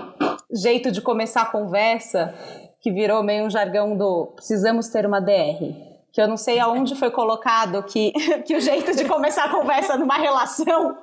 jeito 0.53 0.93
de 0.93 1.01
começar 1.01 1.43
a 1.43 1.47
conversa, 1.47 2.33
que 2.81 2.93
virou 2.93 3.23
meio 3.25 3.45
um 3.45 3.51
jargão 3.51 3.97
do 3.97 4.33
precisamos 4.37 4.89
ter 4.89 5.05
uma 5.05 5.21
DR 5.21 5.88
que 6.19 6.23
eu 6.23 6.27
não 6.27 6.37
sei 6.37 6.59
aonde 6.59 6.97
foi 6.97 7.13
colocado 7.13 7.81
que, 7.85 8.11
que 8.45 8.57
o 8.57 8.61
jeito 8.61 8.91
de 8.97 9.05
começar 9.05 9.45
a 9.45 9.51
conversa 9.51 9.97
numa 9.97 10.17
relação. 10.17 10.99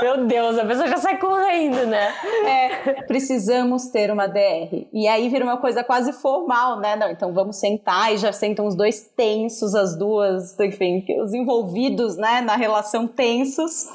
Meu 0.00 0.28
Deus, 0.28 0.56
a 0.56 0.64
pessoa 0.64 0.86
já 0.86 0.96
sai 0.96 1.18
correndo, 1.18 1.88
né? 1.88 2.14
É, 2.46 3.02
precisamos 3.02 3.88
ter 3.88 4.12
uma 4.12 4.28
DR. 4.28 4.86
E 4.92 5.08
aí 5.08 5.28
vira 5.28 5.44
uma 5.44 5.56
coisa 5.56 5.82
quase 5.82 6.12
formal, 6.12 6.78
né? 6.78 6.94
Não, 6.94 7.10
então 7.10 7.32
vamos 7.32 7.56
sentar 7.56 8.14
e 8.14 8.18
já 8.18 8.32
sentam 8.32 8.64
os 8.64 8.76
dois 8.76 9.00
tensos, 9.16 9.74
as 9.74 9.98
duas, 9.98 10.56
enfim, 10.60 11.04
os 11.20 11.34
envolvidos, 11.34 12.16
né, 12.16 12.40
na 12.40 12.54
relação 12.54 13.08
tensos. 13.08 13.88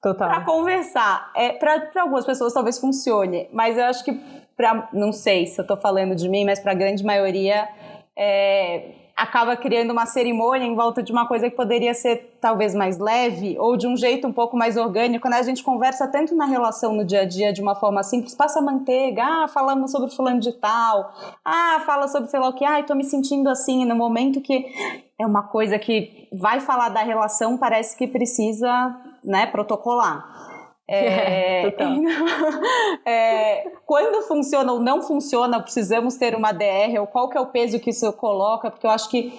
Total. 0.00 0.28
Para 0.28 0.44
conversar. 0.44 1.32
É, 1.34 1.54
para 1.54 1.90
algumas 1.96 2.24
pessoas 2.24 2.52
talvez 2.52 2.78
funcione, 2.78 3.48
mas 3.52 3.76
eu 3.76 3.86
acho 3.86 4.04
que 4.04 4.12
para 4.56 4.88
não 4.92 5.10
sei 5.10 5.46
se 5.46 5.60
eu 5.60 5.66
tô 5.66 5.76
falando 5.76 6.14
de 6.14 6.28
mim, 6.28 6.44
mas 6.44 6.60
para 6.60 6.70
a 6.70 6.76
grande 6.76 7.02
maioria 7.02 7.68
é, 8.16 9.02
acaba 9.16 9.56
criando 9.56 9.92
uma 9.92 10.06
cerimônia 10.06 10.66
em 10.66 10.74
volta 10.74 11.02
de 11.02 11.12
uma 11.12 11.26
coisa 11.26 11.48
que 11.48 11.56
poderia 11.56 11.94
ser 11.94 12.36
talvez 12.40 12.74
mais 12.74 12.98
leve 12.98 13.56
ou 13.58 13.76
de 13.76 13.86
um 13.86 13.96
jeito 13.96 14.26
um 14.26 14.32
pouco 14.32 14.56
mais 14.56 14.76
orgânico, 14.76 15.28
né? 15.28 15.38
A 15.38 15.42
gente 15.42 15.62
conversa 15.62 16.08
tanto 16.08 16.34
na 16.34 16.46
relação 16.46 16.92
no 16.92 17.04
dia 17.04 17.20
a 17.20 17.24
dia 17.24 17.52
de 17.52 17.62
uma 17.62 17.74
forma 17.74 18.02
simples, 18.02 18.34
passa 18.34 18.60
manteiga, 18.60 19.22
ah, 19.22 19.48
falamos 19.48 19.92
sobre 19.92 20.10
fulano 20.10 20.40
de 20.40 20.52
tal, 20.52 21.12
ah, 21.44 21.80
fala 21.86 22.08
sobre 22.08 22.28
sei 22.28 22.40
lá 22.40 22.48
o 22.48 22.52
que, 22.52 22.64
ah, 22.64 22.82
tô 22.82 22.94
me 22.94 23.04
sentindo 23.04 23.48
assim, 23.48 23.84
no 23.84 23.94
momento 23.94 24.40
que 24.40 24.66
é 25.18 25.26
uma 25.26 25.44
coisa 25.44 25.78
que 25.78 26.28
vai 26.32 26.58
falar 26.60 26.88
da 26.88 27.00
relação, 27.00 27.56
parece 27.56 27.96
que 27.96 28.08
precisa, 28.08 28.96
né, 29.22 29.46
protocolar. 29.46 30.53
É, 30.88 31.72
é, 33.06 33.70
quando 33.86 34.22
funciona 34.26 34.72
ou 34.72 34.80
não 34.80 35.02
funciona, 35.02 35.60
precisamos 35.60 36.16
ter 36.16 36.34
uma 36.34 36.52
DR, 36.52 36.98
ou 37.00 37.06
qual 37.06 37.28
que 37.28 37.38
é 37.38 37.40
o 37.40 37.46
peso 37.46 37.80
que 37.80 37.90
isso 37.90 38.12
coloca, 38.14 38.70
porque 38.70 38.86
eu 38.86 38.90
acho 38.90 39.08
que 39.08 39.32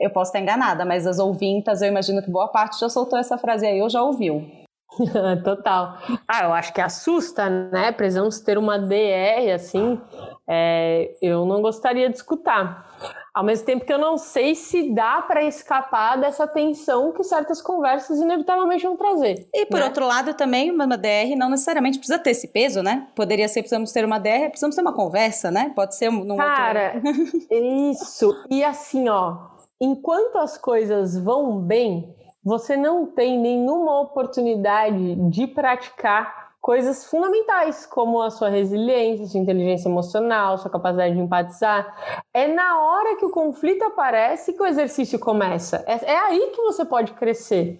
eu 0.00 0.10
posso 0.10 0.30
estar 0.30 0.40
enganada, 0.40 0.84
mas 0.84 1.06
as 1.06 1.18
ouvintas, 1.18 1.82
eu 1.82 1.88
imagino 1.88 2.22
que 2.22 2.30
boa 2.30 2.48
parte 2.48 2.80
já 2.80 2.88
soltou 2.88 3.18
essa 3.18 3.36
frase 3.36 3.66
aí, 3.66 3.82
ou 3.82 3.90
já 3.90 4.02
ouviu. 4.02 4.59
Total. 5.44 5.98
Ah, 6.26 6.44
eu 6.44 6.52
acho 6.52 6.72
que 6.72 6.80
assusta, 6.80 7.48
né? 7.48 7.92
Precisamos 7.92 8.40
ter 8.40 8.58
uma 8.58 8.78
DR, 8.78 9.52
assim, 9.54 10.00
é, 10.48 11.12
eu 11.22 11.44
não 11.46 11.62
gostaria 11.62 12.08
de 12.08 12.16
escutar. 12.16 12.88
Ao 13.32 13.44
mesmo 13.44 13.64
tempo 13.64 13.84
que 13.84 13.92
eu 13.92 13.98
não 13.98 14.18
sei 14.18 14.56
se 14.56 14.92
dá 14.92 15.22
para 15.22 15.44
escapar 15.44 16.18
dessa 16.18 16.48
tensão 16.48 17.12
que 17.12 17.22
certas 17.22 17.62
conversas 17.62 18.18
inevitavelmente 18.18 18.82
vão 18.82 18.96
trazer. 18.96 19.46
E 19.54 19.66
por 19.66 19.78
né? 19.78 19.84
outro 19.84 20.04
lado, 20.04 20.34
também 20.34 20.70
uma 20.70 20.86
DR 20.96 21.36
não 21.36 21.48
necessariamente 21.48 21.98
precisa 21.98 22.18
ter 22.18 22.30
esse 22.30 22.48
peso, 22.48 22.82
né? 22.82 23.06
Poderia 23.14 23.46
ser 23.46 23.62
precisamos 23.62 23.92
ter 23.92 24.04
uma 24.04 24.18
DR, 24.18 24.48
precisamos 24.48 24.74
ter 24.74 24.82
uma 24.82 24.92
conversa, 24.92 25.50
né? 25.50 25.72
Pode 25.76 25.94
ser 25.94 26.10
num 26.10 26.36
Cara, 26.36 26.94
outro... 26.96 27.54
isso. 27.90 28.44
E 28.50 28.64
assim, 28.64 29.08
ó, 29.08 29.36
enquanto 29.80 30.36
as 30.36 30.58
coisas 30.58 31.16
vão 31.16 31.60
bem, 31.60 32.12
você 32.42 32.76
não 32.76 33.06
tem 33.06 33.38
nenhuma 33.38 34.00
oportunidade 34.00 35.14
de 35.30 35.46
praticar 35.46 36.50
coisas 36.60 37.06
fundamentais, 37.06 37.86
como 37.86 38.20
a 38.20 38.30
sua 38.30 38.50
resiliência, 38.50 39.26
sua 39.26 39.40
inteligência 39.40 39.88
emocional, 39.88 40.58
sua 40.58 40.70
capacidade 40.70 41.14
de 41.14 41.20
empatizar. 41.20 42.22
É 42.34 42.46
na 42.46 42.78
hora 42.82 43.16
que 43.16 43.24
o 43.24 43.30
conflito 43.30 43.82
aparece 43.84 44.52
que 44.52 44.62
o 44.62 44.66
exercício 44.66 45.18
começa. 45.18 45.82
É, 45.86 46.12
é 46.12 46.18
aí 46.18 46.50
que 46.54 46.62
você 46.62 46.84
pode 46.84 47.12
crescer. 47.14 47.78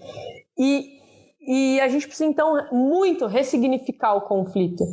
E, 0.59 0.99
e 1.41 1.81
a 1.81 1.89
gente 1.89 2.07
precisa, 2.07 2.29
então, 2.29 2.69
muito 2.73 3.27
ressignificar 3.27 4.15
o 4.15 4.23
conflito. 4.23 4.85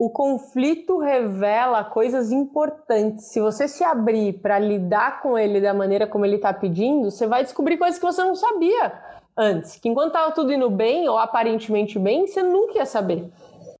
O 0.00 0.08
conflito 0.08 0.96
revela 0.96 1.84
coisas 1.84 2.32
importantes. 2.32 3.26
Se 3.26 3.38
você 3.38 3.68
se 3.68 3.84
abrir 3.84 4.40
para 4.40 4.58
lidar 4.58 5.20
com 5.20 5.36
ele 5.36 5.60
da 5.60 5.74
maneira 5.74 6.06
como 6.06 6.24
ele 6.24 6.36
está 6.36 6.54
pedindo, 6.54 7.10
você 7.10 7.26
vai 7.26 7.44
descobrir 7.44 7.76
coisas 7.76 8.00
que 8.00 8.06
você 8.06 8.24
não 8.24 8.34
sabia 8.34 8.94
antes. 9.36 9.76
Que 9.76 9.90
enquanto 9.90 10.06
estava 10.06 10.32
tudo 10.32 10.54
indo 10.54 10.70
bem, 10.70 11.06
ou 11.06 11.18
aparentemente 11.18 11.98
bem, 11.98 12.26
você 12.26 12.42
nunca 12.42 12.78
ia 12.78 12.86
saber. 12.86 13.30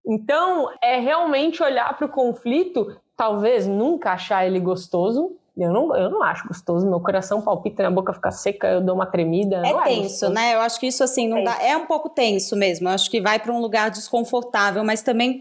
Então, 0.06 0.68
é 0.83 1.00
realmente 1.00 1.62
olhar 1.62 1.96
para 1.96 2.04
o 2.04 2.11
conflito, 2.11 2.94
talvez 3.16 3.66
nunca 3.66 4.12
achar 4.12 4.46
ele 4.46 4.61
gostoso. 4.61 5.35
Eu 5.56 5.72
não, 5.72 5.96
eu 5.96 6.11
não 6.11 6.22
acho 6.22 6.46
gostoso, 6.46 6.87
meu 6.87 7.00
coração 7.00 7.40
palpita, 7.40 7.83
minha 7.83 7.90
boca 7.90 8.12
fica 8.12 8.30
seca, 8.30 8.68
eu 8.68 8.80
dou 8.83 8.94
uma 8.94 9.06
tremida. 9.06 9.62
É 9.66 9.83
tenso, 9.85 10.26
é 10.26 10.28
né? 10.28 10.54
Eu 10.54 10.61
acho 10.61 10.78
que 10.78 10.87
isso 10.87 11.02
assim 11.02 11.28
não 11.28 11.38
é 11.38 11.44
dá, 11.44 11.62
é 11.62 11.76
um 11.76 11.87
pouco 11.87 12.11
tenso 12.11 12.56
mesmo. 12.56 12.88
Eu 12.88 12.92
acho 12.92 13.11
que 13.11 13.20
vai 13.20 13.38
para 13.38 13.52
um 13.52 13.61
lugar 13.61 13.90
desconfortável, 13.90 14.85
mas 14.85 15.02
também 15.02 15.40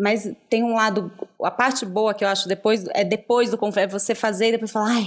mas 0.00 0.34
tem 0.48 0.64
um 0.64 0.74
lado, 0.74 1.12
a 1.42 1.50
parte 1.50 1.84
boa 1.84 2.14
que 2.14 2.24
eu 2.24 2.28
acho 2.28 2.48
depois 2.48 2.86
é 2.94 3.04
depois 3.04 3.50
do 3.50 3.58
conflito, 3.58 3.84
é 3.84 3.86
você 3.86 4.14
fazer 4.14 4.48
e 4.48 4.52
depois 4.52 4.72
falar, 4.72 4.92
ai, 4.92 5.06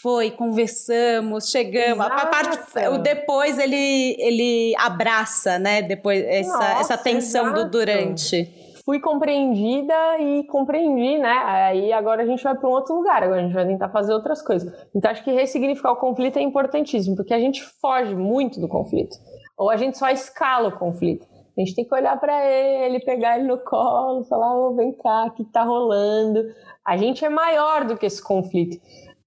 foi, 0.00 0.30
conversamos, 0.30 1.50
chegamos. 1.50 2.06
Exato. 2.06 2.22
A 2.22 2.26
parte, 2.26 2.78
o 2.94 2.98
depois 2.98 3.58
ele, 3.58 4.16
ele 4.20 4.74
abraça, 4.78 5.58
né? 5.58 5.82
Depois 5.82 6.22
essa, 6.24 6.52
Nossa, 6.52 6.80
essa 6.80 6.96
tensão 6.98 7.46
exato. 7.46 7.64
do 7.64 7.70
durante. 7.70 8.48
Fui 8.84 9.00
compreendida 9.00 9.94
e 10.20 10.44
compreendi, 10.44 11.18
né? 11.18 11.42
Aí 11.44 11.92
agora 11.92 12.22
a 12.22 12.26
gente 12.26 12.44
vai 12.44 12.54
para 12.54 12.68
um 12.68 12.72
outro 12.72 12.94
lugar, 12.94 13.24
agora 13.24 13.40
a 13.40 13.42
gente 13.42 13.54
vai 13.54 13.66
tentar 13.66 13.88
fazer 13.88 14.14
outras 14.14 14.40
coisas. 14.40 14.72
Então 14.94 15.10
acho 15.10 15.24
que 15.24 15.32
ressignificar 15.32 15.90
o 15.90 15.96
conflito 15.96 16.38
é 16.38 16.42
importantíssimo, 16.42 17.16
porque 17.16 17.34
a 17.34 17.40
gente 17.40 17.60
foge 17.80 18.14
muito 18.14 18.60
do 18.60 18.68
conflito. 18.68 19.16
Ou 19.58 19.68
a 19.68 19.76
gente 19.76 19.98
só 19.98 20.08
escala 20.10 20.68
o 20.68 20.78
conflito. 20.78 21.26
A 21.56 21.60
gente 21.60 21.74
tem 21.74 21.84
que 21.86 21.94
olhar 21.94 22.20
para 22.20 22.44
ele, 22.44 23.00
pegar 23.00 23.38
ele 23.38 23.48
no 23.48 23.58
colo, 23.58 24.24
falar: 24.24 24.54
oh, 24.54 24.74
vem 24.74 24.92
cá, 24.92 25.26
o 25.26 25.30
que 25.30 25.42
está 25.42 25.62
rolando? 25.62 26.44
A 26.84 26.96
gente 26.96 27.24
é 27.24 27.28
maior 27.28 27.86
do 27.86 27.96
que 27.96 28.04
esse 28.04 28.22
conflito. 28.22 28.76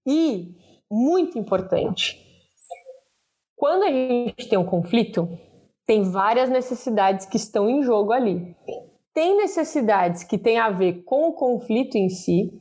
E 0.06 0.56
muito 0.90 1.38
importante. 1.40 2.24
Quando 3.56 3.84
a 3.84 3.92
gente 3.92 4.48
tem 4.48 4.58
um 4.58 4.66
conflito, 4.66 5.28
tem 5.86 6.04
várias 6.04 6.50
necessidades 6.50 7.26
que 7.26 7.36
estão 7.36 7.68
em 7.68 7.82
jogo 7.84 8.12
ali. 8.12 8.56
Tem 9.14 9.36
necessidades 9.36 10.24
que 10.24 10.38
têm 10.38 10.60
a 10.60 10.70
ver 10.70 11.04
com 11.04 11.30
o 11.30 11.34
conflito 11.34 11.98
em 11.98 12.10
si 12.10 12.52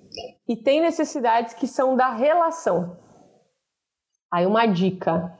e 0.48 0.56
tem 0.56 0.80
necessidades 0.80 1.52
que 1.52 1.66
são 1.66 1.94
da 1.94 2.10
relação. 2.10 2.96
Aí 4.32 4.46
uma 4.46 4.66
dica: 4.66 5.37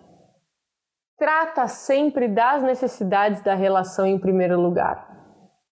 trata 1.18 1.66
sempre 1.66 2.28
das 2.28 2.62
necessidades 2.62 3.42
da 3.42 3.54
relação 3.54 4.06
em 4.06 4.18
primeiro 4.18 4.60
lugar. 4.60 5.08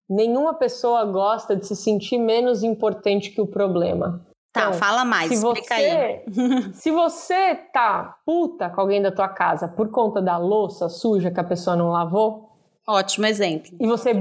Nenhuma 0.08 0.54
pessoa 0.54 1.04
gosta 1.04 1.56
de 1.56 1.66
se 1.66 1.76
sentir 1.76 2.18
menos 2.18 2.62
importante 2.62 3.30
que 3.30 3.40
o 3.40 3.46
problema. 3.46 4.26
Tá, 4.52 4.68
então, 4.68 4.72
fala 4.74 5.04
mais, 5.04 5.28
se 5.28 5.36
você, 5.36 5.74
aí. 5.74 6.24
se 6.74 6.90
você 6.90 7.54
tá 7.72 8.16
puta 8.24 8.70
com 8.70 8.80
alguém 8.80 9.02
da 9.02 9.12
tua 9.12 9.28
casa 9.28 9.68
por 9.68 9.90
conta 9.90 10.20
da 10.20 10.36
louça 10.36 10.88
suja 10.88 11.30
que 11.30 11.40
a 11.40 11.44
pessoa 11.44 11.76
não 11.76 11.90
lavou, 11.90 12.46
Ótimo 12.88 13.26
exemplo. 13.26 13.72
E 13.80 13.86
você, 13.86 14.12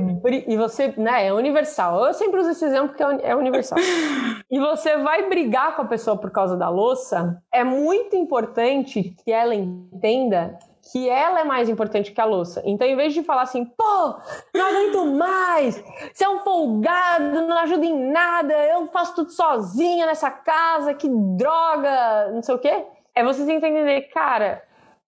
e 0.48 0.58
você, 0.58 0.92
né, 0.98 1.28
é 1.28 1.32
universal. 1.32 2.04
Eu 2.04 2.14
sempre 2.16 2.40
uso 2.40 2.50
esse 2.50 2.66
exemplo 2.66 2.90
porque 2.90 3.04
é, 3.04 3.30
é 3.30 3.36
universal. 3.36 3.78
e 4.50 4.60
você 4.60 4.98
vai 4.98 5.30
brigar 5.30 5.76
com 5.76 5.84
a 5.84 5.86
pessoa 5.86 6.18
por 6.18 6.32
causa 6.32 6.58
da 6.58 6.68
louça, 6.68 7.40
é 7.54 7.64
muito 7.64 8.16
importante 8.16 9.16
que 9.24 9.32
ela 9.32 9.54
entenda 9.54 10.58
que 10.92 11.10
ela 11.10 11.40
é 11.40 11.44
mais 11.44 11.68
importante 11.68 12.12
que 12.12 12.22
a 12.22 12.26
louça. 12.26 12.62
Então, 12.64 12.88
em 12.88 12.96
vez 12.96 13.14
de 13.14 13.24
falar 13.24 13.42
assim, 13.42 13.66
pô, 13.66 14.16
não 14.54 14.66
aguento 14.68 15.06
mais, 15.08 15.84
você 16.14 16.24
é 16.24 16.30
um 16.30 16.40
folgado, 16.40 17.42
não 17.48 17.58
ajuda 17.58 17.86
em 17.86 18.12
nada, 18.12 18.54
eu 18.54 18.88
faço 18.88 19.16
tudo 19.16 19.32
sozinha 19.32 20.06
nessa 20.06 20.30
casa, 20.30 20.94
que 20.94 21.10
droga, 21.10 22.32
não 22.32 22.42
sei 22.44 22.56
o 22.56 22.60
quê, 22.60 22.86
é 23.16 23.24
vocês 23.24 23.48
entenderem, 23.50 24.08
cara, 24.10 24.62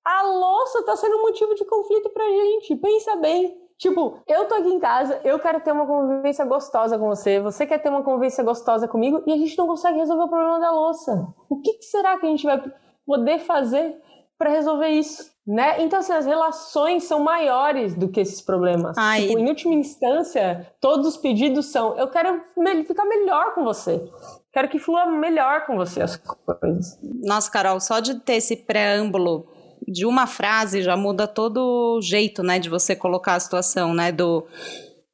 a 0.04 0.24
louça 0.24 0.84
tá 0.84 0.96
sendo 0.96 1.18
um 1.18 1.22
motivo 1.22 1.54
de 1.54 1.66
conflito 1.66 2.10
pra 2.10 2.24
gente, 2.24 2.76
pensa 2.76 3.16
bem. 3.18 3.62
Tipo, 3.78 4.18
eu 4.28 4.48
tô 4.48 4.56
aqui 4.56 4.70
em 4.70 4.80
casa, 4.80 5.22
eu 5.24 5.38
quero 5.38 5.60
ter 5.60 5.72
uma 5.72 5.86
convivência 5.86 6.44
gostosa 6.44 6.98
com 6.98 7.08
você, 7.08 7.40
você 7.40 7.68
quer 7.68 7.78
ter 7.78 7.90
uma 7.90 8.02
convivência 8.02 8.44
gostosa 8.44 8.88
comigo 8.88 9.22
e 9.28 9.32
a 9.32 9.38
gente 9.38 9.56
não 9.56 9.68
consegue 9.68 10.00
resolver 10.00 10.24
o 10.24 10.30
problema 10.30 10.60
da 10.60 10.72
louça. 10.72 11.28
O 11.48 11.62
que, 11.62 11.74
que 11.74 11.86
será 11.86 12.18
que 12.18 12.26
a 12.26 12.30
gente 12.30 12.44
vai 12.44 12.60
poder 13.06 13.40
fazer 13.40 14.02
para 14.38 14.50
resolver 14.50 14.90
isso? 14.90 15.36
Né? 15.46 15.82
Então, 15.82 16.00
assim, 16.00 16.12
as 16.12 16.26
relações 16.26 17.06
são 17.06 17.22
maiores 17.22 17.96
do 17.96 18.10
que 18.10 18.20
esses 18.20 18.42
problemas. 18.42 18.98
Ai. 18.98 19.28
Tipo, 19.28 19.40
em 19.40 19.48
última 19.48 19.74
instância, 19.74 20.70
todos 20.82 21.08
os 21.08 21.18
pedidos 21.18 21.68
são: 21.68 21.98
eu 21.98 22.10
quero 22.10 22.42
ficar 22.86 23.06
melhor 23.06 23.54
com 23.54 23.64
você. 23.64 24.04
Quero 24.52 24.68
que 24.68 24.78
flua 24.78 25.06
melhor 25.06 25.66
com 25.66 25.78
você 25.78 26.02
as 26.02 26.18
coisas. 26.18 27.00
Nossa, 27.24 27.50
Carol, 27.50 27.80
só 27.80 28.00
de 28.00 28.16
ter 28.16 28.36
esse 28.36 28.58
preâmbulo 28.58 29.48
de 29.88 30.06
uma 30.06 30.28
frase 30.28 30.82
já 30.82 30.98
muda 30.98 31.28
todo 31.28 31.98
o 31.98 32.02
jeito, 32.02 32.44
né, 32.44 32.60
de 32.60 32.70
você 32.70 32.96
colocar 32.96 33.36
a 33.36 33.40
situação, 33.40 33.94
né, 33.94 34.12
do 34.12 34.46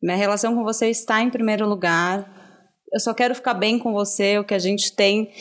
minha 0.02 0.18
relação 0.18 0.56
com 0.56 0.64
você 0.64 0.90
está 0.90 1.22
em 1.22 1.30
primeiro 1.30 1.68
lugar. 1.68 2.30
Eu 2.92 3.00
só 3.00 3.14
quero 3.14 3.36
ficar 3.36 3.54
bem 3.54 3.80
com 3.80 3.94
você, 3.94 4.38
o 4.38 4.44
que 4.44 4.54
a 4.54 4.60
gente 4.60 4.94
tem 4.94 5.32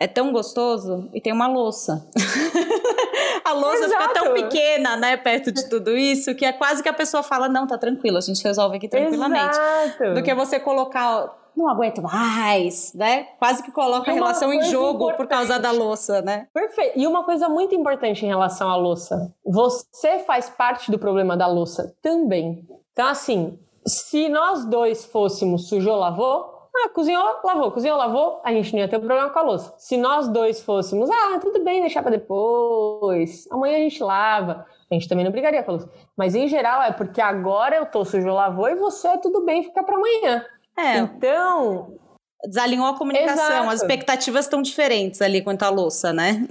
é 0.00 0.06
tão 0.06 0.32
gostoso 0.32 1.10
e 1.12 1.20
tem 1.20 1.30
uma 1.30 1.46
louça. 1.46 2.08
a 3.44 3.52
louça 3.52 3.84
Exato. 3.84 4.02
fica 4.02 4.14
tão 4.14 4.32
pequena, 4.32 4.96
né, 4.96 5.18
perto 5.18 5.52
de 5.52 5.68
tudo 5.68 5.94
isso, 5.94 6.34
que 6.34 6.46
é 6.46 6.52
quase 6.54 6.82
que 6.82 6.88
a 6.88 6.92
pessoa 6.92 7.22
fala: 7.22 7.50
não, 7.50 7.66
tá 7.66 7.76
tranquilo, 7.76 8.16
a 8.16 8.22
gente 8.22 8.42
resolve 8.42 8.78
aqui 8.78 8.88
tranquilamente. 8.88 9.58
Exato. 9.58 10.14
Do 10.14 10.22
que 10.22 10.34
você 10.34 10.58
colocar. 10.58 11.38
Não 11.54 11.68
aguento 11.68 12.00
mais, 12.00 12.94
né? 12.94 13.24
Quase 13.38 13.60
que 13.62 13.72
coloca 13.72 14.08
a 14.08 14.14
relação 14.14 14.52
em 14.54 14.62
jogo 14.62 15.10
importante. 15.10 15.16
por 15.16 15.26
causa 15.26 15.58
da 15.58 15.72
louça, 15.72 16.22
né? 16.22 16.46
Perfeito. 16.54 16.96
E 16.96 17.06
uma 17.08 17.24
coisa 17.24 17.48
muito 17.48 17.74
importante 17.74 18.24
em 18.24 18.28
relação 18.28 18.70
à 18.70 18.76
louça: 18.76 19.34
você 19.44 20.20
faz 20.20 20.48
parte 20.48 20.90
do 20.90 20.98
problema 20.98 21.36
da 21.36 21.48
louça 21.48 21.92
também. 22.00 22.64
Então, 22.92 23.06
assim, 23.08 23.58
se 23.84 24.28
nós 24.28 24.64
dois 24.64 25.04
fôssemos 25.04 25.68
sujou, 25.68 25.96
lavou, 25.96 26.59
ah, 26.74 26.88
cozinhou, 26.88 27.40
lavou, 27.44 27.72
cozinhou, 27.72 27.98
lavou, 27.98 28.40
a 28.44 28.52
gente 28.52 28.72
não 28.72 28.80
ia 28.80 28.88
ter 28.88 28.98
problema 28.98 29.28
com 29.30 29.38
a 29.38 29.42
louça. 29.42 29.74
Se 29.76 29.96
nós 29.96 30.28
dois 30.28 30.62
fôssemos, 30.62 31.10
ah, 31.10 31.38
tudo 31.40 31.62
bem, 31.64 31.80
deixar 31.80 32.02
para 32.02 32.12
depois, 32.12 33.46
amanhã 33.50 33.76
a 33.76 33.80
gente 33.80 34.02
lava, 34.02 34.66
a 34.90 34.94
gente 34.94 35.08
também 35.08 35.24
não 35.24 35.32
brigaria 35.32 35.62
com 35.62 35.72
a 35.72 35.74
louça. 35.74 35.90
Mas 36.16 36.34
em 36.34 36.46
geral 36.48 36.82
é 36.82 36.92
porque 36.92 37.20
agora 37.20 37.76
eu 37.76 37.86
tô 37.86 38.04
sujo, 38.04 38.28
lavou 38.28 38.68
e 38.68 38.76
você, 38.76 39.18
tudo 39.18 39.44
bem, 39.44 39.64
fica 39.64 39.82
para 39.82 39.96
amanhã. 39.96 40.44
É. 40.78 40.98
Então. 40.98 41.96
Desalinhou 42.44 42.86
a 42.86 42.96
comunicação, 42.96 43.44
Exato. 43.44 43.68
as 43.68 43.82
expectativas 43.82 44.44
estão 44.46 44.62
diferentes 44.62 45.20
ali 45.20 45.42
quanto 45.42 45.62
à 45.64 45.68
louça, 45.68 46.12
né? 46.12 46.46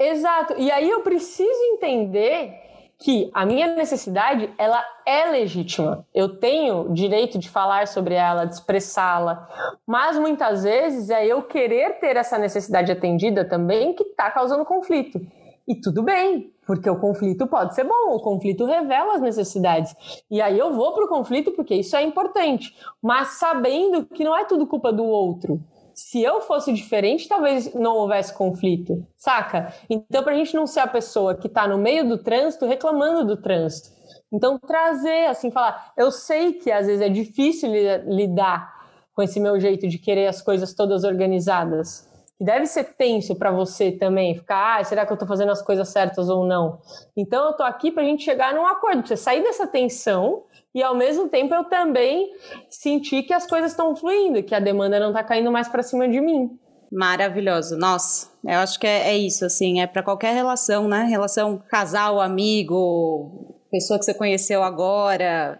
Exato. 0.00 0.54
E 0.58 0.72
aí 0.72 0.90
eu 0.90 1.02
preciso 1.02 1.62
entender 1.72 2.63
que 2.98 3.30
a 3.34 3.44
minha 3.44 3.74
necessidade 3.74 4.50
ela 4.56 4.82
é 5.06 5.26
legítima. 5.30 6.06
Eu 6.14 6.38
tenho 6.38 6.92
direito 6.92 7.38
de 7.38 7.48
falar 7.48 7.86
sobre 7.88 8.14
ela, 8.14 8.44
de 8.44 8.54
expressá-la, 8.54 9.48
mas 9.86 10.18
muitas 10.18 10.64
vezes 10.64 11.10
é 11.10 11.26
eu 11.26 11.42
querer 11.42 11.98
ter 11.98 12.16
essa 12.16 12.38
necessidade 12.38 12.90
atendida 12.90 13.44
também 13.44 13.94
que 13.94 14.04
está 14.04 14.30
causando 14.30 14.64
conflito. 14.64 15.20
E 15.66 15.74
tudo 15.74 16.02
bem, 16.02 16.52
porque 16.66 16.88
o 16.88 17.00
conflito 17.00 17.46
pode 17.46 17.74
ser 17.74 17.84
bom, 17.84 18.14
o 18.14 18.20
conflito 18.20 18.66
revela 18.66 19.14
as 19.14 19.22
necessidades. 19.22 19.94
E 20.30 20.40
aí 20.40 20.58
eu 20.58 20.74
vou 20.74 20.92
para 20.92 21.06
o 21.06 21.08
conflito 21.08 21.52
porque 21.52 21.74
isso 21.74 21.96
é 21.96 22.02
importante, 22.02 22.74
mas 23.02 23.38
sabendo 23.38 24.04
que 24.04 24.24
não 24.24 24.36
é 24.36 24.44
tudo 24.44 24.66
culpa 24.66 24.92
do 24.92 25.04
outro 25.04 25.60
se 25.94 26.22
eu 26.22 26.40
fosse 26.40 26.72
diferente, 26.72 27.28
talvez 27.28 27.72
não 27.72 27.96
houvesse 27.96 28.34
conflito, 28.34 29.06
saca? 29.16 29.72
Então, 29.88 30.22
para 30.22 30.32
a 30.32 30.36
gente 30.36 30.54
não 30.54 30.66
ser 30.66 30.80
a 30.80 30.86
pessoa 30.86 31.36
que 31.36 31.46
está 31.46 31.68
no 31.68 31.78
meio 31.78 32.06
do 32.08 32.18
trânsito 32.18 32.66
reclamando 32.66 33.24
do 33.24 33.40
trânsito. 33.40 33.94
Então, 34.32 34.58
trazer, 34.58 35.26
assim, 35.26 35.50
falar, 35.50 35.92
eu 35.96 36.10
sei 36.10 36.54
que 36.54 36.70
às 36.70 36.86
vezes 36.86 37.00
é 37.00 37.08
difícil 37.08 37.70
lidar 38.06 38.74
com 39.14 39.22
esse 39.22 39.38
meu 39.38 39.60
jeito 39.60 39.86
de 39.86 39.96
querer 39.96 40.26
as 40.26 40.42
coisas 40.42 40.74
todas 40.74 41.04
organizadas. 41.04 42.10
Que 42.36 42.44
deve 42.44 42.66
ser 42.66 42.96
tenso 42.96 43.36
para 43.36 43.52
você 43.52 43.92
também, 43.92 44.34
ficar, 44.34 44.80
ah, 44.80 44.84
será 44.84 45.06
que 45.06 45.12
eu 45.12 45.14
estou 45.14 45.28
fazendo 45.28 45.52
as 45.52 45.62
coisas 45.62 45.88
certas 45.88 46.28
ou 46.28 46.44
não? 46.44 46.80
Então, 47.16 47.44
eu 47.44 47.50
estou 47.52 47.64
aqui 47.64 47.92
para 47.92 48.02
a 48.02 48.06
gente 48.06 48.24
chegar 48.24 48.52
num 48.52 48.66
acordo, 48.66 49.06
você 49.06 49.16
sair 49.16 49.42
dessa 49.44 49.68
tensão 49.68 50.42
e 50.74 50.82
ao 50.82 50.96
mesmo 50.96 51.28
tempo 51.28 51.54
eu 51.54 51.64
também 51.64 52.32
senti 52.68 53.22
que 53.22 53.32
as 53.32 53.46
coisas 53.46 53.70
estão 53.70 53.94
fluindo, 53.94 54.42
que 54.42 54.54
a 54.54 54.60
demanda 54.60 54.98
não 54.98 55.08
está 55.08 55.22
caindo 55.22 55.52
mais 55.52 55.68
para 55.68 55.82
cima 55.82 56.08
de 56.08 56.20
mim. 56.20 56.58
Maravilhoso. 56.90 57.76
Nossa, 57.76 58.28
eu 58.44 58.58
acho 58.58 58.78
que 58.78 58.86
é, 58.86 59.08
é 59.10 59.16
isso, 59.16 59.44
assim, 59.44 59.80
é 59.80 59.86
para 59.86 60.02
qualquer 60.02 60.34
relação, 60.34 60.88
né? 60.88 61.04
Relação 61.04 61.62
casal, 61.68 62.20
amigo, 62.20 63.56
pessoa 63.70 63.98
que 63.98 64.04
você 64.04 64.14
conheceu 64.14 64.62
agora. 64.62 65.58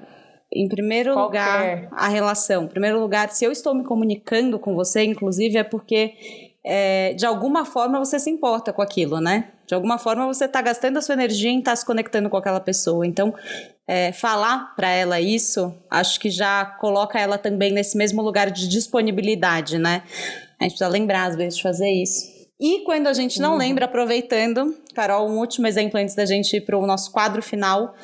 Em 0.52 0.68
primeiro 0.68 1.14
qualquer. 1.14 1.40
lugar, 1.40 1.88
a 1.92 2.08
relação. 2.08 2.64
Em 2.64 2.68
primeiro 2.68 3.00
lugar, 3.00 3.30
se 3.30 3.44
eu 3.44 3.50
estou 3.50 3.74
me 3.74 3.82
comunicando 3.82 4.58
com 4.58 4.74
você, 4.74 5.02
inclusive, 5.02 5.58
é 5.58 5.64
porque 5.64 6.14
é, 6.64 7.12
de 7.12 7.26
alguma 7.26 7.64
forma 7.64 7.98
você 7.98 8.18
se 8.18 8.30
importa 8.30 8.72
com 8.72 8.80
aquilo, 8.80 9.20
né? 9.20 9.50
De 9.66 9.74
alguma 9.74 9.98
forma 9.98 10.26
você 10.26 10.46
está 10.46 10.62
gastando 10.62 10.96
a 10.96 11.02
sua 11.02 11.14
energia 11.14 11.50
em 11.50 11.58
estar 11.58 11.72
tá 11.72 11.76
se 11.76 11.84
conectando 11.84 12.30
com 12.30 12.36
aquela 12.36 12.60
pessoa. 12.60 13.06
Então, 13.06 13.34
é, 13.86 14.12
falar 14.12 14.74
para 14.74 14.88
ela 14.90 15.20
isso, 15.20 15.74
acho 15.90 16.18
que 16.18 16.30
já 16.30 16.64
coloca 16.64 17.18
ela 17.18 17.36
também 17.36 17.70
nesse 17.70 17.96
mesmo 17.96 18.22
lugar 18.22 18.50
de 18.50 18.66
disponibilidade, 18.66 19.78
né? 19.78 20.02
A 20.58 20.64
gente 20.64 20.72
precisa 20.72 20.88
lembrar, 20.88 21.26
às 21.26 21.36
vezes, 21.36 21.56
de 21.56 21.62
fazer 21.62 21.90
isso. 21.90 22.32
E 22.58 22.80
quando 22.84 23.08
a 23.08 23.12
gente 23.12 23.40
não 23.40 23.52
uhum. 23.52 23.58
lembra, 23.58 23.84
aproveitando, 23.84 24.74
Carol, 24.94 25.28
um 25.28 25.38
último 25.38 25.66
exemplo 25.66 26.00
antes 26.00 26.14
da 26.14 26.24
gente 26.24 26.56
ir 26.56 26.62
para 26.62 26.78
o 26.78 26.86
nosso 26.86 27.12
quadro 27.12 27.42
final 27.42 27.94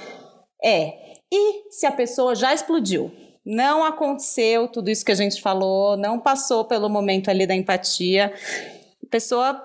é: 0.62 0.92
e 1.32 1.70
se 1.70 1.86
a 1.86 1.92
pessoa 1.92 2.34
já 2.34 2.52
explodiu? 2.52 3.10
Não 3.44 3.84
aconteceu 3.84 4.68
tudo 4.68 4.90
isso 4.90 5.04
que 5.04 5.12
a 5.12 5.16
gente 5.16 5.40
falou, 5.40 5.96
não 5.96 6.18
passou 6.18 6.64
pelo 6.64 6.88
momento 6.88 7.30
ali 7.30 7.46
da 7.46 7.54
empatia, 7.54 8.32
a 9.02 9.10
pessoa 9.10 9.62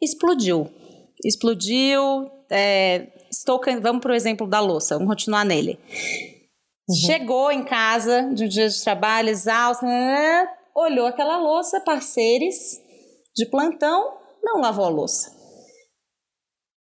explodiu. 0.00 0.70
Explodiu, 1.24 2.30
é, 2.50 3.08
estou 3.30 3.60
vamos 3.80 4.00
para 4.00 4.12
o 4.12 4.14
exemplo 4.14 4.46
da 4.46 4.60
louça, 4.60 4.94
vamos 4.94 5.08
continuar 5.08 5.44
nele. 5.44 5.78
Uhum. 6.88 6.94
Chegou 6.94 7.52
em 7.52 7.64
casa 7.64 8.30
de 8.32 8.44
um 8.44 8.48
dia 8.48 8.68
de 8.68 8.82
trabalho, 8.82 9.28
exausto, 9.28 9.84
né, 9.84 10.48
olhou 10.74 11.06
aquela 11.06 11.38
louça, 11.38 11.80
parceiros 11.80 12.78
de 13.36 13.46
plantão, 13.46 14.16
não 14.42 14.60
lavou 14.60 14.84
a 14.84 14.88
louça. 14.88 15.36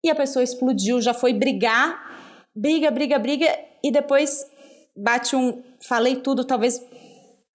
E 0.03 0.09
a 0.09 0.15
pessoa 0.15 0.43
explodiu, 0.43 1.01
já 1.01 1.13
foi 1.13 1.33
brigar, 1.33 2.47
briga, 2.55 2.89
briga, 2.89 3.19
briga, 3.19 3.59
e 3.83 3.91
depois 3.91 4.45
bate 4.95 5.35
um. 5.35 5.63
Falei 5.81 6.17
tudo, 6.17 6.43
talvez 6.43 6.81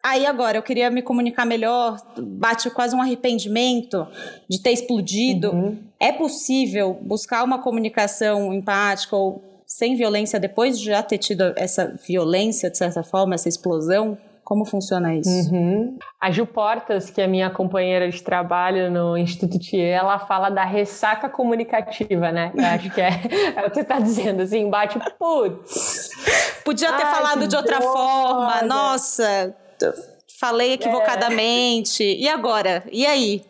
Aí 0.04 0.26
agora, 0.26 0.58
eu 0.58 0.62
queria 0.64 0.90
me 0.90 1.00
comunicar 1.00 1.46
melhor, 1.46 1.96
bate 2.18 2.68
quase 2.70 2.94
um 2.96 3.00
arrependimento 3.00 4.04
de 4.50 4.60
ter 4.60 4.72
explodido. 4.72 5.52
Uhum. 5.52 5.78
É 6.00 6.10
possível 6.10 6.98
buscar 7.00 7.44
uma 7.44 7.62
comunicação 7.62 8.52
empática 8.52 9.14
ou 9.14 9.40
sem 9.64 9.94
violência 9.94 10.40
depois 10.40 10.78
de 10.78 10.86
já 10.86 11.04
ter 11.04 11.18
tido 11.18 11.54
essa 11.56 11.94
violência, 12.04 12.68
de 12.68 12.78
certa 12.78 13.04
forma, 13.04 13.36
essa 13.36 13.48
explosão? 13.48 14.18
Como 14.44 14.64
funciona 14.64 15.14
isso? 15.14 15.30
Uhum. 15.54 15.96
A 16.20 16.30
Ju 16.32 16.46
Portas, 16.46 17.08
que 17.08 17.20
é 17.20 17.28
minha 17.28 17.48
companheira 17.48 18.10
de 18.10 18.20
trabalho 18.20 18.90
no 18.90 19.16
Instituto 19.16 19.56
Thier, 19.58 19.96
ela 19.96 20.18
fala 20.18 20.50
da 20.50 20.64
ressaca 20.64 21.28
comunicativa, 21.28 22.32
né? 22.32 22.52
Eu 22.54 22.66
acho 22.66 22.90
que 22.90 23.00
é, 23.00 23.08
é 23.56 23.60
o 23.66 23.70
que 23.70 23.76
você 23.76 23.80
está 23.82 24.00
dizendo, 24.00 24.42
assim, 24.42 24.68
bate, 24.68 24.98
putz. 25.16 25.91
Podia 26.64 26.92
ter 26.92 27.04
Ai, 27.04 27.14
falado 27.14 27.46
de 27.46 27.56
outra 27.56 27.78
droga. 27.78 27.92
forma, 27.92 28.62
nossa, 28.62 29.54
falei 30.38 30.72
equivocadamente. 30.72 32.02
É. 32.02 32.14
E 32.16 32.28
agora? 32.28 32.84
E 32.90 33.06
aí? 33.06 33.44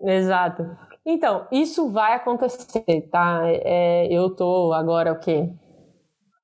Exato. 0.00 0.64
Então, 1.04 1.46
isso 1.50 1.90
vai 1.90 2.14
acontecer, 2.14 3.08
tá? 3.10 3.40
É, 3.44 4.06
eu 4.10 4.30
tô 4.30 4.72
agora 4.72 5.12
o 5.12 5.18
quê? 5.18 5.48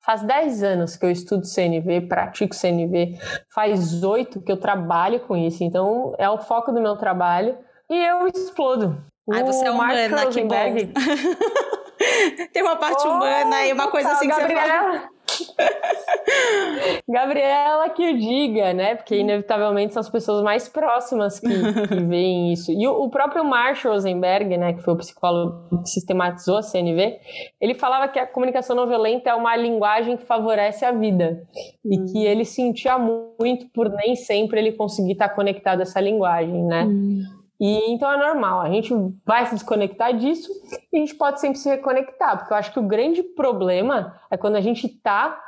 Faz 0.04 0.22
10 0.22 0.62
anos 0.62 0.96
que 0.96 1.04
eu 1.04 1.10
estudo 1.10 1.46
CNV, 1.46 2.02
pratico 2.08 2.54
CNV, 2.54 3.18
faz 3.54 4.02
8 4.02 4.40
que 4.40 4.50
eu 4.50 4.56
trabalho 4.56 5.20
com 5.20 5.36
isso, 5.36 5.62
então 5.62 6.14
é 6.18 6.28
o 6.28 6.38
foco 6.38 6.72
do 6.72 6.80
meu 6.80 6.96
trabalho 6.96 7.56
e 7.90 7.94
eu 7.94 8.26
explodo. 8.26 9.04
Ai, 9.30 9.44
você 9.44 9.66
é 9.66 9.70
humana, 9.70 10.26
que 10.26 10.42
bom. 10.42 10.54
Tem 12.52 12.62
uma 12.62 12.76
parte 12.76 13.06
oh, 13.06 13.10
humana 13.10 13.66
e 13.66 13.72
uma 13.72 13.88
coisa 13.88 14.12
assim 14.12 14.28
que 14.28 14.34
Gabriela, 14.34 14.62
você 14.62 14.68
fala 14.68 15.08
Gabriela 17.08 17.88
que 17.90 18.10
o 18.10 18.18
diga, 18.18 18.72
né? 18.72 18.94
Porque 18.94 19.16
inevitavelmente 19.16 19.92
são 19.92 20.00
as 20.00 20.08
pessoas 20.08 20.42
mais 20.42 20.68
próximas 20.68 21.40
que, 21.40 21.48
que 21.48 22.00
veem 22.04 22.52
isso. 22.52 22.70
E 22.72 22.86
o, 22.86 23.02
o, 23.02 23.10
próprio 23.10 23.44
Marshall 23.44 23.94
Rosenberg, 23.94 24.56
né, 24.56 24.74
que 24.74 24.82
foi 24.82 24.94
o 24.94 24.96
psicólogo 24.96 25.82
que 25.82 25.88
sistematizou 25.88 26.58
a 26.58 26.62
CNV, 26.62 27.18
ele 27.60 27.74
falava 27.74 28.08
que 28.08 28.18
a 28.18 28.26
comunicação 28.26 28.76
não 28.76 28.86
violenta 28.86 29.30
é 29.30 29.34
uma 29.34 29.56
linguagem 29.56 30.16
que 30.16 30.24
favorece 30.24 30.84
a 30.84 30.92
vida. 30.92 31.42
E 31.84 31.98
que 32.12 32.24
ele 32.26 32.44
sentia 32.44 32.98
muito 32.98 33.68
por 33.72 33.88
nem 33.90 34.14
sempre 34.14 34.60
ele 34.60 34.72
conseguir 34.72 35.12
estar 35.12 35.30
conectado 35.30 35.80
a 35.80 35.82
essa 35.82 36.00
linguagem, 36.00 36.64
né? 36.64 36.84
Hum. 36.84 37.37
E 37.60 37.90
então 37.90 38.10
é 38.12 38.16
normal, 38.16 38.60
a 38.60 38.70
gente 38.70 38.94
vai 39.26 39.44
se 39.46 39.54
desconectar 39.54 40.16
disso 40.16 40.48
e 40.92 40.96
a 40.96 41.00
gente 41.00 41.14
pode 41.14 41.40
sempre 41.40 41.58
se 41.58 41.68
reconectar, 41.68 42.38
porque 42.38 42.52
eu 42.52 42.56
acho 42.56 42.72
que 42.72 42.78
o 42.78 42.86
grande 42.86 43.22
problema 43.22 44.14
é 44.30 44.36
quando 44.36 44.56
a 44.56 44.60
gente 44.60 44.86
está 44.86 45.44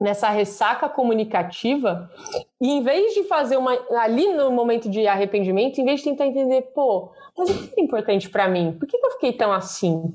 nessa 0.00 0.28
ressaca 0.28 0.88
comunicativa 0.88 2.10
e 2.60 2.68
em 2.68 2.82
vez 2.82 3.14
de 3.14 3.22
fazer 3.24 3.56
uma 3.56 3.72
ali 4.00 4.32
no 4.34 4.50
momento 4.50 4.90
de 4.90 5.06
arrependimento, 5.06 5.80
em 5.80 5.84
vez 5.84 6.00
de 6.00 6.10
tentar 6.10 6.26
entender, 6.26 6.62
pô, 6.74 7.12
mas 7.38 7.50
o 7.50 7.68
que 7.68 7.80
é 7.80 7.84
importante 7.84 8.28
para 8.28 8.48
mim? 8.48 8.72
Por 8.78 8.88
que, 8.88 8.98
que 8.98 9.06
eu 9.06 9.12
fiquei 9.12 9.32
tão 9.32 9.52
assim? 9.52 10.12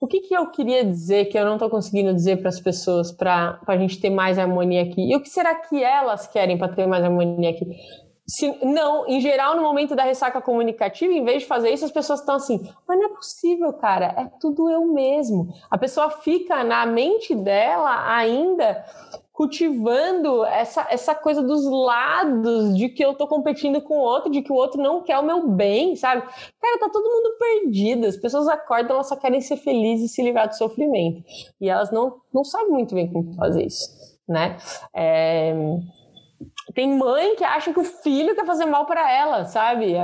O 0.00 0.06
que, 0.06 0.20
que 0.20 0.34
eu 0.34 0.50
queria 0.50 0.82
dizer 0.82 1.26
que 1.26 1.38
eu 1.38 1.44
não 1.44 1.54
estou 1.54 1.68
conseguindo 1.68 2.14
dizer 2.14 2.38
para 2.38 2.48
as 2.48 2.58
pessoas 2.58 3.12
para 3.12 3.60
a 3.66 3.76
gente 3.76 4.00
ter 4.00 4.08
mais 4.08 4.38
harmonia 4.38 4.82
aqui? 4.82 5.10
E 5.10 5.14
o 5.14 5.20
que 5.20 5.28
será 5.28 5.54
que 5.54 5.82
elas 5.82 6.26
querem 6.26 6.56
para 6.56 6.72
ter 6.72 6.86
mais 6.86 7.04
harmonia 7.04 7.50
aqui? 7.50 7.66
Se, 8.30 8.64
não, 8.64 9.08
em 9.08 9.20
geral, 9.20 9.56
no 9.56 9.62
momento 9.62 9.96
da 9.96 10.04
ressaca 10.04 10.40
comunicativa, 10.40 11.12
em 11.12 11.24
vez 11.24 11.42
de 11.42 11.48
fazer 11.48 11.70
isso, 11.70 11.84
as 11.84 11.90
pessoas 11.90 12.20
estão 12.20 12.36
assim, 12.36 12.60
mas 12.86 12.96
não 12.96 13.06
é 13.06 13.08
possível, 13.08 13.72
cara, 13.72 14.14
é 14.16 14.30
tudo 14.40 14.70
eu 14.70 14.86
mesmo. 14.86 15.48
A 15.68 15.76
pessoa 15.76 16.10
fica 16.10 16.62
na 16.62 16.86
mente 16.86 17.34
dela 17.34 18.08
ainda 18.08 18.84
cultivando 19.32 20.44
essa, 20.44 20.86
essa 20.90 21.12
coisa 21.12 21.42
dos 21.42 21.64
lados 21.64 22.76
de 22.76 22.88
que 22.90 23.04
eu 23.04 23.14
tô 23.14 23.26
competindo 23.26 23.80
com 23.80 23.94
o 23.94 24.02
outro, 24.02 24.30
de 24.30 24.42
que 24.42 24.52
o 24.52 24.54
outro 24.54 24.80
não 24.80 25.02
quer 25.02 25.18
o 25.18 25.24
meu 25.24 25.48
bem, 25.48 25.96
sabe? 25.96 26.22
Cara, 26.22 26.78
tá 26.78 26.88
todo 26.88 27.10
mundo 27.10 27.36
perdido. 27.36 28.06
As 28.06 28.16
pessoas 28.16 28.46
acordam, 28.46 28.94
elas 28.94 29.08
só 29.08 29.16
querem 29.16 29.40
ser 29.40 29.56
felizes 29.56 30.12
e 30.12 30.14
se 30.14 30.22
livrar 30.22 30.46
do 30.46 30.56
sofrimento. 30.56 31.24
E 31.60 31.68
elas 31.68 31.90
não, 31.90 32.20
não 32.32 32.44
sabem 32.44 32.70
muito 32.70 32.94
bem 32.94 33.10
como 33.12 33.34
fazer 33.34 33.66
isso, 33.66 33.88
né? 34.28 34.56
É 34.94 35.52
tem 36.74 36.96
mãe 36.96 37.34
que 37.36 37.44
acha 37.44 37.72
que 37.72 37.80
o 37.80 37.84
filho 37.84 38.34
quer 38.34 38.46
fazer 38.46 38.64
mal 38.64 38.86
para 38.86 39.10
ela, 39.10 39.44
sabe? 39.44 39.94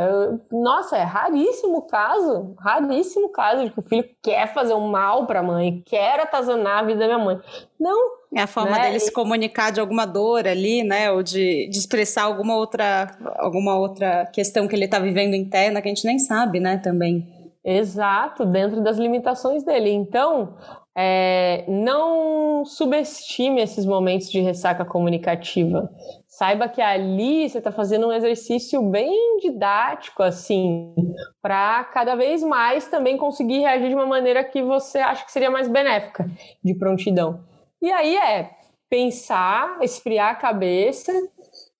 Nossa, 0.50 0.96
é 0.96 1.02
raríssimo 1.02 1.78
o 1.78 1.82
caso, 1.82 2.54
raríssimo 2.58 3.28
caso 3.28 3.64
de 3.64 3.70
que 3.70 3.78
o 3.78 3.82
filho 3.82 4.08
quer 4.22 4.52
fazer 4.52 4.74
um 4.74 4.88
mal 4.88 5.26
para 5.26 5.40
a 5.40 5.42
mãe, 5.42 5.82
quer 5.86 6.20
atazanar 6.20 6.78
a 6.78 6.82
vida 6.82 7.00
da 7.00 7.06
minha 7.06 7.18
mãe. 7.18 7.40
Não. 7.78 8.16
É 8.34 8.42
a 8.42 8.46
forma 8.46 8.76
né? 8.76 8.82
dele 8.82 9.00
se 9.00 9.12
comunicar 9.12 9.70
de 9.70 9.80
alguma 9.80 10.04
dor 10.04 10.46
ali, 10.46 10.82
né? 10.82 11.10
Ou 11.10 11.22
de, 11.22 11.68
de 11.68 11.78
expressar 11.78 12.24
alguma 12.24 12.56
outra, 12.56 13.16
alguma 13.36 13.78
outra 13.78 14.26
questão 14.26 14.66
que 14.66 14.74
ele 14.74 14.84
está 14.84 14.98
vivendo 14.98 15.34
interna 15.34 15.80
que 15.80 15.88
a 15.88 15.94
gente 15.94 16.06
nem 16.06 16.18
sabe, 16.18 16.60
né? 16.60 16.78
Também. 16.78 17.26
Exato, 17.64 18.44
dentro 18.44 18.82
das 18.82 18.96
limitações 18.96 19.64
dele. 19.64 19.90
Então, 19.90 20.54
é, 20.96 21.64
não 21.68 22.64
subestime 22.64 23.60
esses 23.60 23.84
momentos 23.84 24.30
de 24.30 24.40
ressaca 24.40 24.84
comunicativa 24.84 25.90
saiba 26.36 26.68
que 26.68 26.82
ali 26.82 27.48
você 27.48 27.56
está 27.56 27.72
fazendo 27.72 28.08
um 28.08 28.12
exercício 28.12 28.82
bem 28.82 29.38
didático, 29.38 30.22
assim, 30.22 30.94
para 31.40 31.82
cada 31.84 32.14
vez 32.14 32.42
mais 32.42 32.86
também 32.88 33.16
conseguir 33.16 33.60
reagir 33.60 33.88
de 33.88 33.94
uma 33.94 34.04
maneira 34.04 34.44
que 34.44 34.62
você 34.62 34.98
acha 34.98 35.24
que 35.24 35.32
seria 35.32 35.50
mais 35.50 35.66
benéfica 35.66 36.28
de 36.62 36.74
prontidão. 36.74 37.40
E 37.80 37.90
aí 37.90 38.14
é 38.16 38.50
pensar, 38.90 39.78
esfriar 39.80 40.32
a 40.32 40.34
cabeça 40.34 41.10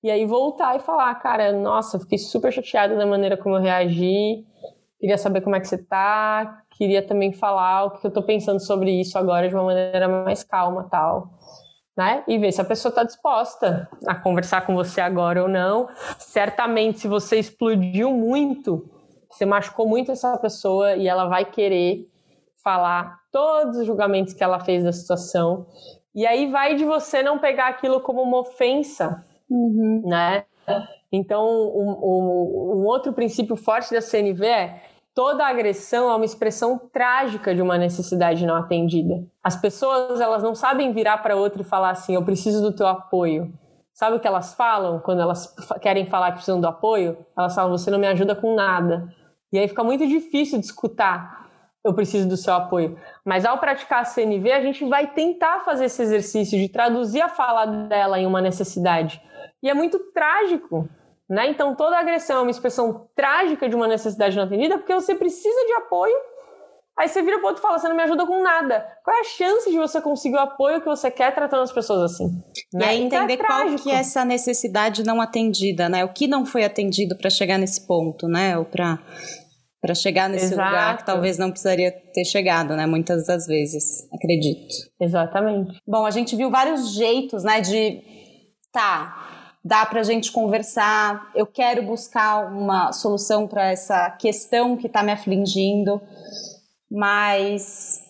e 0.03 0.11
aí 0.11 0.25
voltar 0.25 0.75
e 0.77 0.81
falar, 0.81 1.15
cara, 1.17 1.53
nossa, 1.53 2.01
fiquei 2.01 2.17
super 2.17 2.51
chateada 2.51 2.97
da 2.97 3.05
maneira 3.05 3.37
como 3.37 3.57
eu 3.57 3.61
reagi, 3.61 4.43
queria 4.99 5.19
saber 5.19 5.43
como 5.43 5.55
é 5.55 5.61
que 5.61 5.69
você 5.69 5.77
tá, 5.77 6.63
queria 6.71 7.07
também 7.07 7.31
falar 7.31 7.85
o 7.85 7.91
que 7.91 8.07
eu 8.07 8.11
tô 8.11 8.23
pensando 8.23 8.61
sobre 8.61 8.91
isso 8.91 9.19
agora 9.19 9.51
de 9.51 9.55
uma 9.55 9.65
maneira 9.65 10.09
mais 10.09 10.43
calma, 10.43 10.89
tal 10.91 11.36
né? 11.97 12.23
E 12.29 12.37
ver 12.39 12.53
se 12.53 12.61
a 12.61 12.65
pessoa 12.65 12.91
está 12.91 13.03
disposta 13.03 13.89
a 14.07 14.15
conversar 14.15 14.67
com 14.67 14.75
você 14.75 15.01
agora 15.01 15.43
ou 15.43 15.49
não. 15.49 15.89
Certamente, 16.19 17.01
se 17.01 17.09
você 17.09 17.39
explodiu 17.39 18.13
muito, 18.13 18.89
você 19.31 19.47
machucou 19.47 19.89
muito 19.89 20.13
essa 20.13 20.37
pessoa 20.39 20.95
e 20.95 21.09
ela 21.09 21.27
vai 21.27 21.45
querer 21.45 22.07
falar 22.63 23.21
todos 23.33 23.79
os 23.79 23.87
julgamentos 23.87 24.35
que 24.35 24.45
ela 24.45 24.61
fez 24.61 24.85
da 24.85 24.93
situação. 24.93 25.67
E 26.15 26.27
aí 26.27 26.51
vai 26.51 26.75
de 26.75 26.85
você 26.85 27.23
não 27.23 27.39
pegar 27.39 27.69
aquilo 27.69 28.01
como 28.01 28.23
uma 28.23 28.41
ofensa, 28.41 29.25
uhum. 29.49 30.03
né? 30.05 30.45
Então, 31.11 31.47
um, 31.47 31.91
um, 32.03 32.81
um 32.81 32.85
outro 32.85 33.13
princípio 33.13 33.57
forte 33.57 33.93
da 33.93 34.01
CNV 34.01 34.47
é 34.47 34.83
toda 35.17 35.47
agressão 35.47 36.11
é 36.11 36.15
uma 36.15 36.27
expressão 36.27 36.79
trágica 36.93 37.55
de 37.55 37.63
uma 37.63 37.79
necessidade 37.79 38.45
não 38.45 38.55
atendida. 38.55 39.27
As 39.43 39.57
pessoas, 39.57 40.21
elas 40.21 40.43
não 40.43 40.55
sabem 40.55 40.93
virar 40.93 41.17
para 41.19 41.35
outra 41.35 41.63
e 41.63 41.65
falar 41.65 41.91
assim: 41.91 42.15
"Eu 42.15 42.23
preciso 42.23 42.61
do 42.61 42.77
teu 42.77 42.87
apoio". 42.87 43.51
Sabe 43.95 44.17
o 44.17 44.21
que 44.21 44.29
elas 44.29 44.55
falam 44.55 45.01
quando 45.01 45.23
elas 45.23 45.55
querem 45.81 46.05
falar 46.05 46.27
que 46.27 46.35
precisam 46.35 46.61
do 46.61 46.69
apoio? 46.69 47.17
Elas 47.37 47.55
falam: 47.55 47.71
"Você 47.71 47.91
não 47.91 47.99
me 47.99 48.07
ajuda 48.07 48.37
com 48.37 48.55
nada". 48.55 49.09
E 49.51 49.59
aí 49.59 49.67
fica 49.67 49.83
muito 49.83 50.07
difícil 50.07 50.61
de 50.61 50.67
escutar. 50.67 51.47
Eu 51.83 51.95
preciso 51.95 52.29
do 52.29 52.37
seu 52.37 52.53
apoio. 52.53 52.99
Mas 53.25 53.47
ao 53.47 53.59
praticar 53.59 54.01
a 54.01 54.05
CNV, 54.05 54.53
a 54.53 54.61
gente 54.61 54.85
vai 54.85 55.07
tentar 55.07 55.61
fazer 55.61 55.87
esse 55.87 56.03
exercício 56.03 56.59
de 56.59 56.69
traduzir 56.69 57.23
a 57.23 57.29
fala 57.29 57.65
dela 57.65 58.19
em 58.19 58.27
uma 58.27 58.43
necessidade. 58.43 59.23
E 59.63 59.71
é 59.71 59.73
muito 59.73 59.99
trágico, 60.13 60.89
né? 61.29 61.51
Então, 61.51 61.75
toda 61.75 61.99
agressão 61.99 62.39
é 62.39 62.43
uma 62.43 62.51
expressão 62.51 63.09
trágica 63.15 63.69
de 63.69 63.75
uma 63.75 63.89
necessidade 63.89 64.37
não 64.37 64.45
atendida, 64.45 64.79
porque 64.79 64.95
você 64.95 65.15
precisa 65.15 65.67
de 65.67 65.73
apoio, 65.75 66.15
aí 66.97 67.09
você 67.09 67.21
vira 67.23 67.39
para 67.39 67.45
o 67.45 67.49
outro 67.49 67.61
e 67.61 67.63
fala: 67.63 67.79
você 67.79 67.89
não 67.89 67.97
me 67.97 68.03
ajuda 68.03 68.27
com 68.27 68.43
nada. 68.43 68.87
Qual 69.05 69.17
é 69.17 69.21
a 69.21 69.25
chance 69.25 69.71
de 69.71 69.77
você 69.77 70.01
conseguir 70.01 70.37
o 70.37 70.41
apoio 70.41 70.81
que 70.81 70.87
você 70.87 71.11
quer 71.11 71.35
tratando 71.35 71.63
as 71.63 71.73
pessoas 71.73 72.13
assim? 72.13 72.27
E 72.73 72.79
né? 72.79 72.87
aí 72.87 73.03
então, 73.03 73.25
entender 73.25 73.43
é 73.43 73.47
qual 73.47 73.75
que 73.75 73.91
é 73.91 73.97
essa 73.97 74.25
necessidade 74.25 75.05
não 75.05 75.21
atendida, 75.21 75.89
né? 75.89 76.05
O 76.05 76.13
que 76.13 76.29
não 76.29 76.47
foi 76.47 76.65
atendido 76.65 77.17
para 77.19 77.29
chegar 77.29 77.59
nesse 77.59 77.87
ponto, 77.87 78.29
né? 78.29 78.57
Ou 78.57 78.65
para 78.65 78.99
para 79.79 79.95
chegar 79.95 80.29
nesse 80.29 80.55
Exato. 80.55 80.69
lugar 80.69 80.97
que 80.97 81.07
talvez 81.07 81.39
não 81.39 81.51
precisaria 81.51 81.93
ter 81.93 82.25
chegado, 82.25 82.75
né? 82.75 82.87
Muitas 82.87 83.27
das 83.27 83.47
vezes, 83.47 84.09
acredito. 84.13 84.75
Exatamente. 85.01 85.79
Bom, 85.87 86.05
a 86.05 86.11
gente 86.11 86.35
viu 86.35 86.51
vários 86.51 86.95
jeitos, 86.95 87.45
né? 87.45 87.61
De 87.61 88.03
tá, 88.73 89.36
dá 89.67 89.85
para 89.85 89.99
a 89.99 90.05
gente 90.05 90.31
conversar, 90.31 91.29
eu 91.35 91.45
quero 91.45 91.83
buscar 91.83 92.53
uma 92.53 92.93
solução 92.93 93.49
para 93.49 93.73
essa 93.73 94.09
questão 94.13 94.77
que 94.77 94.87
está 94.87 95.03
me 95.03 95.11
afligindo, 95.11 96.01
mas 96.89 98.01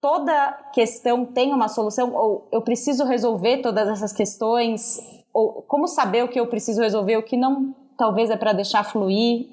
toda 0.00 0.52
questão 0.74 1.24
tem 1.24 1.54
uma 1.54 1.68
solução, 1.68 2.12
ou 2.12 2.48
eu 2.50 2.60
preciso 2.60 3.04
resolver 3.04 3.58
todas 3.58 3.88
essas 3.88 4.12
questões, 4.12 4.98
ou 5.32 5.62
como 5.62 5.86
saber 5.86 6.24
o 6.24 6.28
que 6.28 6.40
eu 6.40 6.48
preciso 6.48 6.80
resolver, 6.80 7.16
o 7.16 7.22
que 7.22 7.36
não 7.36 7.72
talvez 7.96 8.28
é 8.28 8.36
para 8.36 8.52
deixar 8.52 8.82
fluir, 8.82 9.46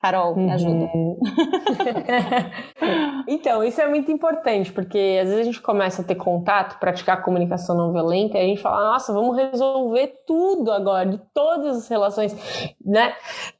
Carol, 0.00 0.34
me 0.34 0.52
uhum. 0.52 1.16
então, 3.26 3.62
isso 3.62 3.80
é 3.80 3.88
muito 3.88 4.10
importante, 4.10 4.72
porque 4.72 5.18
às 5.20 5.28
vezes 5.28 5.40
a 5.40 5.44
gente 5.44 5.60
começa 5.60 6.02
a 6.02 6.04
ter 6.04 6.14
contato, 6.14 6.78
praticar 6.78 7.22
comunicação 7.22 7.76
não 7.76 7.92
violenta, 7.92 8.38
e 8.38 8.40
a 8.40 8.44
gente 8.44 8.60
fala, 8.60 8.92
nossa, 8.92 9.12
vamos 9.12 9.36
resolver 9.36 10.22
tudo 10.26 10.70
agora, 10.72 11.08
de 11.08 11.18
todas 11.32 11.76
as 11.76 11.88
relações, 11.88 12.34
né? 12.84 13.14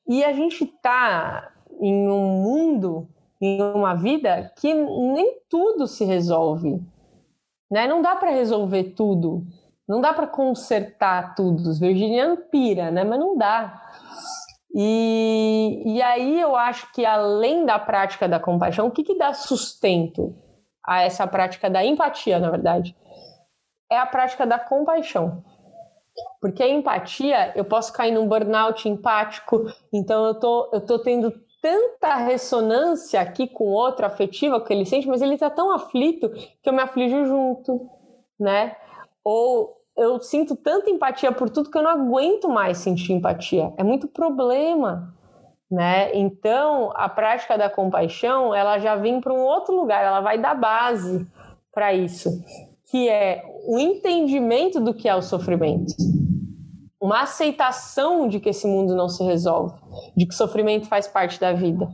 E 0.07 0.25
a 0.25 0.33
gente 0.33 0.67
tá 0.67 1.51
em 1.81 2.09
um 2.09 2.43
mundo, 2.43 3.09
em 3.41 3.61
uma 3.61 3.95
vida, 3.95 4.53
que 4.61 4.73
nem 4.73 5.39
tudo 5.49 5.87
se 5.87 6.05
resolve, 6.05 6.81
né? 7.71 7.87
Não 7.87 8.03
dá 8.03 8.15
para 8.15 8.31
resolver 8.31 8.95
tudo, 8.95 9.45
não 9.89 10.01
dá 10.01 10.13
para 10.13 10.27
consertar 10.27 11.35
tudo. 11.35 11.69
Os 11.69 11.79
virginianos 11.79 12.39
pira, 12.51 12.91
né? 12.91 13.05
Mas 13.05 13.19
não 13.19 13.37
dá. 13.37 13.83
E, 14.75 15.83
e 15.97 16.03
aí 16.03 16.41
eu 16.41 16.57
acho 16.57 16.91
que 16.93 17.05
além 17.05 17.67
da 17.67 17.79
prática 17.79 18.29
da 18.29 18.41
compaixão, 18.41 18.87
o 18.87 18.91
que, 18.91 19.05
que 19.05 19.19
dá 19.19 19.35
sustento 19.35 20.35
a 20.85 21.03
essa 21.03 21.27
prática 21.27 21.69
da 21.69 21.85
empatia, 21.85 22.39
na 22.39 22.51
verdade? 22.51 22.97
É 23.91 23.99
a 23.99 24.07
prática 24.07 24.47
da 24.47 24.59
compaixão. 24.59 25.45
Porque 26.41 26.63
a 26.63 26.69
empatia, 26.69 27.53
eu 27.57 27.65
posso 27.65 27.93
cair 27.93 28.13
num 28.13 28.27
burnout 28.27 28.89
empático, 28.89 29.67
então 29.93 30.25
eu 30.27 30.35
tô, 30.39 30.71
eu 30.73 30.81
tô 30.81 30.99
tendo 30.99 31.33
tanta 31.61 32.17
ressonância 32.17 33.21
aqui 33.21 33.47
com 33.47 33.65
o 33.65 33.73
outro, 33.73 34.05
afetiva, 34.05 34.61
que 34.61 34.73
ele 34.73 34.85
sente, 34.85 35.07
mas 35.07 35.23
ele 35.23 35.39
tá 35.39 35.49
tão 35.49 35.71
aflito 35.71 36.29
que 36.31 36.69
eu 36.69 36.73
me 36.73 36.83
aflijo 36.83 37.25
junto, 37.25 37.89
né? 38.39 38.75
Ou 39.23 39.82
eu 39.97 40.21
sinto 40.21 40.57
tanta 40.57 40.91
empatia 40.91 41.33
por 41.33 41.51
tudo 41.51 41.71
que 41.71 41.77
eu 41.77 41.83
não 41.83 41.91
aguento 41.91 42.49
mais 42.49 42.79
sentir 42.79 43.13
empatia. 43.13 43.73
É 43.77 43.85
muito 43.85 44.09
problema, 44.09 45.15
né? 45.71 46.15
Então, 46.15 46.93
a 46.95 47.09
prática 47.09 47.57
da 47.57 47.69
compaixão, 47.69 48.55
ela 48.55 48.79
já 48.79 48.97
vem 48.97 49.21
para 49.21 49.33
um 49.33 49.41
outro 49.41 49.75
lugar, 49.75 50.05
ela 50.05 50.21
vai 50.21 50.39
dar 50.39 50.55
base 50.55 51.27
para 51.73 51.95
isso, 51.95 52.31
que 52.91 53.09
é 53.09 53.43
o 53.67 53.79
entendimento 53.79 54.81
do 54.81 54.95
que 54.95 55.09
é 55.09 55.15
o 55.15 55.23
sofrimento. 55.23 55.95
Uma 57.01 57.23
aceitação 57.23 58.29
de 58.29 58.39
que 58.39 58.51
esse 58.51 58.67
mundo 58.67 58.95
não 58.95 59.09
se 59.09 59.25
resolve, 59.25 59.75
de 60.17 60.27
que 60.27 60.35
sofrimento 60.35 60.87
faz 60.87 61.09
parte 61.09 61.41
da 61.41 61.53
vida, 61.53 61.89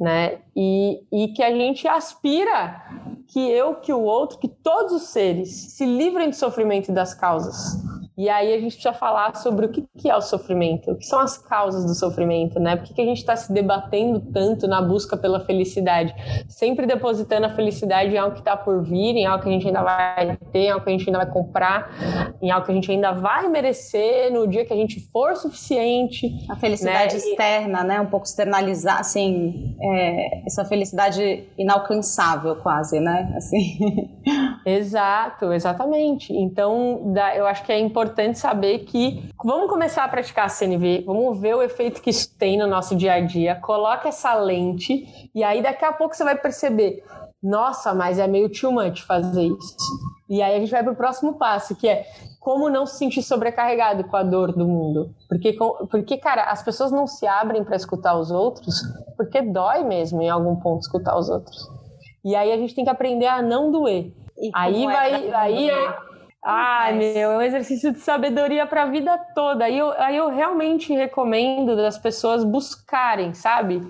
né? 0.00 0.38
E, 0.56 1.02
e 1.12 1.28
que 1.28 1.42
a 1.42 1.54
gente 1.54 1.86
aspira 1.86 2.82
que 3.28 3.38
eu, 3.38 3.74
que 3.74 3.92
o 3.92 4.00
outro, 4.00 4.38
que 4.38 4.48
todos 4.48 4.92
os 4.92 5.02
seres 5.10 5.50
se 5.50 5.84
livrem 5.84 6.30
do 6.30 6.36
sofrimento 6.36 6.90
e 6.90 6.94
das 6.94 7.12
causas. 7.12 7.76
E 8.20 8.28
aí 8.28 8.52
a 8.52 8.60
gente 8.60 8.74
precisa 8.74 8.92
falar 8.92 9.34
sobre 9.36 9.64
o 9.64 9.70
que 9.70 10.10
é 10.10 10.14
o 10.14 10.20
sofrimento, 10.20 10.90
o 10.90 10.94
que 10.94 11.06
são 11.06 11.20
as 11.20 11.38
causas 11.38 11.86
do 11.86 11.94
sofrimento, 11.94 12.60
né? 12.60 12.76
Por 12.76 12.94
que 12.94 13.00
a 13.00 13.04
gente 13.06 13.16
está 13.16 13.34
se 13.34 13.50
debatendo 13.50 14.20
tanto 14.30 14.68
na 14.68 14.82
busca 14.82 15.16
pela 15.16 15.40
felicidade? 15.40 16.14
Sempre 16.46 16.84
depositando 16.86 17.46
a 17.46 17.48
felicidade 17.48 18.14
em 18.14 18.18
algo 18.18 18.34
que 18.34 18.40
está 18.40 18.58
por 18.58 18.82
vir, 18.82 19.16
em 19.16 19.24
algo 19.24 19.42
que 19.42 19.48
a 19.48 19.52
gente 19.52 19.66
ainda 19.66 19.82
vai 19.82 20.36
ter, 20.52 20.58
em 20.58 20.70
algo 20.70 20.84
que 20.84 20.90
a 20.90 20.92
gente 20.92 21.08
ainda 21.08 21.16
vai 21.16 21.30
comprar, 21.32 22.36
em 22.42 22.50
algo 22.50 22.66
que 22.66 22.72
a 22.72 22.74
gente 22.74 22.92
ainda 22.92 23.12
vai 23.12 23.48
merecer 23.48 24.30
no 24.30 24.46
dia 24.46 24.66
que 24.66 24.72
a 24.74 24.76
gente 24.76 25.00
for 25.10 25.34
suficiente. 25.34 26.28
A 26.50 26.56
felicidade 26.56 27.14
né? 27.14 27.20
externa, 27.20 27.82
né? 27.82 28.00
Um 28.02 28.06
pouco 28.06 28.26
externalizar, 28.26 29.00
assim, 29.00 29.74
é, 29.80 30.44
essa 30.44 30.62
felicidade 30.66 31.48
inalcançável 31.56 32.54
quase, 32.56 33.00
né? 33.00 33.32
Assim. 33.34 34.10
Exato, 34.66 35.54
exatamente. 35.54 36.34
Então, 36.34 37.14
eu 37.34 37.46
acho 37.46 37.64
que 37.64 37.72
é 37.72 37.78
importante 37.78 38.09
importante 38.10 38.38
saber 38.38 38.80
que 38.80 39.30
vamos 39.42 39.70
começar 39.70 40.04
a 40.04 40.08
praticar 40.08 40.46
a 40.46 40.48
CNV, 40.48 41.04
vamos 41.06 41.40
ver 41.40 41.54
o 41.54 41.62
efeito 41.62 42.02
que 42.02 42.10
isso 42.10 42.36
tem 42.36 42.58
no 42.58 42.66
nosso 42.66 42.96
dia 42.96 43.14
a 43.14 43.20
dia, 43.20 43.54
coloca 43.54 44.08
essa 44.08 44.34
lente 44.34 45.30
e 45.34 45.44
aí 45.44 45.62
daqui 45.62 45.84
a 45.84 45.92
pouco 45.92 46.14
você 46.14 46.24
vai 46.24 46.36
perceber, 46.36 47.04
nossa, 47.42 47.94
mas 47.94 48.18
é 48.18 48.26
meio 48.26 48.50
too 48.50 48.72
much 48.72 49.02
fazer 49.02 49.44
isso. 49.44 49.76
E 50.28 50.42
aí 50.42 50.56
a 50.56 50.60
gente 50.60 50.70
vai 50.70 50.82
para 50.82 50.92
o 50.92 50.96
próximo 50.96 51.34
passo, 51.34 51.74
que 51.74 51.88
é 51.88 52.04
como 52.38 52.68
não 52.68 52.86
se 52.86 52.98
sentir 52.98 53.22
sobrecarregado 53.22 54.04
com 54.04 54.16
a 54.16 54.22
dor 54.22 54.52
do 54.52 54.66
mundo. 54.66 55.14
Porque, 55.28 55.56
porque 55.90 56.16
cara, 56.16 56.44
as 56.44 56.62
pessoas 56.62 56.90
não 56.90 57.06
se 57.06 57.26
abrem 57.26 57.64
para 57.64 57.76
escutar 57.76 58.16
os 58.16 58.30
outros 58.30 58.74
porque 59.20 59.42
dói 59.42 59.84
mesmo 59.84 60.22
em 60.22 60.30
algum 60.30 60.56
ponto 60.56 60.80
escutar 60.80 61.14
os 61.18 61.28
outros. 61.28 61.68
E 62.24 62.34
aí 62.34 62.50
a 62.50 62.56
gente 62.56 62.74
tem 62.74 62.84
que 62.84 62.90
aprender 62.90 63.26
a 63.26 63.42
não 63.42 63.70
doer. 63.70 64.12
aí 64.54 64.84
é 64.84 64.86
vai, 64.86 65.30
aí 65.32 65.70
é, 65.70 65.96
Ai, 66.42 66.94
meu, 66.94 67.32
é 67.32 67.36
um 67.36 67.42
exercício 67.42 67.92
de 67.92 67.98
sabedoria 67.98 68.66
para 68.66 68.84
a 68.84 68.86
vida 68.86 69.16
toda. 69.34 69.66
Aí 69.66 69.76
eu, 69.76 69.90
aí 70.00 70.16
eu 70.16 70.30
realmente 70.30 70.92
recomendo 70.92 71.76
das 71.76 71.98
pessoas 71.98 72.42
buscarem, 72.44 73.34
sabe? 73.34 73.82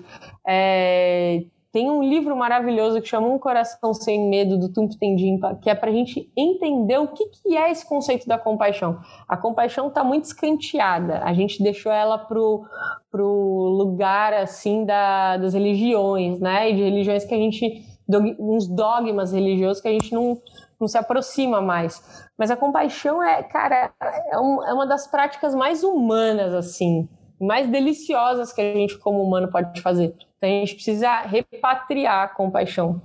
É, 0.45 1.45
tem 1.71 1.89
um 1.89 2.03
livro 2.03 2.35
maravilhoso 2.35 3.01
que 3.01 3.07
chama 3.07 3.27
Um 3.27 3.39
Coração 3.39 3.93
Sem 3.93 4.29
Medo, 4.29 4.57
do 4.57 4.67
Tumpo 4.67 4.97
Tendimpa, 4.97 5.57
que 5.61 5.69
é 5.69 5.75
para 5.75 5.89
a 5.89 5.93
gente 5.93 6.29
entender 6.35 6.97
o 6.97 7.07
que, 7.07 7.25
que 7.27 7.55
é 7.55 7.71
esse 7.71 7.87
conceito 7.87 8.27
da 8.27 8.37
compaixão. 8.37 8.99
A 9.29 9.37
compaixão 9.37 9.87
está 9.87 10.03
muito 10.03 10.25
escanteada, 10.25 11.21
a 11.23 11.33
gente 11.33 11.63
deixou 11.63 11.89
ela 11.89 12.17
pro, 12.17 12.65
pro 13.09 13.25
lugar, 13.77 14.33
assim, 14.33 14.83
da, 14.83 15.37
das 15.37 15.53
religiões, 15.53 16.37
né? 16.41 16.69
E 16.69 16.75
de 16.75 16.83
religiões 16.83 17.23
que 17.23 17.33
a 17.33 17.37
gente... 17.37 17.85
uns 18.37 18.67
dogmas 18.67 19.31
religiosos 19.31 19.81
que 19.81 19.87
a 19.87 19.93
gente 19.93 20.13
não 20.13 20.41
não 20.81 20.87
se 20.87 20.97
aproxima 20.97 21.61
mais. 21.61 22.01
Mas 22.41 22.49
a 22.49 22.57
compaixão 22.57 23.21
é, 23.21 23.43
cara, 23.43 23.93
é, 24.31 24.39
um, 24.39 24.63
é 24.63 24.73
uma 24.73 24.87
das 24.87 25.05
práticas 25.05 25.53
mais 25.53 25.83
humanas, 25.83 26.55
assim, 26.55 27.07
mais 27.39 27.69
deliciosas 27.69 28.51
que 28.51 28.59
a 28.59 28.73
gente, 28.73 28.97
como 28.97 29.21
humano, 29.21 29.51
pode 29.51 29.79
fazer. 29.79 30.15
Então 30.37 30.49
a 30.49 30.53
gente 30.53 30.73
precisa 30.73 31.21
repatriar 31.21 32.23
a 32.23 32.27
compaixão, 32.27 32.99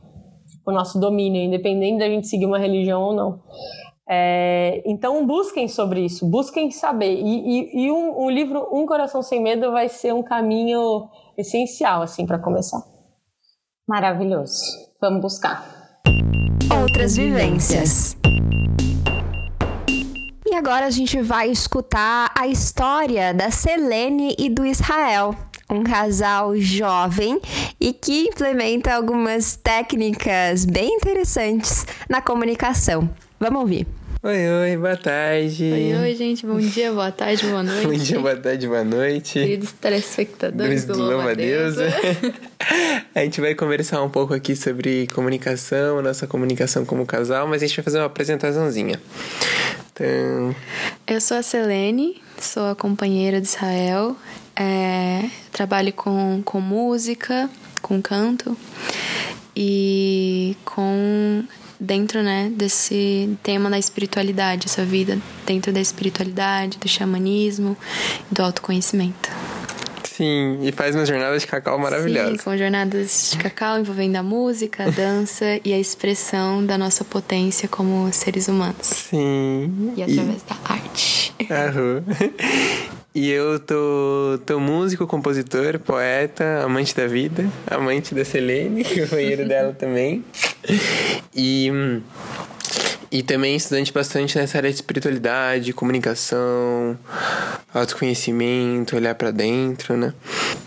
o 0.66 0.72
nosso 0.72 0.98
domínio, 0.98 1.42
independente 1.42 1.98
da 1.98 2.08
gente 2.08 2.26
seguir 2.28 2.46
uma 2.46 2.58
religião 2.58 3.02
ou 3.02 3.12
não. 3.12 3.42
É, 4.08 4.82
então 4.86 5.26
busquem 5.26 5.68
sobre 5.68 6.06
isso, 6.06 6.24
busquem 6.24 6.70
saber. 6.70 7.20
E, 7.20 7.26
e, 7.26 7.84
e 7.84 7.92
um, 7.92 8.18
o 8.18 8.30
livro 8.30 8.66
Um 8.72 8.86
Coração 8.86 9.20
Sem 9.20 9.42
Medo 9.42 9.70
vai 9.70 9.90
ser 9.90 10.14
um 10.14 10.22
caminho 10.22 11.10
essencial 11.36 12.00
assim 12.00 12.24
para 12.24 12.38
começar. 12.38 12.82
Maravilhoso. 13.86 14.62
Vamos 14.98 15.20
buscar. 15.20 16.00
Outras 16.80 17.16
vivências. 17.16 18.16
E 20.56 20.58
agora 20.58 20.86
a 20.86 20.90
gente 20.90 21.20
vai 21.20 21.50
escutar 21.50 22.32
a 22.34 22.48
história 22.48 23.34
da 23.34 23.50
Selene 23.50 24.34
e 24.38 24.48
do 24.48 24.64
Israel, 24.64 25.36
um 25.68 25.82
casal 25.82 26.56
jovem 26.56 27.38
e 27.78 27.92
que 27.92 28.28
implementa 28.28 28.94
algumas 28.94 29.54
técnicas 29.54 30.64
bem 30.64 30.94
interessantes 30.94 31.84
na 32.08 32.22
comunicação. 32.22 33.06
Vamos 33.38 33.60
ouvir. 33.60 33.86
Oi, 34.26 34.48
oi, 34.48 34.76
boa 34.76 34.96
tarde. 34.96 35.70
Oi, 35.72 35.94
oi, 35.94 36.14
gente. 36.16 36.44
Bom 36.44 36.58
dia, 36.58 36.90
boa 36.90 37.12
tarde, 37.12 37.46
boa 37.46 37.62
noite. 37.62 37.86
Bom 37.86 37.92
dia, 37.92 38.18
boa 38.18 38.34
tarde, 38.34 38.66
boa 38.66 38.82
noite. 38.82 39.34
Queridos 39.34 39.70
telespectadores 39.70 40.84
do, 40.84 40.94
do 40.94 41.02
Louva 41.02 41.32
Deusa. 41.32 41.86
a 43.14 43.20
gente 43.20 43.40
vai 43.40 43.54
conversar 43.54 44.02
um 44.02 44.10
pouco 44.10 44.34
aqui 44.34 44.56
sobre 44.56 45.06
comunicação, 45.14 46.02
nossa 46.02 46.26
comunicação 46.26 46.84
como 46.84 47.06
casal, 47.06 47.46
mas 47.46 47.62
a 47.62 47.68
gente 47.68 47.76
vai 47.76 47.84
fazer 47.84 47.98
uma 47.98 48.06
apresentaçãozinha. 48.06 49.00
Então... 49.92 50.56
Eu 51.06 51.20
sou 51.20 51.36
a 51.36 51.42
Selene, 51.44 52.20
sou 52.40 52.70
a 52.70 52.74
companheira 52.74 53.40
de 53.40 53.46
Israel. 53.46 54.16
É, 54.56 55.30
trabalho 55.52 55.92
com, 55.92 56.42
com 56.44 56.60
música, 56.60 57.48
com 57.80 58.02
canto 58.02 58.58
e 59.54 60.56
com 60.64 61.15
dentro, 61.78 62.22
né, 62.22 62.50
desse 62.54 63.36
tema 63.42 63.70
da 63.70 63.78
espiritualidade, 63.78 64.66
essa 64.66 64.84
vida 64.84 65.18
dentro 65.46 65.72
da 65.72 65.80
espiritualidade, 65.80 66.78
do 66.78 66.88
xamanismo, 66.88 67.76
do 68.30 68.42
autoconhecimento. 68.42 69.30
Sim, 70.16 70.60
e 70.62 70.72
faz 70.72 70.94
umas 70.94 71.06
jornadas 71.06 71.42
de 71.42 71.46
cacau 71.46 71.78
maravilhosas. 71.78 72.38
Sim, 72.38 72.44
com 72.44 72.56
jornadas 72.56 73.30
de 73.32 73.38
cacau 73.38 73.78
envolvendo 73.78 74.16
a 74.16 74.22
música, 74.22 74.84
a 74.84 74.90
dança 74.90 75.60
e 75.62 75.74
a 75.74 75.78
expressão 75.78 76.64
da 76.64 76.78
nossa 76.78 77.04
potência 77.04 77.68
como 77.68 78.10
seres 78.12 78.48
humanos. 78.48 78.86
Sim. 78.86 79.92
E 79.94 80.02
através 80.02 80.42
e... 80.42 80.48
da 80.48 80.56
arte. 80.64 81.34
Aham. 81.50 82.02
E 83.16 83.30
eu 83.30 83.58
tô, 83.58 84.38
tô 84.44 84.60
músico, 84.60 85.06
compositor, 85.06 85.78
poeta, 85.78 86.62
amante 86.62 86.94
da 86.94 87.06
vida, 87.06 87.50
amante 87.66 88.14
da 88.14 88.26
Selene, 88.26 88.84
companheiro 88.94 89.48
dela 89.48 89.72
também. 89.72 90.22
E, 91.34 91.72
e 93.10 93.22
também 93.22 93.56
estudante 93.56 93.92
bastante 93.92 94.38
nessa 94.38 94.58
área 94.58 94.70
de 94.70 94.76
espiritualidade, 94.76 95.72
comunicação, 95.72 96.98
autoconhecimento, 97.72 98.96
olhar 98.96 99.14
para 99.14 99.30
dentro, 99.30 99.96
né? 99.96 100.12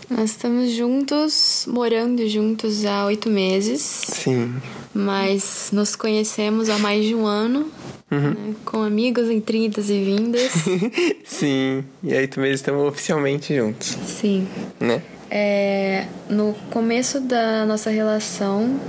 Nós 0.08 0.30
estamos 0.30 0.72
juntos, 0.72 1.66
morando 1.68 2.26
juntos 2.28 2.84
há 2.84 3.04
oito 3.06 3.30
meses. 3.30 3.80
Sim. 3.80 4.54
Mas 4.92 5.70
nos 5.72 5.94
conhecemos 5.94 6.68
há 6.68 6.78
mais 6.78 7.04
de 7.04 7.14
um 7.14 7.26
ano 7.26 7.70
Uhum. 8.10 8.30
Né? 8.30 8.54
Com 8.64 8.82
amigos 8.82 9.30
em 9.30 9.40
trintas 9.40 9.88
e 9.88 10.02
vindas. 10.02 10.50
Sim, 11.24 11.84
e 12.02 12.12
aí 12.12 12.26
também 12.26 12.52
estamos 12.52 12.86
oficialmente 12.86 13.54
juntos. 13.54 13.96
Sim. 14.04 14.48
Né? 14.80 15.00
É, 15.30 16.06
no 16.28 16.54
começo 16.70 17.20
da 17.20 17.64
nossa 17.64 17.88
relação, 17.88 18.80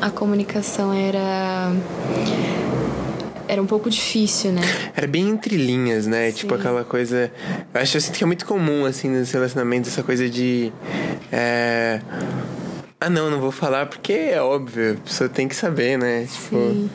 a 0.00 0.08
comunicação 0.08 0.94
era 0.94 1.72
era 3.50 3.60
um 3.60 3.66
pouco 3.66 3.90
difícil, 3.90 4.52
né? 4.52 4.60
Era 4.94 5.08
bem 5.08 5.28
entre 5.28 5.56
linhas, 5.56 6.06
né? 6.06 6.30
Sim. 6.30 6.36
Tipo 6.36 6.54
aquela 6.54 6.84
coisa. 6.84 7.32
Eu 7.74 7.80
acho 7.80 7.96
assim, 7.96 8.12
que 8.12 8.22
é 8.22 8.26
muito 8.26 8.46
comum, 8.46 8.84
assim, 8.84 9.08
nos 9.08 9.32
relacionamentos, 9.32 9.90
essa 9.90 10.04
coisa 10.04 10.30
de. 10.30 10.72
É... 11.32 12.00
Ah, 13.00 13.10
não, 13.10 13.28
não 13.28 13.40
vou 13.40 13.50
falar 13.50 13.86
porque 13.86 14.12
é 14.12 14.40
óbvio, 14.40 14.92
a 14.92 15.04
pessoa 15.04 15.28
tem 15.28 15.48
que 15.48 15.56
saber, 15.56 15.98
né? 15.98 16.28
Tipo. 16.30 16.56
Sim. 16.56 16.90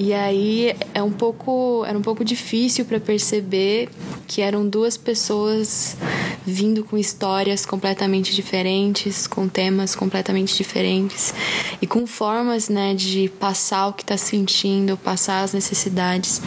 E 0.00 0.14
aí 0.14 0.76
é 0.94 1.02
um 1.02 1.10
pouco, 1.10 1.84
era 1.84 1.98
um 1.98 2.02
pouco 2.02 2.24
difícil 2.24 2.84
para 2.84 3.00
perceber 3.00 3.88
que 4.28 4.40
eram 4.40 4.64
duas 4.68 4.96
pessoas 4.96 5.96
vindo 6.46 6.84
com 6.84 6.96
histórias 6.96 7.66
completamente 7.66 8.32
diferentes, 8.32 9.26
com 9.26 9.48
temas 9.48 9.96
completamente 9.96 10.56
diferentes 10.56 11.34
e 11.82 11.86
com 11.86 12.06
formas, 12.06 12.68
né, 12.68 12.94
de 12.94 13.28
passar 13.40 13.88
o 13.88 13.92
que 13.92 14.04
está 14.04 14.16
sentindo, 14.16 14.96
passar 14.96 15.42
as 15.42 15.52
necessidades 15.52 16.40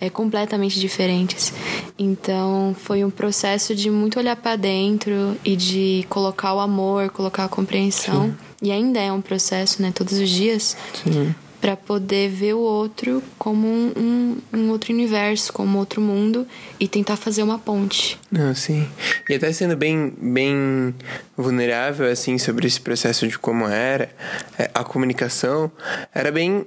é, 0.00 0.08
completamente 0.08 0.78
diferentes. 0.78 1.52
Então 1.98 2.76
foi 2.78 3.04
um 3.04 3.10
processo 3.10 3.74
de 3.74 3.90
muito 3.90 4.20
olhar 4.20 4.36
para 4.36 4.54
dentro 4.54 5.36
e 5.44 5.56
de 5.56 6.06
colocar 6.08 6.54
o 6.54 6.60
amor, 6.60 7.10
colocar 7.10 7.46
a 7.46 7.48
compreensão. 7.48 8.26
Sim. 8.26 8.36
E 8.62 8.70
ainda 8.70 9.00
é 9.00 9.12
um 9.12 9.20
processo, 9.20 9.82
né, 9.82 9.90
todos 9.92 10.12
os 10.16 10.30
dias. 10.30 10.76
Sim 11.02 11.34
para 11.60 11.76
poder 11.76 12.28
ver 12.30 12.54
o 12.54 12.60
outro 12.60 13.22
como 13.38 13.66
um, 13.66 13.92
um, 13.96 14.36
um, 14.58 14.70
outro 14.70 14.92
universo, 14.92 15.52
como 15.52 15.78
outro 15.78 16.00
mundo 16.00 16.46
e 16.78 16.86
tentar 16.86 17.16
fazer 17.16 17.42
uma 17.42 17.58
ponte. 17.58 18.18
Não, 18.30 18.54
sim. 18.54 18.88
E 19.28 19.34
até 19.34 19.52
sendo 19.52 19.76
bem, 19.76 20.12
bem 20.16 20.94
vulnerável 21.36 22.10
assim 22.10 22.38
sobre 22.38 22.66
esse 22.66 22.80
processo 22.80 23.26
de 23.26 23.38
como 23.38 23.66
era 23.66 24.10
é, 24.58 24.70
a 24.72 24.84
comunicação, 24.84 25.70
era 26.14 26.30
bem 26.30 26.64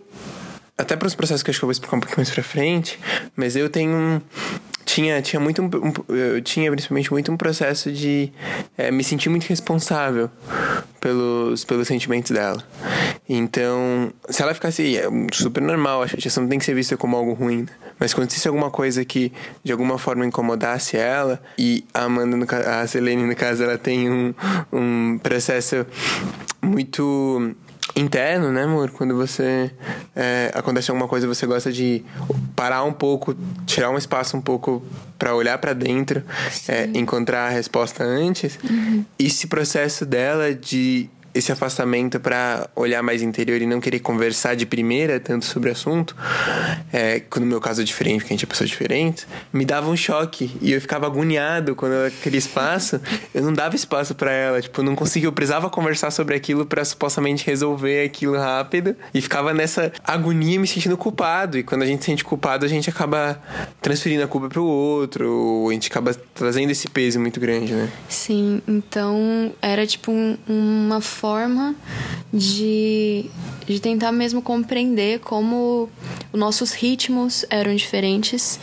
até 0.81 0.95
para 0.95 1.07
os 1.07 1.15
processos 1.15 1.43
que 1.43 1.49
acho 1.49 1.59
que 1.59 1.63
eu 1.63 1.67
vou 1.67 1.71
explicar 1.71 1.97
um 1.97 1.99
pouco 1.99 2.15
mais 2.17 2.29
pra 2.29 2.43
frente, 2.43 2.99
mas 3.35 3.55
eu 3.55 3.69
tenho 3.69 3.95
um, 3.95 4.21
tinha, 4.85 5.21
tinha 5.21 5.39
muito 5.39 5.61
um, 5.61 6.13
eu 6.13 6.41
tinha 6.41 6.69
principalmente 6.71 7.11
muito 7.11 7.31
um 7.31 7.37
processo 7.37 7.91
de 7.91 8.31
é, 8.77 8.91
me 8.91 9.03
sentir 9.03 9.29
muito 9.29 9.45
responsável 9.45 10.29
pelos, 10.99 11.63
pelos 11.63 11.87
sentimentos 11.87 12.31
dela. 12.31 12.61
Então, 13.29 14.11
se 14.29 14.41
ela 14.41 14.53
ficasse 14.53 14.97
é 14.97 15.07
super 15.31 15.61
normal, 15.61 16.03
a 16.03 16.07
chateação 16.07 16.43
não 16.43 16.49
tem 16.49 16.59
que 16.59 16.65
ser 16.65 16.73
vista 16.73 16.97
como 16.97 17.15
algo 17.15 17.33
ruim. 17.33 17.61
Né? 17.61 17.67
Mas 17.99 18.13
quando 18.13 18.23
acontecesse 18.23 18.47
alguma 18.47 18.69
coisa 18.69 19.05
que 19.05 19.31
de 19.63 19.71
alguma 19.71 19.97
forma 19.97 20.25
incomodasse 20.25 20.97
ela, 20.97 21.41
e 21.57 21.85
a 21.93 22.03
Amanda, 22.03 22.35
no, 22.35 22.45
a 22.67 22.85
Selene, 22.87 23.23
no 23.23 23.35
caso, 23.35 23.63
ela 23.63 23.77
tem 23.77 24.09
um, 24.09 24.33
um 24.73 25.19
processo 25.19 25.85
muito 26.61 27.55
interno, 27.95 28.51
né, 28.51 28.63
amor? 28.63 28.91
Quando 28.91 29.15
você 29.15 29.71
é, 30.15 30.51
acontece 30.53 30.91
alguma 30.91 31.07
coisa, 31.07 31.27
você 31.27 31.45
gosta 31.45 31.71
de 31.71 32.03
parar 32.55 32.83
um 32.83 32.93
pouco, 32.93 33.35
tirar 33.65 33.89
um 33.89 33.97
espaço 33.97 34.37
um 34.37 34.41
pouco 34.41 34.83
para 35.17 35.35
olhar 35.35 35.57
para 35.57 35.73
dentro, 35.73 36.23
é, 36.67 36.89
encontrar 36.93 37.47
a 37.47 37.49
resposta 37.49 38.03
antes. 38.03 38.57
Uhum. 38.63 39.05
Esse 39.19 39.47
processo 39.47 40.05
dela 40.05 40.53
de 40.53 41.09
esse 41.33 41.51
afastamento 41.51 42.19
para 42.19 42.69
olhar 42.75 43.01
mais 43.01 43.21
interior 43.21 43.61
e 43.61 43.65
não 43.65 43.79
querer 43.79 43.99
conversar 43.99 44.55
de 44.55 44.65
primeira 44.65 45.19
tanto 45.19 45.45
sobre 45.45 45.69
o 45.69 45.71
assunto, 45.71 46.15
é, 46.91 47.21
no 47.37 47.45
meu 47.45 47.61
caso 47.61 47.81
é 47.81 47.83
diferente, 47.83 48.19
porque 48.19 48.33
a 48.33 48.35
gente 48.35 48.45
é 48.45 48.47
pessoas 48.47 48.69
diferentes, 48.69 49.27
me 49.51 49.65
dava 49.65 49.89
um 49.89 49.95
choque 49.95 50.51
e 50.61 50.71
eu 50.71 50.81
ficava 50.81 51.05
agoniado 51.05 51.75
quando 51.75 52.11
queria 52.21 52.37
espaço, 52.37 52.99
eu 53.33 53.43
não 53.43 53.53
dava 53.53 53.75
espaço 53.75 54.13
para 54.15 54.31
ela, 54.31 54.61
tipo, 54.61 54.83
não 54.83 54.95
conseguia, 54.95 55.27
eu 55.27 55.33
precisava 55.33 55.69
conversar 55.69 56.11
sobre 56.11 56.35
aquilo 56.35 56.65
para 56.65 56.83
supostamente 56.83 57.45
resolver 57.45 58.05
aquilo 58.05 58.37
rápido 58.37 58.95
e 59.13 59.21
ficava 59.21 59.53
nessa 59.53 59.91
agonia 60.03 60.59
me 60.59 60.67
sentindo 60.67 60.97
culpado 60.97 61.57
e 61.57 61.63
quando 61.63 61.83
a 61.83 61.85
gente 61.85 62.01
se 62.01 62.11
sente 62.11 62.23
culpado 62.23 62.65
a 62.65 62.69
gente 62.69 62.89
acaba 62.89 63.41
transferindo 63.81 64.23
a 64.23 64.27
culpa 64.27 64.49
para 64.49 64.59
o 64.59 64.65
outro, 64.65 65.67
a 65.69 65.73
gente 65.73 65.87
acaba 65.87 66.13
trazendo 66.33 66.71
esse 66.71 66.89
peso 66.89 67.19
muito 67.19 67.39
grande, 67.39 67.73
né? 67.73 67.89
Sim, 68.09 68.61
então 68.67 69.53
era 69.61 69.85
tipo 69.85 70.11
um, 70.11 70.37
uma 70.47 70.99
de, 72.33 73.25
de 73.67 73.79
tentar 73.79 74.11
mesmo 74.11 74.41
compreender 74.41 75.19
como 75.19 75.89
os 76.31 76.39
nossos 76.39 76.71
ritmos 76.71 77.45
eram 77.49 77.75
diferentes, 77.75 78.59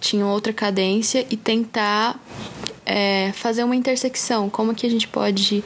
tinham 0.00 0.28
outra 0.28 0.52
cadência 0.52 1.26
e 1.30 1.36
tentar 1.36 2.20
é, 2.84 3.30
fazer 3.32 3.64
uma 3.64 3.76
intersecção, 3.76 4.50
como 4.50 4.74
que 4.74 4.86
a 4.86 4.90
gente 4.90 5.06
pode 5.06 5.62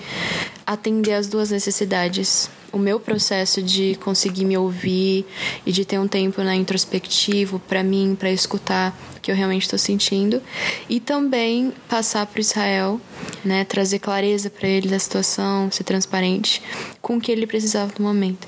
atender 0.66 1.14
as 1.14 1.26
duas 1.26 1.50
necessidades? 1.50 2.50
O 2.72 2.78
meu 2.78 3.00
processo 3.00 3.62
de 3.62 3.96
conseguir 4.02 4.44
me 4.44 4.58
ouvir 4.58 5.24
e 5.64 5.72
de 5.72 5.84
ter 5.84 5.98
um 5.98 6.06
tempo 6.06 6.42
na 6.42 6.54
introspectivo 6.54 7.58
para 7.60 7.82
mim, 7.82 8.14
para 8.18 8.30
escutar 8.30 8.94
que 9.26 9.32
eu 9.32 9.34
realmente 9.34 9.62
estou 9.62 9.76
sentindo 9.76 10.40
e 10.88 11.00
também 11.00 11.72
passar 11.88 12.24
para 12.26 12.40
Israel, 12.40 13.00
né, 13.44 13.64
trazer 13.64 13.98
clareza 13.98 14.48
para 14.48 14.68
ele 14.68 14.88
da 14.88 15.00
situação, 15.00 15.68
ser 15.68 15.82
transparente 15.82 16.62
com 17.02 17.16
o 17.16 17.20
que 17.20 17.32
ele 17.32 17.44
precisava 17.44 17.92
no 17.98 18.04
momento. 18.04 18.46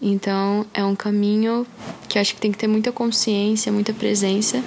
Então, 0.00 0.64
é 0.72 0.82
um 0.82 0.96
caminho 0.96 1.66
que 2.08 2.18
acho 2.18 2.34
que 2.34 2.40
tem 2.40 2.50
que 2.50 2.56
ter 2.56 2.66
muita 2.66 2.90
consciência, 2.90 3.70
muita 3.70 3.92
presença 3.92 4.64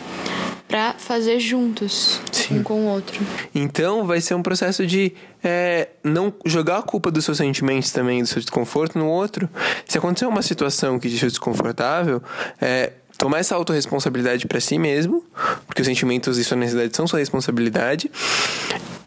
para 0.67 0.93
fazer 0.99 1.39
juntos, 1.39 2.21
Sim. 2.31 2.59
um 2.59 2.63
com 2.63 2.81
o 2.81 2.85
outro. 2.85 3.19
Então 3.55 4.05
vai 4.05 4.21
ser 4.21 4.35
um 4.35 4.43
processo 4.43 4.85
de 4.85 5.13
é, 5.43 5.87
não 6.03 6.31
jogar 6.45 6.77
a 6.77 6.81
culpa 6.83 7.09
dos 7.09 7.25
seus 7.25 7.37
sentimentos 7.37 7.91
também, 7.91 8.21
do 8.21 8.27
seu 8.27 8.39
desconforto 8.39 8.99
no 8.99 9.07
outro. 9.07 9.49
Se 9.87 9.97
acontecer 9.97 10.27
uma 10.27 10.43
situação 10.43 10.99
que 10.99 11.07
te 11.07 11.13
deixou 11.13 11.27
desconfortável, 11.27 12.21
é, 12.61 12.93
tomar 13.19 13.39
essa 13.39 13.53
autorresponsabilidade 13.53 14.47
para 14.47 14.61
si 14.61 14.79
mesmo, 14.79 15.23
porque 15.67 15.81
os 15.81 15.87
sentimentos 15.87 16.37
e 16.37 16.43
sua 16.43 16.57
necessidade 16.57 16.95
são 16.95 17.05
sua 17.05 17.19
responsabilidade, 17.19 18.09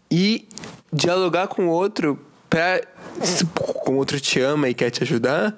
e 0.09 0.47
dialogar 0.93 1.47
com 1.47 1.67
o 1.67 1.69
outro 1.69 2.17
para 2.47 2.81
como 3.83 3.97
outro 3.97 4.19
te 4.19 4.39
ama 4.39 4.69
e 4.69 4.73
quer 4.73 4.91
te 4.91 5.03
ajudar, 5.03 5.55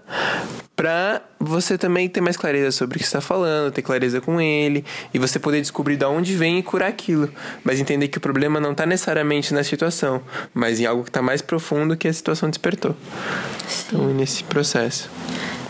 pra 0.75 1.21
você 1.39 1.77
também 1.77 2.07
ter 2.07 2.21
mais 2.21 2.37
clareza 2.37 2.71
sobre 2.71 2.95
o 2.95 2.99
que 2.99 3.05
está 3.05 3.19
falando, 3.19 3.71
ter 3.71 3.81
clareza 3.81 4.21
com 4.21 4.39
ele 4.39 4.83
e 5.13 5.19
você 5.19 5.37
poder 5.37 5.59
descobrir 5.59 5.97
de 5.97 6.05
onde 6.05 6.35
vem 6.35 6.59
e 6.59 6.63
curar 6.63 6.87
aquilo, 6.87 7.29
mas 7.63 7.79
entender 7.79 8.07
que 8.07 8.17
o 8.17 8.21
problema 8.21 8.59
não 8.59 8.71
está 8.71 8.85
necessariamente 8.85 9.53
na 9.53 9.63
situação, 9.63 10.21
mas 10.53 10.79
em 10.79 10.85
algo 10.85 11.03
que 11.03 11.09
está 11.09 11.21
mais 11.21 11.41
profundo 11.41 11.97
que 11.97 12.07
a 12.07 12.13
situação 12.13 12.49
despertou. 12.49 12.95
Sim. 13.67 13.83
Então, 13.87 14.13
nesse 14.13 14.43
processo. 14.45 15.09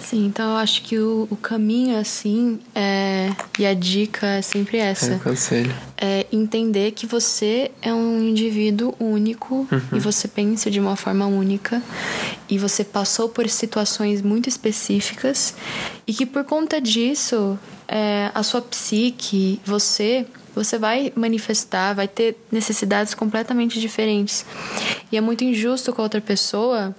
Sim, 0.05 0.27
então 0.27 0.51
eu 0.51 0.57
acho 0.57 0.83
que 0.83 0.99
o, 0.99 1.27
o 1.31 1.35
caminho, 1.35 1.97
assim, 1.97 2.59
é, 2.75 3.31
e 3.57 3.65
a 3.65 3.73
dica 3.73 4.27
é 4.27 4.41
sempre 4.43 4.77
essa. 4.77 5.13
É, 5.13 5.17
conselho. 5.17 5.75
É 5.97 6.27
entender 6.31 6.91
que 6.91 7.07
você 7.07 7.71
é 7.81 7.91
um 7.91 8.19
indivíduo 8.19 8.93
único 8.99 9.67
uhum. 9.71 9.81
e 9.93 9.99
você 9.99 10.27
pensa 10.27 10.69
de 10.69 10.79
uma 10.79 10.95
forma 10.95 11.25
única 11.25 11.81
e 12.47 12.59
você 12.59 12.83
passou 12.83 13.29
por 13.29 13.49
situações 13.49 14.21
muito 14.21 14.47
específicas 14.47 15.55
e 16.05 16.13
que 16.13 16.25
por 16.25 16.43
conta 16.43 16.79
disso, 16.79 17.57
é, 17.87 18.29
a 18.35 18.43
sua 18.43 18.61
psique, 18.61 19.59
você 19.65 20.27
você 20.53 20.77
vai 20.77 21.11
manifestar, 21.15 21.93
vai 21.93 22.07
ter 22.07 22.37
necessidades 22.49 23.13
completamente 23.13 23.77
diferentes. 23.77 24.45
E 25.11 25.17
é 25.17 25.21
muito 25.21 25.43
injusto 25.43 25.91
com 25.91 26.01
a 26.01 26.05
outra 26.05 26.21
pessoa 26.21 26.95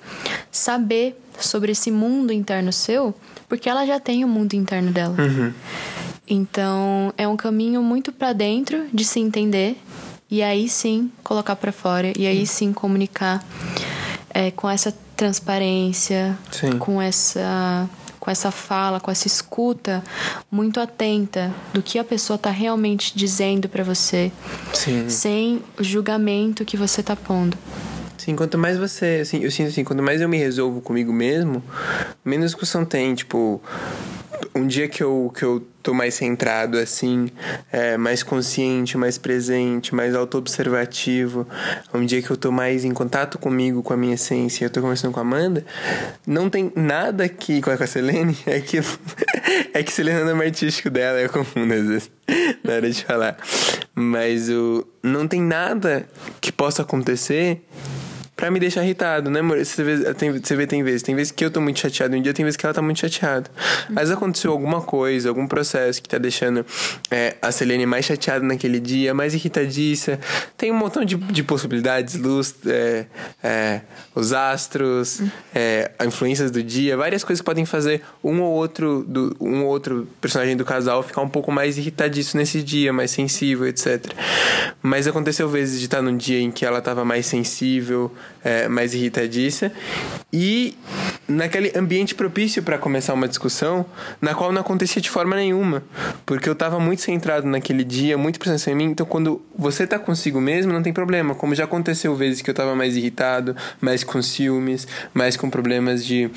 saber 0.52 1.18
sobre 1.40 1.72
esse 1.72 1.90
mundo 1.90 2.32
interno 2.32 2.72
seu, 2.72 3.14
porque 3.48 3.68
ela 3.68 3.86
já 3.86 4.00
tem 4.00 4.24
o 4.24 4.28
mundo 4.28 4.54
interno 4.54 4.92
dela. 4.92 5.14
Uhum. 5.18 5.52
Então, 6.28 7.12
é 7.16 7.26
um 7.28 7.36
caminho 7.36 7.82
muito 7.82 8.12
para 8.12 8.32
dentro 8.32 8.86
de 8.92 9.04
se 9.04 9.20
entender 9.20 9.80
e 10.28 10.42
aí 10.42 10.68
sim 10.68 11.10
colocar 11.22 11.54
para 11.54 11.70
fora 11.70 12.12
e 12.16 12.26
aí 12.26 12.46
sim 12.46 12.72
comunicar 12.72 13.44
é, 14.30 14.50
com 14.50 14.68
essa 14.68 14.92
transparência, 15.16 16.36
sim. 16.50 16.78
com 16.78 17.00
essa 17.00 17.88
com 18.26 18.30
essa 18.32 18.50
fala, 18.50 18.98
com 18.98 19.08
essa 19.08 19.28
escuta 19.28 20.02
muito 20.50 20.80
atenta 20.80 21.54
do 21.72 21.80
que 21.80 21.96
a 21.96 22.02
pessoa 22.02 22.34
está 22.34 22.50
realmente 22.50 23.16
dizendo 23.16 23.68
para 23.68 23.84
você, 23.84 24.32
sim. 24.72 25.08
sem 25.08 25.62
o 25.78 25.84
julgamento 25.84 26.64
que 26.64 26.76
você 26.76 27.02
está 27.02 27.14
pondo. 27.14 27.56
Sim, 28.26 28.34
quanto 28.34 28.58
mais 28.58 28.76
você, 28.76 29.20
assim, 29.22 29.44
eu 29.44 29.52
sinto 29.52 29.68
assim, 29.68 29.84
quanto 29.84 30.02
mais 30.02 30.20
eu 30.20 30.28
me 30.28 30.36
resolvo 30.36 30.80
comigo 30.80 31.12
mesmo, 31.12 31.62
menos 32.24 32.46
discussão 32.46 32.84
tem, 32.84 33.14
tipo, 33.14 33.62
um 34.52 34.66
dia 34.66 34.88
que 34.88 35.00
eu, 35.00 35.32
que 35.32 35.44
eu 35.44 35.64
tô 35.80 35.94
mais 35.94 36.14
centrado, 36.14 36.76
assim, 36.76 37.28
é, 37.70 37.96
mais 37.96 38.24
consciente, 38.24 38.98
mais 38.98 39.16
presente, 39.16 39.94
mais 39.94 40.12
auto-observativo, 40.12 41.46
um 41.94 42.04
dia 42.04 42.20
que 42.20 42.28
eu 42.28 42.36
tô 42.36 42.50
mais 42.50 42.84
em 42.84 42.90
contato 42.90 43.38
comigo, 43.38 43.80
com 43.80 43.92
a 43.92 43.96
minha 43.96 44.14
essência, 44.14 44.64
eu 44.64 44.70
tô 44.70 44.80
conversando 44.80 45.12
com 45.12 45.20
a 45.20 45.22
Amanda, 45.22 45.64
não 46.26 46.50
tem 46.50 46.72
nada 46.74 47.28
que, 47.28 47.62
com 47.62 47.70
a 47.70 47.86
Selene, 47.86 48.36
é 48.44 48.60
que, 48.60 48.80
é 49.72 49.84
que 49.84 49.92
Selene 49.92 50.18
é 50.18 50.22
o 50.24 50.26
nome 50.26 50.44
artístico 50.44 50.90
dela, 50.90 51.20
eu 51.20 51.30
confundo 51.30 51.72
às 51.72 51.86
vezes, 51.86 52.10
na 52.64 52.72
hora 52.74 52.90
de 52.90 53.04
falar. 53.04 53.36
Mas 53.94 54.50
o, 54.50 54.84
não 55.00 55.28
tem 55.28 55.40
nada 55.40 56.08
que 56.40 56.50
possa 56.50 56.82
acontecer 56.82 57.62
pra 58.36 58.50
me 58.50 58.60
deixar 58.60 58.84
irritado, 58.84 59.30
né, 59.30 59.40
amor? 59.40 59.58
Você 59.64 59.82
vê, 59.82 60.14
tem, 60.14 60.30
você 60.30 60.54
vê, 60.54 60.66
tem 60.66 60.82
vezes. 60.82 61.02
Tem 61.02 61.14
vezes 61.14 61.32
que 61.32 61.42
eu 61.42 61.50
tô 61.50 61.60
muito 61.60 61.80
chateado 61.80 62.14
um 62.14 62.20
dia, 62.20 62.34
tem 62.34 62.44
vezes 62.44 62.56
que 62.56 62.66
ela 62.66 62.74
tá 62.74 62.82
muito 62.82 63.00
chateada. 63.00 63.50
Mas 63.88 64.10
aconteceu 64.10 64.52
alguma 64.52 64.82
coisa, 64.82 65.30
algum 65.30 65.46
processo 65.46 66.02
que 66.02 66.08
tá 66.08 66.18
deixando 66.18 66.64
é, 67.10 67.36
a 67.40 67.50
Selene 67.50 67.86
mais 67.86 68.04
chateada 68.04 68.44
naquele 68.44 68.78
dia, 68.78 69.14
mais 69.14 69.32
irritadiça. 69.32 70.20
Tem 70.56 70.70
um 70.70 70.76
montão 70.76 71.02
de, 71.02 71.16
de 71.16 71.42
possibilidades, 71.42 72.14
luz, 72.16 72.54
é, 72.66 73.06
é, 73.42 73.80
os 74.14 74.34
astros, 74.34 75.22
é, 75.54 75.90
influências 76.06 76.50
do 76.50 76.62
dia, 76.62 76.94
várias 76.96 77.24
coisas 77.24 77.40
que 77.40 77.46
podem 77.46 77.64
fazer 77.64 78.02
um 78.22 78.42
ou 78.42 78.52
outro, 78.52 79.02
do, 79.08 79.34
um 79.40 79.64
ou 79.64 79.68
outro 79.68 80.06
personagem 80.20 80.56
do 80.56 80.64
casal 80.64 81.02
ficar 81.02 81.22
um 81.22 81.28
pouco 81.28 81.50
mais 81.50 81.78
irritadiço 81.78 82.36
nesse 82.36 82.62
dia, 82.62 82.92
mais 82.92 83.10
sensível, 83.10 83.66
etc. 83.66 84.12
Mas 84.82 85.06
aconteceu 85.06 85.48
vezes 85.48 85.78
de 85.78 85.86
estar 85.86 86.02
num 86.02 86.16
dia 86.16 86.40
em 86.40 86.50
que 86.50 86.66
ela 86.66 86.82
tava 86.82 87.02
mais 87.02 87.24
sensível, 87.24 88.12
é, 88.46 88.68
mais 88.68 88.94
irritadiça. 88.94 89.72
E 90.32 90.78
naquele 91.28 91.76
ambiente 91.76 92.14
propício 92.14 92.62
para 92.62 92.78
começar 92.78 93.12
uma 93.12 93.26
discussão, 93.26 93.84
na 94.20 94.36
qual 94.36 94.52
não 94.52 94.60
acontecia 94.60 95.02
de 95.02 95.10
forma 95.10 95.34
nenhuma, 95.34 95.82
porque 96.24 96.48
eu 96.48 96.52
estava 96.52 96.78
muito 96.78 97.02
centrado 97.02 97.44
naquele 97.48 97.82
dia, 97.82 98.16
muito 98.16 98.38
presença 98.38 98.70
em 98.70 98.76
mim. 98.76 98.84
Então, 98.84 99.04
quando 99.04 99.42
você 99.58 99.84
tá 99.84 99.98
consigo 99.98 100.40
mesmo, 100.40 100.72
não 100.72 100.82
tem 100.82 100.92
problema. 100.92 101.34
Como 101.34 101.56
já 101.56 101.64
aconteceu 101.64 102.14
vezes 102.14 102.40
que 102.40 102.48
eu 102.48 102.52
estava 102.52 102.76
mais 102.76 102.96
irritado, 102.96 103.56
mais 103.80 104.04
com 104.04 104.22
ciúmes, 104.22 104.86
mais 105.12 105.36
com 105.36 105.50
problemas 105.50 106.06
de 106.06 106.30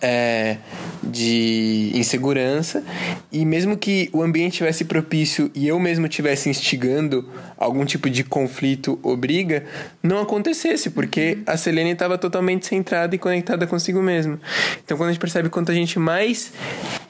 é, 0.00 0.58
de 1.02 1.90
insegurança 1.94 2.84
e 3.32 3.44
mesmo 3.44 3.76
que 3.76 4.08
o 4.12 4.22
ambiente 4.22 4.58
tivesse 4.58 4.84
propício 4.84 5.50
e 5.54 5.66
eu 5.66 5.78
mesmo 5.78 6.08
tivesse 6.08 6.48
instigando 6.48 7.28
algum 7.56 7.84
tipo 7.84 8.08
de 8.08 8.24
conflito 8.24 8.98
ou 9.02 9.16
briga, 9.16 9.64
não 10.02 10.20
acontecesse, 10.20 10.90
porque 10.90 11.38
uhum. 11.38 11.42
a 11.46 11.56
Selene 11.56 11.90
estava 11.90 12.16
totalmente 12.18 12.66
centrada 12.66 13.14
e 13.14 13.18
conectada 13.18 13.66
consigo 13.66 14.02
mesma. 14.02 14.40
Então 14.84 14.96
quando 14.96 15.10
a 15.10 15.12
gente 15.12 15.20
percebe 15.20 15.48
quanto 15.48 15.72
a 15.72 15.74
gente 15.74 15.98
mais 15.98 16.52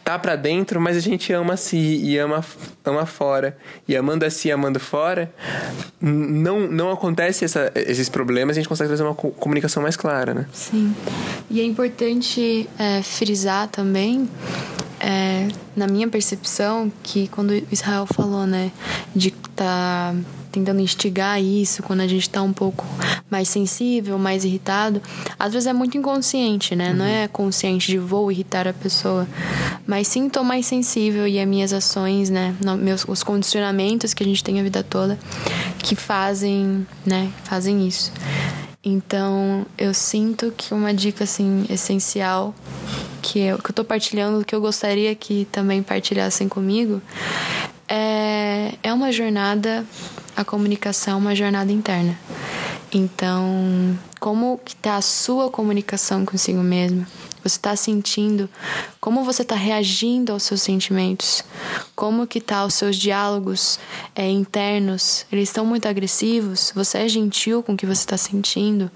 tá 0.08 0.18
para 0.18 0.36
dentro, 0.36 0.80
mas 0.80 0.96
a 0.96 1.00
gente 1.00 1.30
ama 1.34 1.52
a 1.52 1.56
si 1.58 1.76
e 1.76 2.16
ama, 2.16 2.42
ama 2.82 3.04
fora. 3.04 3.54
E 3.86 3.94
amando 3.94 4.24
a 4.24 4.30
si 4.30 4.48
e 4.48 4.50
amando 4.50 4.80
fora, 4.80 5.30
não, 6.00 6.60
não 6.60 6.90
acontece 6.90 7.44
essa, 7.44 7.70
esses 7.74 8.08
problemas, 8.08 8.56
a 8.56 8.60
gente 8.60 8.68
consegue 8.70 8.88
trazer 8.88 9.02
uma 9.02 9.14
comunicação 9.14 9.82
mais 9.82 9.96
clara, 9.96 10.32
né? 10.32 10.46
Sim. 10.50 10.94
E 11.50 11.60
é 11.60 11.64
importante 11.64 12.66
é, 12.78 13.02
frisar 13.02 13.68
também 13.68 14.26
é, 14.98 15.48
na 15.76 15.86
minha 15.86 16.08
percepção, 16.08 16.90
que 17.02 17.28
quando 17.28 17.52
Israel 17.70 18.06
falou, 18.06 18.46
né, 18.46 18.72
de 19.14 19.28
estar 19.28 20.14
tá 20.14 20.14
tentando 20.50 20.80
instigar 20.80 21.42
isso, 21.42 21.82
quando 21.82 22.00
a 22.00 22.06
gente 22.06 22.22
está 22.22 22.42
um 22.42 22.52
pouco 22.52 22.84
mais 23.30 23.48
sensível, 23.48 24.18
mais 24.18 24.44
irritado, 24.44 25.02
às 25.38 25.52
vezes 25.52 25.66
é 25.66 25.72
muito 25.72 25.96
inconsciente, 25.96 26.74
né? 26.74 26.90
Uhum. 26.90 26.96
Não 26.96 27.04
é 27.04 27.28
consciente 27.28 27.88
de 27.88 27.98
vou 27.98 28.30
irritar 28.32 28.66
a 28.66 28.72
pessoa, 28.72 29.26
mas 29.86 30.08
sim 30.08 30.28
tô 30.28 30.42
mais 30.42 30.66
sensível 30.66 31.26
e 31.26 31.38
as 31.38 31.46
minhas 31.46 31.72
ações, 31.72 32.30
né, 32.30 32.54
meus 32.78 33.04
os 33.06 33.22
condicionamentos 33.22 34.14
que 34.14 34.22
a 34.22 34.26
gente 34.26 34.42
tem 34.42 34.60
a 34.60 34.62
vida 34.62 34.82
toda 34.82 35.18
que 35.78 35.94
fazem, 35.94 36.86
né, 37.04 37.30
fazem 37.44 37.86
isso. 37.86 38.12
Então, 38.84 39.66
eu 39.76 39.92
sinto 39.92 40.52
que 40.56 40.72
uma 40.72 40.94
dica 40.94 41.24
assim 41.24 41.66
essencial 41.68 42.54
que 43.20 43.40
eu, 43.40 43.58
que 43.58 43.70
eu 43.70 43.74
tô 43.74 43.84
partilhando, 43.84 44.44
que 44.44 44.54
eu 44.54 44.60
gostaria 44.60 45.14
que 45.14 45.46
também 45.50 45.82
partilhassem 45.82 46.48
comigo, 46.48 47.02
é, 47.88 48.74
é 48.82 48.92
uma 48.92 49.10
jornada, 49.10 49.84
a 50.38 50.44
comunicação 50.44 51.14
é 51.14 51.16
uma 51.16 51.34
jornada 51.34 51.72
interna. 51.72 52.16
Então, 52.92 53.98
como 54.20 54.56
que 54.64 54.76
tá 54.76 54.94
a 54.94 55.02
sua 55.02 55.50
comunicação 55.50 56.24
consigo 56.24 56.60
mesmo? 56.60 57.04
Você 57.42 57.56
está 57.56 57.74
sentindo? 57.74 58.48
Como 59.00 59.24
você 59.24 59.42
está 59.42 59.56
reagindo 59.56 60.32
aos 60.32 60.44
seus 60.44 60.62
sentimentos? 60.62 61.42
Como 61.96 62.24
que 62.24 62.40
tá 62.40 62.64
os 62.64 62.74
seus 62.74 62.94
diálogos 62.94 63.80
é, 64.14 64.30
internos? 64.30 65.26
Eles 65.32 65.48
estão 65.48 65.66
muito 65.66 65.88
agressivos? 65.88 66.70
Você 66.72 66.98
é 66.98 67.08
gentil 67.08 67.60
com 67.60 67.72
o 67.72 67.76
que 67.76 67.84
você 67.84 68.02
está 68.02 68.16
sentindo? 68.16 68.88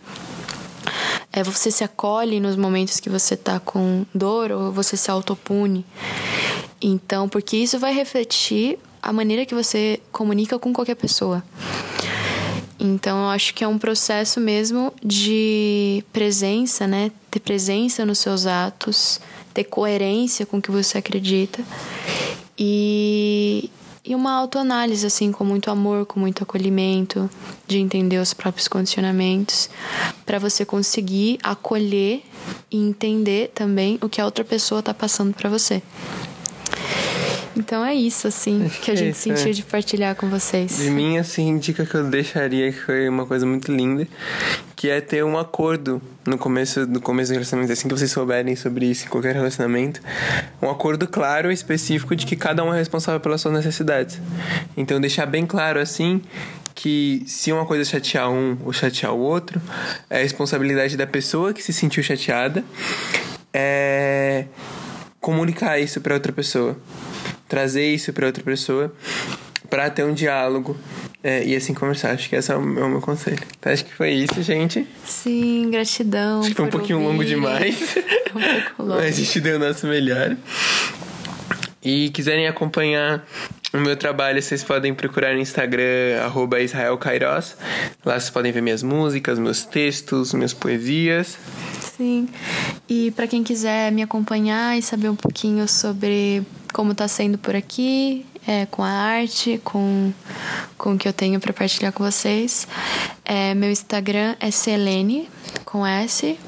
É, 1.33 1.43
você 1.43 1.73
se 1.73 1.83
acolhe 1.83 2.39
nos 2.39 2.55
momentos 2.55 3.01
que 3.01 3.11
você 3.11 3.35
está 3.35 3.59
com 3.59 4.07
dor 4.15 4.53
ou 4.53 4.71
você 4.71 4.97
se 4.97 5.11
autopune? 5.11 5.85
Então, 6.81 7.29
porque 7.29 7.57
isso 7.57 7.81
vai 7.81 7.93
refletir 7.93 8.79
a 9.03 9.13
maneira 9.13 9.45
que 9.45 9.55
você 9.55 10.01
comunica 10.13 10.59
com 10.59 10.73
qualquer 10.73 10.95
pessoa. 10.95 11.43
Então, 12.79 13.25
eu 13.25 13.29
acho 13.29 13.55
que 13.55 13.63
é 13.63 13.69
um 13.69 13.79
processo 13.79 14.41
mesmo 14.41 14.93
de 15.05 16.05
presença, 16.13 16.87
né? 16.87 17.11
Ter 17.31 17.41
presença 17.41 18.05
nos 18.05 18.19
seus 18.19 18.47
atos, 18.47 19.21
ter 19.53 19.65
coerência 19.65 20.47
com 20.47 20.57
o 20.57 20.63
que 20.63 20.71
você 20.71 20.99
acredita 20.99 21.63
e, 22.59 23.71
e 24.05 24.15
uma 24.15 24.33
autoanálise, 24.33 25.07
assim, 25.07 25.33
com 25.33 25.45
muito 25.45 25.71
amor, 25.71 26.07
com 26.07 26.21
muito 26.21 26.43
acolhimento, 26.43 27.31
de 27.67 27.79
entender 27.79 28.19
os 28.19 28.35
próprios 28.35 28.69
condicionamentos, 28.69 29.69
para 30.25 30.39
você 30.39 30.65
conseguir 30.65 31.39
acolher 31.43 32.23
e 32.71 32.77
entender 32.77 33.51
também 33.55 33.99
o 34.01 34.09
que 34.09 34.21
a 34.21 34.25
outra 34.25 34.45
pessoa 34.45 34.81
está 34.81 34.93
passando 34.93 35.35
para 35.35 35.49
você. 35.49 35.83
Então 37.57 37.85
é 37.85 37.95
isso, 37.95 38.27
assim, 38.27 38.71
que 38.81 38.91
a 38.91 38.95
gente 38.95 39.15
isso, 39.15 39.23
sentiu 39.37 39.49
é. 39.49 39.53
de 39.53 39.63
partilhar 39.63 40.15
com 40.15 40.29
vocês. 40.29 40.79
De 40.79 40.91
mim, 40.91 41.19
assim, 41.19 41.59
dica 41.59 41.85
que 41.85 41.95
eu 41.95 42.05
deixaria, 42.05 42.73
que 42.73 42.81
foi 42.81 43.09
uma 43.09 43.27
coisa 43.27 43.45
muito 43.45 43.73
linda, 43.73 44.07
que 44.75 44.89
é 44.89 45.01
ter 45.01 45.25
um 45.25 45.39
acordo 45.39 46.01
no 46.27 46.39
começo, 46.39 46.87
no 46.87 47.01
começo 47.01 47.31
do 47.31 47.35
relacionamento, 47.35 47.73
assim 47.73 47.89
que 47.89 47.95
vocês 47.95 48.11
souberem 48.11 48.57
sobre 48.57 48.87
isso 48.87 49.07
em 49.07 49.09
qualquer 49.09 49.35
relacionamento, 49.35 50.01
um 50.61 50.71
acordo 50.71 51.07
claro 51.07 51.51
e 51.51 51.55
específico 51.55 52.17
de 52.17 52.27
que 52.27 52.37
cada 52.37 52.65
um 52.65 52.73
é 52.73 52.79
responsável 52.79 53.21
pelas 53.21 53.41
suas 53.41 53.55
necessidades. 53.55 54.21
Então 54.77 55.01
deixar 55.01 55.27
bem 55.27 55.47
claro 55.47 55.79
assim 55.79 56.23
que 56.75 57.23
se 57.27 57.53
uma 57.53 57.67
coisa 57.67 57.85
chatear 57.85 58.31
um 58.31 58.57
ou 58.65 58.73
chatear 58.73 59.13
o 59.13 59.19
outro, 59.19 59.61
é 60.09 60.19
a 60.19 60.23
responsabilidade 60.23 60.97
da 60.97 61.07
pessoa 61.07 61.53
que 61.53 61.63
se 61.63 61.73
sentiu 61.73 62.03
chateada 62.03 62.65
é 63.53 64.47
comunicar 65.21 65.79
isso 65.79 66.01
para 66.01 66.15
outra 66.15 66.33
pessoa 66.33 66.77
trazer 67.53 67.87
isso 67.93 68.15
para 68.15 68.25
outra 68.25 68.43
pessoa 68.43 68.91
para 69.69 69.91
ter 69.91 70.05
um 70.05 70.15
diálogo 70.15 70.75
é, 71.23 71.45
e 71.45 71.55
assim 71.55 71.75
conversar. 71.75 72.13
Acho 72.13 72.27
que 72.27 72.35
esse 72.35 72.51
é 72.51 72.57
o 72.57 72.63
meu, 72.63 72.83
é 72.83 72.87
o 72.87 72.89
meu 72.89 73.01
conselho. 73.03 73.39
Então, 73.59 73.71
acho 73.71 73.85
que 73.85 73.93
foi 73.93 74.11
isso, 74.11 74.43
gente. 74.43 74.87
Sim, 75.05 75.71
gratidão. 75.71 76.41
Acho 76.41 76.49
que 76.49 76.55
foi 76.55 76.65
um 76.65 76.71
pouquinho 76.71 76.99
ouvir. 76.99 77.11
longo 77.11 77.25
demais. 77.25 77.77
um 78.35 78.41
pouco 78.41 78.83
longo. 78.83 79.01
Mas 79.03 79.19
a 79.19 79.23
gente 79.23 79.39
deu 79.41 79.57
o 79.57 79.59
nosso 79.59 79.87
melhor. 79.87 80.35
E 81.83 82.09
quiserem 82.09 82.47
acompanhar 82.49 83.27
o 83.75 83.79
meu 83.79 83.97
trabalho, 83.97 84.41
vocês 84.41 84.65
podem 84.65 84.95
procurar 84.95 85.35
no 85.35 85.41
Instagram, 85.41 86.23
arroba 86.23 86.61
Israel 86.61 86.97
Kairos. 86.97 87.57
Lá 88.03 88.19
vocês 88.19 88.31
podem 88.31 88.51
ver 88.51 88.63
minhas 88.63 88.83
músicas, 88.83 89.39
meus 89.39 89.65
textos, 89.67 90.33
minhas 90.33 90.55
poesias. 90.55 91.37
Sim. 91.97 92.29
E 92.89 93.11
para 93.11 93.27
quem 93.27 93.43
quiser 93.43 93.93
me 93.93 94.03
acompanhar 94.03 94.79
e 94.79 94.83
saber 94.83 95.09
um 95.09 95.17
pouquinho 95.17 95.67
sobre 95.69 96.43
como 96.73 96.93
está 96.93 97.07
sendo 97.07 97.39
por 97.39 97.55
aqui, 97.55 98.27
é, 98.47 98.67
com 98.67 98.83
a 98.83 98.91
arte, 98.91 99.61
com, 99.63 100.13
com 100.77 100.95
o 100.95 100.99
que 100.99 101.07
eu 101.07 101.13
tenho 101.13 101.39
para 101.39 101.53
partilhar 101.53 101.93
com 101.93 102.03
vocês. 102.05 102.67
É, 103.25 103.55
meu 103.55 103.71
Instagram 103.71 104.35
é 104.41 104.51
Selene, 104.51 105.29
com 105.65 105.87
S, 105.87 106.39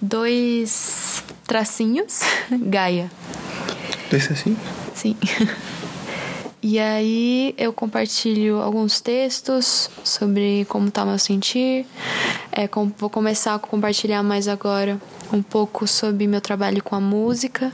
dois 0.00 1.22
tracinhos, 1.46 2.20
Gaia. 2.50 3.10
Dois 4.10 4.26
tracinhos? 4.26 4.58
Sim. 4.94 5.16
E 6.60 6.78
aí 6.78 7.54
eu 7.56 7.72
compartilho 7.72 8.60
alguns 8.60 9.00
textos 9.00 9.88
sobre 10.02 10.66
como 10.68 10.88
está 10.88 11.04
meu 11.04 11.18
sentir. 11.18 11.86
É, 12.50 12.66
com, 12.66 12.92
vou 12.98 13.08
começar 13.08 13.54
a 13.54 13.58
compartilhar 13.60 14.24
mais 14.24 14.48
agora 14.48 15.00
um 15.32 15.40
pouco 15.40 15.86
sobre 15.86 16.26
meu 16.26 16.40
trabalho 16.40 16.82
com 16.82 16.96
a 16.96 17.00
música 17.00 17.72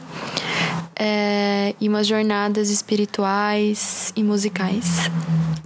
é, 0.96 1.74
e 1.80 1.88
umas 1.88 2.06
jornadas 2.06 2.70
espirituais 2.70 4.12
e 4.16 4.22
musicais. 4.22 5.10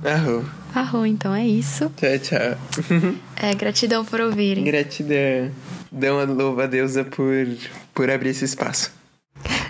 Arro. 0.05 0.45
Arro, 0.74 1.07
então 1.07 1.35
é 1.35 1.47
isso. 1.47 1.91
Tchau, 1.97 2.18
tchau. 2.18 3.18
É, 3.41 3.55
gratidão 3.55 4.05
por 4.05 4.20
ouvirem. 4.20 4.64
Gratidão. 4.64 5.53
Dão 5.93 6.16
uma 6.16 6.24
louva 6.24 6.64
a 6.64 6.66
deusa 6.66 7.05
por, 7.05 7.47
por 7.95 8.11
abrir 8.11 8.31
esse 8.31 8.45
espaço. 8.45 8.93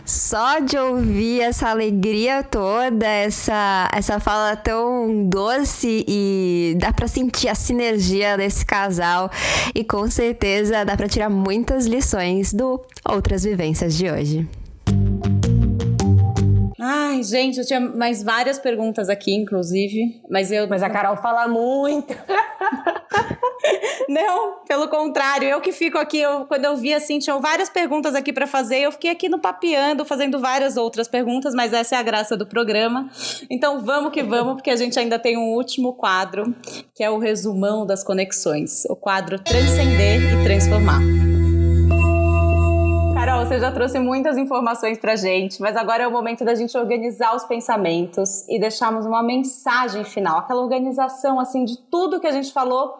Só 0.07 0.59
de 0.61 0.79
ouvir 0.79 1.43
essa 1.43 1.69
alegria 1.69 2.43
toda, 2.43 3.07
essa, 3.07 3.91
essa 3.93 4.19
fala 4.19 4.57
tão 4.57 5.27
doce 5.29 6.03
e 6.09 6.75
dá 6.79 6.95
para 6.95 7.07
sentir 7.07 7.49
a 7.49 7.55
sinergia 7.55 8.35
desse 8.39 8.65
casal 8.65 9.31
e 9.75 9.85
com 9.85 10.11
certeza 10.11 10.83
dá 10.83 10.97
para 10.97 11.09
tirar 11.09 11.29
muitas 11.29 11.85
lições 11.85 12.55
do 12.55 12.81
Outras 13.07 13.45
Vivências 13.45 13.95
de 13.99 14.11
hoje. 14.11 14.49
Ai, 16.91 17.23
gente, 17.23 17.59
eu 17.59 17.67
tinha 17.67 17.81
mais 17.81 18.23
várias 18.23 18.59
perguntas 18.59 19.11
aqui, 19.11 19.35
inclusive, 19.35 20.23
mas 20.31 20.51
eu. 20.51 20.67
Mas 20.67 20.83
a 20.83 20.89
Carol 20.89 21.19
fala 21.19 21.47
muito. 21.47 22.15
Não, 24.09 24.65
pelo 24.67 24.89
contrário, 24.89 25.47
eu 25.47 25.61
que 25.61 25.71
fico 25.71 25.99
aqui, 25.99 26.19
eu, 26.19 26.47
quando 26.47 26.65
eu 26.65 26.75
vi 26.79 26.95
assim, 26.95 27.19
tinham 27.19 27.43
várias 27.43 27.69
perguntas 27.69 28.15
aqui 28.15 28.33
para 28.33 28.47
fazer, 28.47 28.79
eu 28.79 28.93
fiquei 28.93 29.11
aqui 29.11 29.29
no 29.29 29.39
papeando, 29.39 30.03
fazendo 30.03 30.41
várias 30.41 30.79
outras 30.79 31.07
perguntas, 31.07 31.55
mas 31.55 31.75
essa 31.75 31.97
é 31.97 31.99
a 31.99 32.03
graça 32.03 32.39
do 32.39 32.47
programa. 32.47 33.11
Então 33.51 33.85
vamos 33.85 34.11
que 34.11 34.23
vamos, 34.23 34.55
porque 34.55 34.71
a 34.71 34.77
gente 34.77 34.99
ainda 34.99 35.19
tem 35.19 35.37
um 35.37 35.53
último 35.53 35.93
quadro, 35.93 36.55
que 36.95 37.05
é 37.05 37.11
o 37.11 37.19
resumão 37.19 37.85
das 37.85 38.03
conexões, 38.03 38.87
o 38.87 38.97
quadro 38.97 39.39
Transcender 39.39 40.41
e 40.41 40.43
Transformar. 40.43 41.28
Carol, 43.39 43.47
você 43.47 43.61
já 43.61 43.71
trouxe 43.71 44.01
muitas 44.01 44.37
informações 44.37 44.99
pra 44.99 45.15
gente, 45.15 45.61
mas 45.61 45.77
agora 45.77 46.03
é 46.03 46.09
o 46.09 46.11
momento 46.11 46.45
da 46.45 46.57
gente 46.57 46.77
organizar 46.77 47.37
os 47.37 47.45
pensamentos 47.45 48.45
e 48.49 48.59
deixarmos 48.59 49.07
uma 49.07 49.23
mensagem 49.23 50.03
final, 50.03 50.39
aquela 50.39 50.61
organização 50.61 51.39
assim 51.39 51.65
de 51.65 51.79
tudo 51.89 52.19
que 52.19 52.27
a 52.27 52.33
gente 52.33 52.53
falou. 52.53 52.95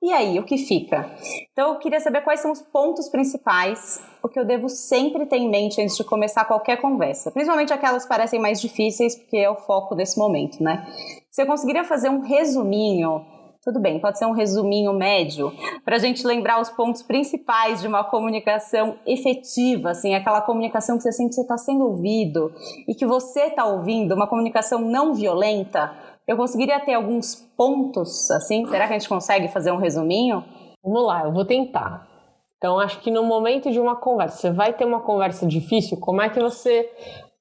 E 0.00 0.12
aí, 0.12 0.38
o 0.38 0.44
que 0.44 0.56
fica? 0.56 1.10
Então, 1.52 1.72
eu 1.72 1.78
queria 1.78 1.98
saber 1.98 2.22
quais 2.22 2.40
são 2.40 2.52
os 2.52 2.62
pontos 2.62 3.08
principais, 3.08 4.00
o 4.22 4.28
que 4.28 4.38
eu 4.38 4.44
devo 4.44 4.68
sempre 4.68 5.26
ter 5.26 5.36
em 5.36 5.50
mente 5.50 5.82
antes 5.82 5.96
de 5.96 6.04
começar 6.04 6.44
qualquer 6.44 6.80
conversa, 6.80 7.30
principalmente 7.32 7.72
aquelas 7.72 8.04
que 8.04 8.08
parecem 8.08 8.40
mais 8.40 8.60
difíceis, 8.60 9.16
porque 9.16 9.38
é 9.38 9.50
o 9.50 9.56
foco 9.56 9.94
desse 9.96 10.16
momento, 10.18 10.62
né? 10.62 10.86
Você 11.30 11.44
conseguiria 11.44 11.84
fazer 11.84 12.08
um 12.08 12.20
resuminho 12.20 13.26
tudo 13.62 13.78
bem, 13.78 14.00
pode 14.00 14.18
ser 14.18 14.24
um 14.24 14.32
resuminho 14.32 14.92
médio, 14.92 15.52
para 15.84 15.96
a 15.96 15.98
gente 15.98 16.26
lembrar 16.26 16.60
os 16.60 16.70
pontos 16.70 17.02
principais 17.02 17.80
de 17.80 17.88
uma 17.88 18.02
comunicação 18.02 18.96
efetiva, 19.06 19.90
assim, 19.90 20.14
aquela 20.14 20.40
comunicação 20.40 20.96
que 20.96 21.02
você 21.02 21.12
sente 21.12 21.30
que 21.30 21.34
você 21.34 21.42
está 21.42 21.58
sendo 21.58 21.84
ouvido 21.84 22.52
e 22.88 22.94
que 22.94 23.04
você 23.04 23.42
está 23.42 23.66
ouvindo, 23.66 24.14
uma 24.14 24.26
comunicação 24.26 24.80
não 24.80 25.12
violenta. 25.12 25.92
Eu 26.26 26.36
conseguiria 26.36 26.80
ter 26.80 26.94
alguns 26.94 27.34
pontos, 27.56 28.30
assim? 28.30 28.66
Será 28.66 28.86
que 28.86 28.94
a 28.94 28.98
gente 28.98 29.08
consegue 29.08 29.48
fazer 29.48 29.72
um 29.72 29.76
resuminho? 29.76 30.42
Vamos 30.82 31.06
lá, 31.06 31.24
eu 31.24 31.32
vou 31.32 31.44
tentar. 31.44 32.08
Então, 32.56 32.78
acho 32.78 33.00
que 33.00 33.10
no 33.10 33.24
momento 33.24 33.70
de 33.70 33.80
uma 33.80 33.96
conversa, 33.96 34.36
você 34.36 34.50
vai 34.50 34.72
ter 34.72 34.84
uma 34.84 35.00
conversa 35.00 35.46
difícil, 35.46 35.98
como 35.98 36.22
é 36.22 36.28
que 36.28 36.40
você 36.40 36.90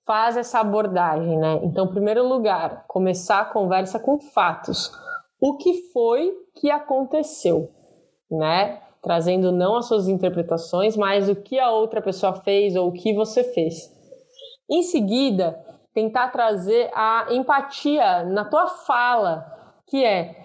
faz 0.05 0.35
essa 0.35 0.59
abordagem, 0.59 1.37
né? 1.37 1.59
Então, 1.63 1.85
em 1.85 1.89
primeiro 1.89 2.27
lugar, 2.27 2.85
começar 2.87 3.41
a 3.41 3.45
conversa 3.45 3.99
com 3.99 4.19
fatos. 4.19 4.91
O 5.39 5.57
que 5.57 5.91
foi 5.93 6.33
que 6.55 6.69
aconteceu, 6.69 7.71
né? 8.29 8.81
Trazendo 9.01 9.51
não 9.51 9.77
as 9.77 9.85
suas 9.87 10.07
interpretações, 10.07 10.97
mas 10.97 11.29
o 11.29 11.35
que 11.35 11.57
a 11.57 11.71
outra 11.71 12.01
pessoa 12.01 12.33
fez 12.33 12.75
ou 12.75 12.89
o 12.89 12.91
que 12.91 13.13
você 13.13 13.43
fez. 13.43 13.89
Em 14.69 14.83
seguida, 14.83 15.57
tentar 15.93 16.29
trazer 16.29 16.89
a 16.93 17.27
empatia 17.31 18.23
na 18.25 18.43
tua 18.45 18.67
fala, 18.67 19.45
que 19.87 20.03
é 20.03 20.35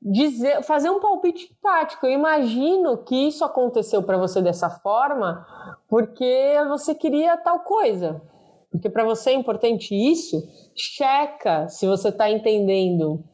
dizer, 0.00 0.62
fazer 0.62 0.90
um 0.90 1.00
palpite 1.00 1.52
empático. 1.52 2.06
Eu 2.06 2.12
imagino 2.12 2.98
que 2.98 3.26
isso 3.26 3.44
aconteceu 3.44 4.02
para 4.02 4.16
você 4.16 4.40
dessa 4.40 4.70
forma 4.70 5.44
porque 5.88 6.54
você 6.68 6.94
queria 6.94 7.36
tal 7.36 7.60
coisa. 7.60 8.22
Porque 8.70 8.88
para 8.88 9.04
você 9.04 9.30
é 9.30 9.34
importante 9.34 9.94
isso, 9.94 10.42
checa 10.74 11.68
se 11.68 11.86
você 11.86 12.08
está 12.08 12.30
entendendo 12.30 13.24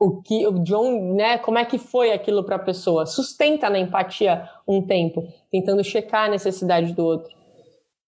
o 0.00 0.22
que 0.22 0.46
o 0.46 0.58
John, 0.60 1.14
né, 1.14 1.36
como 1.36 1.58
é 1.58 1.64
que 1.66 1.76
foi 1.76 2.10
aquilo 2.10 2.42
para 2.42 2.56
a 2.56 2.58
pessoa. 2.58 3.04
Sustenta 3.04 3.68
na 3.68 3.78
empatia 3.78 4.48
um 4.66 4.80
tempo, 4.80 5.22
tentando 5.50 5.84
checar 5.84 6.24
a 6.24 6.30
necessidade 6.30 6.94
do 6.94 7.04
outro. 7.04 7.30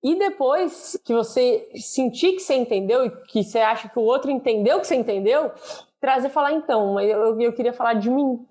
E 0.03 0.19
depois 0.19 0.99
que 1.05 1.13
você 1.13 1.69
sentir 1.77 2.33
que 2.33 2.41
você 2.41 2.55
entendeu 2.55 3.05
e 3.05 3.11
que 3.27 3.45
você 3.45 3.59
acha 3.59 3.91
que 3.91 3.99
o 3.99 4.03
outro 4.03 4.31
entendeu 4.31 4.81
que 4.81 4.87
você 4.87 4.97
entendeu, 4.97 5.53
trazer 6.01 6.31
falar, 6.31 6.55
então, 6.55 6.99
eu, 6.99 7.39
eu 7.39 7.53
queria 7.53 7.75
falar 7.75 7.95
de 7.95 8.11
mim. 8.11 8.45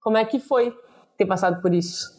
Como 0.00 0.16
é 0.16 0.24
que 0.24 0.38
foi 0.38 0.72
ter 1.18 1.26
passado 1.26 1.60
por 1.60 1.74
isso? 1.74 2.14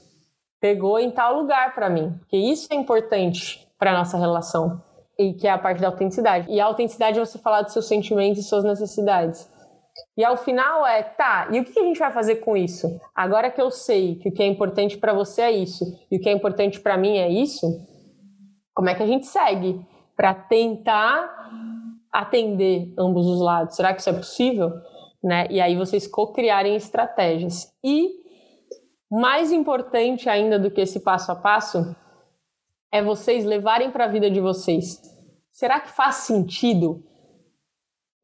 Pegou 0.59 0.99
em 0.99 1.09
tal 1.09 1.39
lugar 1.39 1.73
para 1.73 1.89
mim, 1.89 2.15
porque 2.19 2.37
isso 2.37 2.67
é 2.71 2.75
importante 2.75 3.65
para 3.79 3.97
nossa 3.97 4.17
relação 4.17 4.83
e 5.17 5.33
que 5.33 5.47
é 5.47 5.51
a 5.51 5.57
parte 5.57 5.79
da 5.79 5.87
autenticidade. 5.87 6.51
E 6.51 6.59
a 6.59 6.65
autenticidade 6.65 7.17
é 7.17 7.25
você 7.25 7.39
falar 7.39 7.61
dos 7.61 7.71
seus 7.71 7.87
sentimentos 7.87 8.39
e 8.39 8.43
suas 8.43 8.65
necessidades. 8.65 9.49
E 10.17 10.23
ao 10.23 10.37
final 10.37 10.85
é, 10.85 11.03
tá, 11.03 11.49
e 11.51 11.59
o 11.59 11.65
que 11.65 11.79
a 11.79 11.83
gente 11.83 11.99
vai 11.99 12.11
fazer 12.11 12.37
com 12.37 12.55
isso? 12.55 12.99
Agora 13.13 13.49
que 13.49 13.61
eu 13.61 13.71
sei 13.71 14.15
que 14.15 14.29
o 14.29 14.31
que 14.31 14.43
é 14.43 14.45
importante 14.45 14.97
para 14.97 15.13
você 15.13 15.41
é 15.41 15.51
isso 15.51 15.85
e 16.11 16.17
o 16.17 16.19
que 16.19 16.29
é 16.29 16.31
importante 16.31 16.79
para 16.79 16.97
mim 16.97 17.17
é 17.17 17.29
isso, 17.29 17.65
como 18.73 18.89
é 18.89 18.95
que 18.95 19.03
a 19.03 19.07
gente 19.07 19.25
segue 19.25 19.79
para 20.15 20.33
tentar 20.33 21.33
atender 22.11 22.93
ambos 22.97 23.25
os 23.25 23.41
lados? 23.41 23.75
Será 23.75 23.93
que 23.93 24.01
isso 24.01 24.09
é 24.09 24.13
possível? 24.13 24.71
Né? 25.23 25.47
E 25.49 25.59
aí 25.59 25.75
vocês 25.75 26.07
co-criarem 26.07 26.75
estratégias. 26.75 27.71
E 27.83 28.09
mais 29.09 29.51
importante 29.51 30.29
ainda 30.29 30.59
do 30.59 30.71
que 30.71 30.81
esse 30.81 30.99
passo 30.99 31.31
a 31.31 31.35
passo 31.35 31.95
é 32.91 33.01
vocês 33.01 33.45
levarem 33.45 33.91
para 33.91 34.05
a 34.05 34.09
vida 34.09 34.29
de 34.29 34.39
vocês. 34.39 35.01
Será 35.51 35.79
que 35.79 35.91
faz 35.91 36.15
sentido 36.15 37.03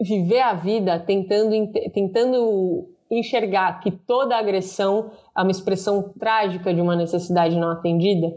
viver 0.02 0.42
a 0.42 0.54
vida 0.54 1.00
tentando, 1.00 1.52
tentando 1.94 2.90
enxergar 3.10 3.80
que 3.82 3.92
toda 3.92 4.38
agressão 4.38 5.12
é 5.38 5.42
uma 5.42 5.52
expressão 5.52 6.14
trágica 6.18 6.74
de 6.74 6.82
uma 6.82 6.96
necessidade 6.96 7.56
não 7.56 7.70
atendida? 7.70 8.34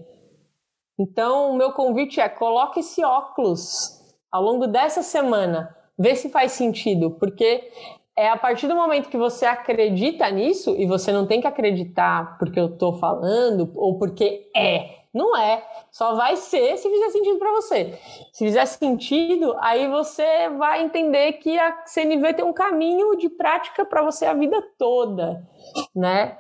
Então, 0.99 1.51
o 1.51 1.57
meu 1.57 1.73
convite 1.73 2.21
é 2.21 2.29
coloque 2.29 2.81
esse 2.81 3.05
óculos 3.05 4.01
ao 4.31 4.43
longo 4.43 4.67
dessa 4.67 5.03
semana, 5.03 5.75
vê 5.99 6.15
se 6.17 6.29
faz 6.29 6.53
sentido, 6.53 7.13
porque 7.13 7.71
é 8.17 8.29
a 8.29 8.37
partir 8.37 8.69
do 8.69 8.75
momento 8.75 9.09
que 9.09 9.17
você 9.17 9.47
acredita 9.47 10.29
nisso, 10.31 10.75
e 10.77 10.87
você 10.87 11.13
não 11.13 11.27
tem 11.27 11.41
que 11.41 11.47
acreditar 11.47 12.37
porque 12.39 12.59
eu 12.59 12.67
estou 12.67 12.99
falando 12.99 13.73
ou 13.75 13.99
porque 13.99 14.51
é. 14.57 15.04
Não 15.15 15.37
é. 15.37 15.65
Só 15.93 16.17
vai 16.17 16.37
ser 16.37 16.77
se 16.77 16.91
fizer 16.91 17.11
sentido 17.11 17.39
para 17.39 17.53
você. 17.53 17.99
Se 18.33 18.45
fizer 18.45 18.67
sentido, 18.67 19.55
aí 19.61 19.89
você 19.89 20.49
vai 20.51 20.83
entender 20.83 21.35
que 21.35 21.57
a 21.59 21.85
CNV 21.87 22.35
tem 22.35 22.45
um 22.45 22.53
caminho 22.53 23.17
de 23.17 23.29
prática 23.29 23.85
para 23.85 24.03
você 24.03 24.27
a 24.27 24.35
vida 24.35 24.61
toda, 24.77 25.47
né? 25.95 26.37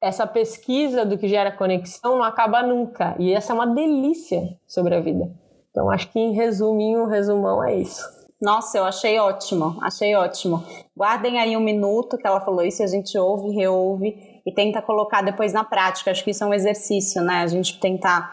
essa 0.00 0.26
pesquisa 0.26 1.04
do 1.04 1.18
que 1.18 1.28
gera 1.28 1.50
conexão 1.50 2.18
não 2.18 2.24
acaba 2.24 2.62
nunca. 2.62 3.16
E 3.18 3.32
essa 3.32 3.52
é 3.52 3.54
uma 3.54 3.66
delícia 3.66 4.56
sobre 4.66 4.94
a 4.94 5.00
vida. 5.00 5.30
Então, 5.70 5.90
acho 5.90 6.10
que 6.10 6.18
em 6.18 6.32
resuminho, 6.32 7.06
resumão 7.06 7.62
é 7.62 7.76
isso. 7.76 8.02
Nossa, 8.40 8.78
eu 8.78 8.84
achei 8.84 9.18
ótimo, 9.18 9.76
achei 9.82 10.14
ótimo. 10.14 10.62
Guardem 10.96 11.40
aí 11.40 11.56
um 11.56 11.60
minuto 11.60 12.16
que 12.16 12.26
ela 12.26 12.40
falou 12.40 12.62
isso, 12.62 12.82
a 12.82 12.86
gente 12.86 13.18
ouve, 13.18 13.50
reouve 13.50 14.16
e 14.48 14.54
tenta 14.54 14.80
colocar 14.80 15.22
depois 15.22 15.52
na 15.52 15.62
prática. 15.62 16.10
Acho 16.10 16.24
que 16.24 16.30
isso 16.30 16.42
é 16.42 16.46
um 16.46 16.54
exercício, 16.54 17.22
né? 17.22 17.42
A 17.42 17.46
gente 17.46 17.78
tentar 17.78 18.32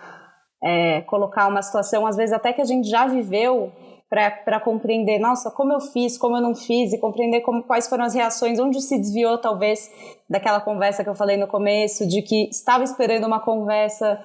é, 0.64 1.02
colocar 1.02 1.48
uma 1.48 1.62
situação, 1.62 2.08
às 2.08 2.16
vezes 2.16 2.34
até 2.34 2.54
que 2.54 2.62
a 2.62 2.66
gente 2.66 2.90
já 2.90 3.06
viveu, 3.06 3.72
para 4.10 4.62
compreender, 4.62 5.20
nossa, 5.20 5.52
como 5.52 5.74
eu 5.74 5.82
fiz, 5.82 6.18
como 6.18 6.38
eu 6.38 6.42
não 6.42 6.56
fiz, 6.56 6.94
e 6.94 7.00
compreender 7.00 7.42
como, 7.42 7.64
quais 7.64 7.90
foram 7.90 8.06
as 8.06 8.14
reações, 8.14 8.60
onde 8.60 8.82
se 8.82 8.98
desviou 8.98 9.38
talvez 9.38 9.92
daquela 10.30 10.62
conversa 10.62 11.04
que 11.04 11.10
eu 11.10 11.16
falei 11.16 11.36
no 11.36 11.48
começo, 11.48 12.08
de 12.08 12.22
que 12.22 12.48
estava 12.50 12.84
esperando 12.86 13.26
uma 13.26 13.42
conversa 13.42 14.18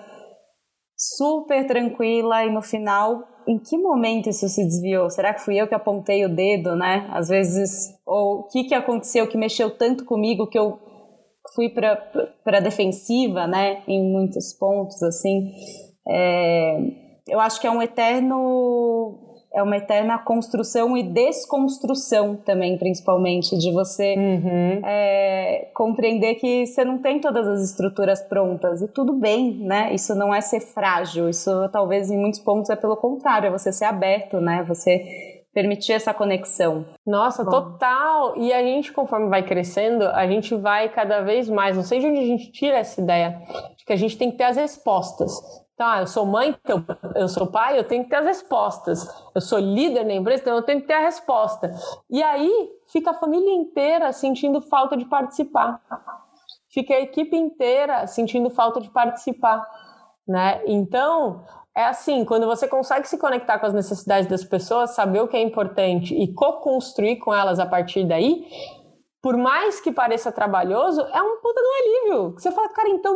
super 0.97 1.67
tranquila 1.67 2.45
e 2.45 2.53
no 2.53 2.63
final, 2.63 3.25
em 3.49 3.59
que 3.59 3.77
momento 3.77 4.29
isso 4.29 4.49
se 4.49 4.63
desviou? 4.63 5.11
Será 5.11 5.35
que 5.35 5.41
fui 5.41 5.61
eu 5.61 5.67
que 5.67 5.75
apontei 5.75 6.25
o 6.25 6.29
dedo, 6.29 6.77
né? 6.77 7.09
Às 7.11 7.29
vezes, 7.29 7.89
ou 8.07 8.41
o 8.41 8.49
que, 8.49 8.65
que 8.65 8.75
aconteceu 8.75 9.27
que 9.27 9.37
mexeu 9.37 9.77
tanto 9.77 10.05
comigo 10.05 10.47
que 10.47 10.59
eu 10.59 10.79
fui 11.55 11.69
para 11.69 12.01
a 12.47 12.61
defensiva, 12.61 13.47
né? 13.47 13.83
Em 13.87 14.03
muitos 14.03 14.53
pontos, 14.53 15.03
assim. 15.03 15.53
É, 16.09 16.79
eu 17.29 17.41
acho 17.41 17.61
que 17.61 17.67
é 17.67 17.71
um 17.71 17.83
eterno 17.83 19.27
é 19.53 19.63
uma 19.63 19.77
eterna 19.77 20.17
construção 20.17 20.97
e 20.97 21.03
desconstrução 21.03 22.37
também, 22.37 22.79
principalmente, 22.79 23.59
de 23.59 23.73
você 23.73 24.15
uhum. 24.17 24.81
é, 24.85 25.69
compreender 25.75 26.37
que 26.37 26.67
você 26.67 26.85
não 26.85 26.99
tem 26.99 27.21
todas 27.21 27.49
as 27.49 27.61
estruturas 27.63 28.23
prontas 28.23 28.81
e 28.81 28.87
tudo 28.87 29.13
bem, 29.13 29.59
né? 29.59 29.93
Isso 29.93 30.15
não 30.15 30.33
é 30.33 30.41
ser 30.41 30.61
frágil, 30.61 31.29
isso 31.29 31.69
talvez 31.71 32.11
em 32.13 32.17
muitos 32.17 32.39
pontos 32.39 32.71
é 32.71 32.77
pelo 32.77 32.97
contrário, 32.97 33.49
é 33.49 33.51
você 33.51 33.73
ser 33.73 33.87
aberto, 33.87 34.41
né? 34.41 34.65
Você 34.69 35.40
permitir 35.53 35.93
essa 35.93 36.15
conexão. 36.15 36.87
Nossa, 37.07 37.45
Bom. 37.45 37.51
total! 37.51 38.37
E 38.37 38.53
a 38.53 38.63
gente, 38.63 38.93
conforme 38.93 39.29
vai 39.29 39.43
crescendo, 39.43 40.07
a 40.09 40.27
gente 40.27 40.55
vai 40.55 40.89
cada 40.89 41.21
vez 41.23 41.49
mais, 41.49 41.77
não 41.77 41.83
sei 41.83 42.01
de 42.01 42.07
onde 42.07 42.21
a 42.21 42.27
gente 42.27 42.53
tira 42.53 42.79
essa 42.79 43.01
ideia, 43.01 43.41
de 43.77 43.85
que 43.85 43.93
a 43.93 43.97
gente 43.97 44.17
tem 44.17 44.31
que 44.31 44.37
ter 44.37 44.45
as 44.45 44.57
respostas. 44.57 45.33
Tá, 45.77 46.01
eu 46.01 46.07
sou 46.07 46.27
mãe, 46.27 46.55
então 46.63 46.85
eu 47.15 47.27
sou 47.27 47.47
pai, 47.47 47.79
eu 47.79 47.85
tenho 47.85 48.05
que 48.05 48.11
ter 48.11 48.17
as 48.17 48.27
respostas. 48.27 49.09
Eu 49.35 49.41
sou 49.41 49.59
líder 49.59 50.05
na 50.05 50.13
empresa, 50.13 50.43
então 50.43 50.57
eu 50.57 50.63
tenho 50.63 50.83
que 50.83 50.87
ter 50.87 50.93
a 50.93 51.01
resposta. 51.01 51.73
E 52.11 52.23
aí 52.23 52.71
fica 52.93 53.13
a 53.13 53.15
família 53.15 53.55
inteira 53.55 54.13
sentindo 54.13 54.61
falta 54.61 54.95
de 54.95 55.07
participar. 55.07 55.81
Fica 56.69 56.93
a 56.93 57.01
equipe 57.01 57.35
inteira 57.35 58.07
sentindo 58.07 58.51
falta 58.51 58.79
de 58.79 58.91
participar, 58.91 59.67
né? 60.29 60.61
Então, 60.67 61.45
é 61.77 61.85
assim, 61.85 62.25
quando 62.25 62.47
você 62.47 62.67
consegue 62.67 63.09
se 63.09 63.19
conectar 63.19 63.59
com 63.59 63.67
as 63.67 63.75
necessidades 63.75 64.29
das 64.29 64.45
pessoas, 64.45 64.91
saber 64.91 65.21
o 65.21 65.29
que 65.29 65.37
é 65.37 65.43
importante 65.43 66.15
e 66.15 66.33
co-construir 66.33 67.17
com 67.17 67.33
elas 67.33 67.59
a 67.59 67.67
partir 67.67 68.05
daí, 68.05 68.47
por 69.23 69.37
mais 69.37 69.81
que 69.81 69.93
pareça 69.93 70.33
trabalhoso, 70.33 71.01
é 71.01 71.23
um 71.23 71.41
puta 71.41 71.61
do 71.61 71.69
alívio. 71.69 72.33
Você 72.33 72.51
fala, 72.51 72.69
cara, 72.71 72.89
então 72.89 73.15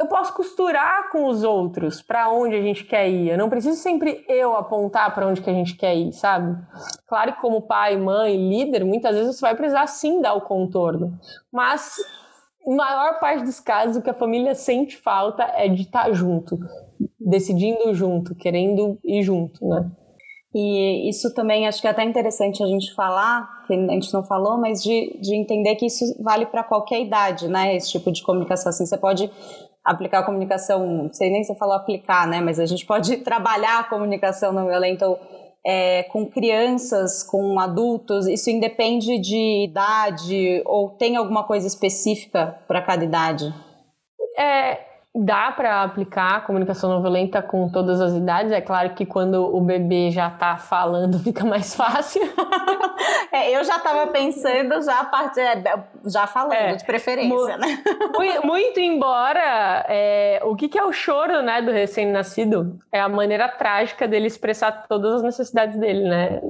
eu 0.00 0.06
posso 0.06 0.32
costurar 0.32 1.10
com 1.10 1.26
os 1.26 1.44
outros 1.44 2.00
para 2.00 2.30
onde 2.30 2.56
a 2.56 2.62
gente 2.62 2.84
quer 2.84 3.08
ir. 3.08 3.28
Eu 3.28 3.38
não 3.38 3.50
preciso 3.50 3.76
sempre 3.76 4.24
eu 4.28 4.56
apontar 4.56 5.14
para 5.14 5.26
onde 5.26 5.42
que 5.42 5.50
a 5.50 5.52
gente 5.52 5.76
quer 5.76 5.94
ir, 5.94 6.12
sabe? 6.12 6.56
Claro 7.06 7.34
que 7.34 7.40
como 7.40 7.62
pai, 7.62 7.98
mãe, 7.98 8.34
líder, 8.34 8.82
muitas 8.84 9.14
vezes 9.14 9.36
você 9.36 9.42
vai 9.42 9.54
precisar 9.54 9.86
sim 9.86 10.22
dar 10.22 10.32
o 10.32 10.40
contorno. 10.40 11.18
Mas 11.52 11.96
maior 12.66 13.18
parte 13.20 13.44
dos 13.44 13.60
casos 13.60 13.96
o 13.96 14.02
que 14.02 14.10
a 14.10 14.14
família 14.14 14.54
sente 14.54 14.96
falta 14.96 15.42
é 15.54 15.68
de 15.68 15.82
estar 15.82 16.10
junto, 16.12 16.58
decidindo 17.18 17.94
junto, 17.94 18.34
querendo 18.34 18.98
ir 19.04 19.22
junto, 19.22 19.66
né? 19.66 19.90
E 20.52 21.08
isso 21.08 21.32
também 21.32 21.68
acho 21.68 21.80
que 21.80 21.86
é 21.86 21.90
até 21.90 22.02
interessante 22.02 22.62
a 22.62 22.66
gente 22.66 22.92
falar, 22.94 23.64
que 23.66 23.74
a 23.74 23.92
gente 23.92 24.12
não 24.12 24.24
falou, 24.24 24.58
mas 24.58 24.82
de, 24.82 25.16
de 25.20 25.36
entender 25.36 25.76
que 25.76 25.86
isso 25.86 26.04
vale 26.20 26.44
para 26.46 26.64
qualquer 26.64 27.00
idade, 27.00 27.46
né? 27.46 27.76
Esse 27.76 27.90
tipo 27.92 28.10
de 28.10 28.22
comunicação. 28.22 28.70
Assim, 28.70 28.84
você 28.84 28.98
pode 28.98 29.30
aplicar 29.84 30.20
a 30.20 30.22
comunicação, 30.24 31.04
não 31.04 31.12
sei 31.12 31.30
nem 31.30 31.44
se 31.44 31.52
eu 31.52 31.56
falo 31.56 31.72
aplicar, 31.72 32.26
né? 32.26 32.40
Mas 32.40 32.58
a 32.58 32.66
gente 32.66 32.84
pode 32.84 33.18
trabalhar 33.22 33.78
a 33.78 33.84
comunicação 33.84 34.52
não 34.52 34.66
violenta 34.66 35.06
é, 35.64 36.02
com 36.04 36.26
crianças, 36.26 37.22
com 37.22 37.60
adultos. 37.60 38.26
Isso 38.26 38.50
independe 38.50 39.20
de 39.20 39.66
idade 39.68 40.62
ou 40.66 40.90
tem 40.90 41.14
alguma 41.14 41.44
coisa 41.44 41.68
específica 41.68 42.58
para 42.66 42.82
cada 42.82 43.04
idade? 43.04 43.54
É, 44.36 44.89
dá 45.14 45.50
para 45.50 45.82
aplicar 45.82 46.36
a 46.36 46.40
comunicação 46.40 46.88
não 46.88 47.02
violenta 47.02 47.42
com 47.42 47.68
todas 47.68 48.00
as 48.00 48.14
idades. 48.14 48.52
É 48.52 48.60
claro 48.60 48.90
que 48.90 49.04
quando 49.04 49.54
o 49.54 49.60
bebê 49.60 50.10
já 50.10 50.28
está 50.28 50.56
falando 50.56 51.18
fica 51.24 51.44
mais 51.44 51.74
fácil. 51.74 52.22
é, 53.32 53.50
eu 53.50 53.64
já 53.64 53.76
estava 53.76 54.06
pensando 54.08 54.80
já 54.82 55.00
a 55.00 55.04
partir, 55.04 55.40
é, 55.40 55.84
já 56.06 56.26
falando 56.26 56.52
é, 56.52 56.74
de 56.74 56.84
preferência, 56.84 57.56
né? 57.56 57.82
Muito, 58.16 58.46
muito 58.46 58.80
embora 58.80 59.84
é, 59.88 60.40
o 60.44 60.54
que, 60.54 60.68
que, 60.68 60.78
é 60.78 60.84
o 60.84 60.92
choro, 60.92 61.40
né, 61.42 61.62
do 61.62 61.70
recém-nascido 61.70 62.78
é 62.92 63.00
a 63.00 63.08
maneira 63.08 63.48
trágica 63.48 64.06
dele 64.06 64.26
expressar 64.26 64.86
todas 64.86 65.14
as 65.14 65.22
necessidades 65.22 65.78
dele, 65.78 66.08
né? 66.08 66.40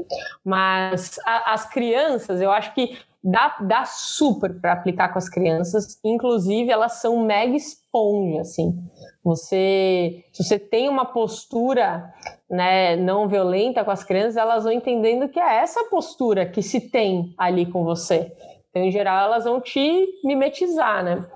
Mas 0.44 1.18
a, 1.24 1.52
as 1.52 1.68
crianças, 1.68 2.40
eu 2.40 2.50
acho 2.50 2.74
que 2.74 2.98
dá, 3.22 3.56
dá 3.60 3.84
super 3.84 4.60
para 4.60 4.72
aplicar 4.72 5.12
com 5.12 5.18
as 5.18 5.28
crianças. 5.28 5.98
Inclusive, 6.04 6.70
elas 6.70 7.00
são 7.00 7.24
mega 7.24 7.54
esponja, 7.54 8.40
assim. 8.40 8.74
Você, 9.22 10.24
se 10.32 10.44
você 10.44 10.58
tem 10.58 10.88
uma 10.88 11.04
postura 11.04 12.12
né, 12.48 12.96
não 12.96 13.28
violenta 13.28 13.84
com 13.84 13.90
as 13.90 14.02
crianças, 14.02 14.36
elas 14.36 14.64
vão 14.64 14.72
entendendo 14.72 15.28
que 15.28 15.38
é 15.38 15.56
essa 15.56 15.84
postura 15.84 16.46
que 16.46 16.62
se 16.62 16.90
tem 16.90 17.34
ali 17.38 17.66
com 17.66 17.84
você. 17.84 18.32
Então, 18.70 18.82
em 18.82 18.90
geral, 18.90 19.26
elas 19.26 19.44
vão 19.44 19.60
te 19.60 20.08
mimetizar, 20.24 21.04
né? 21.04 21.26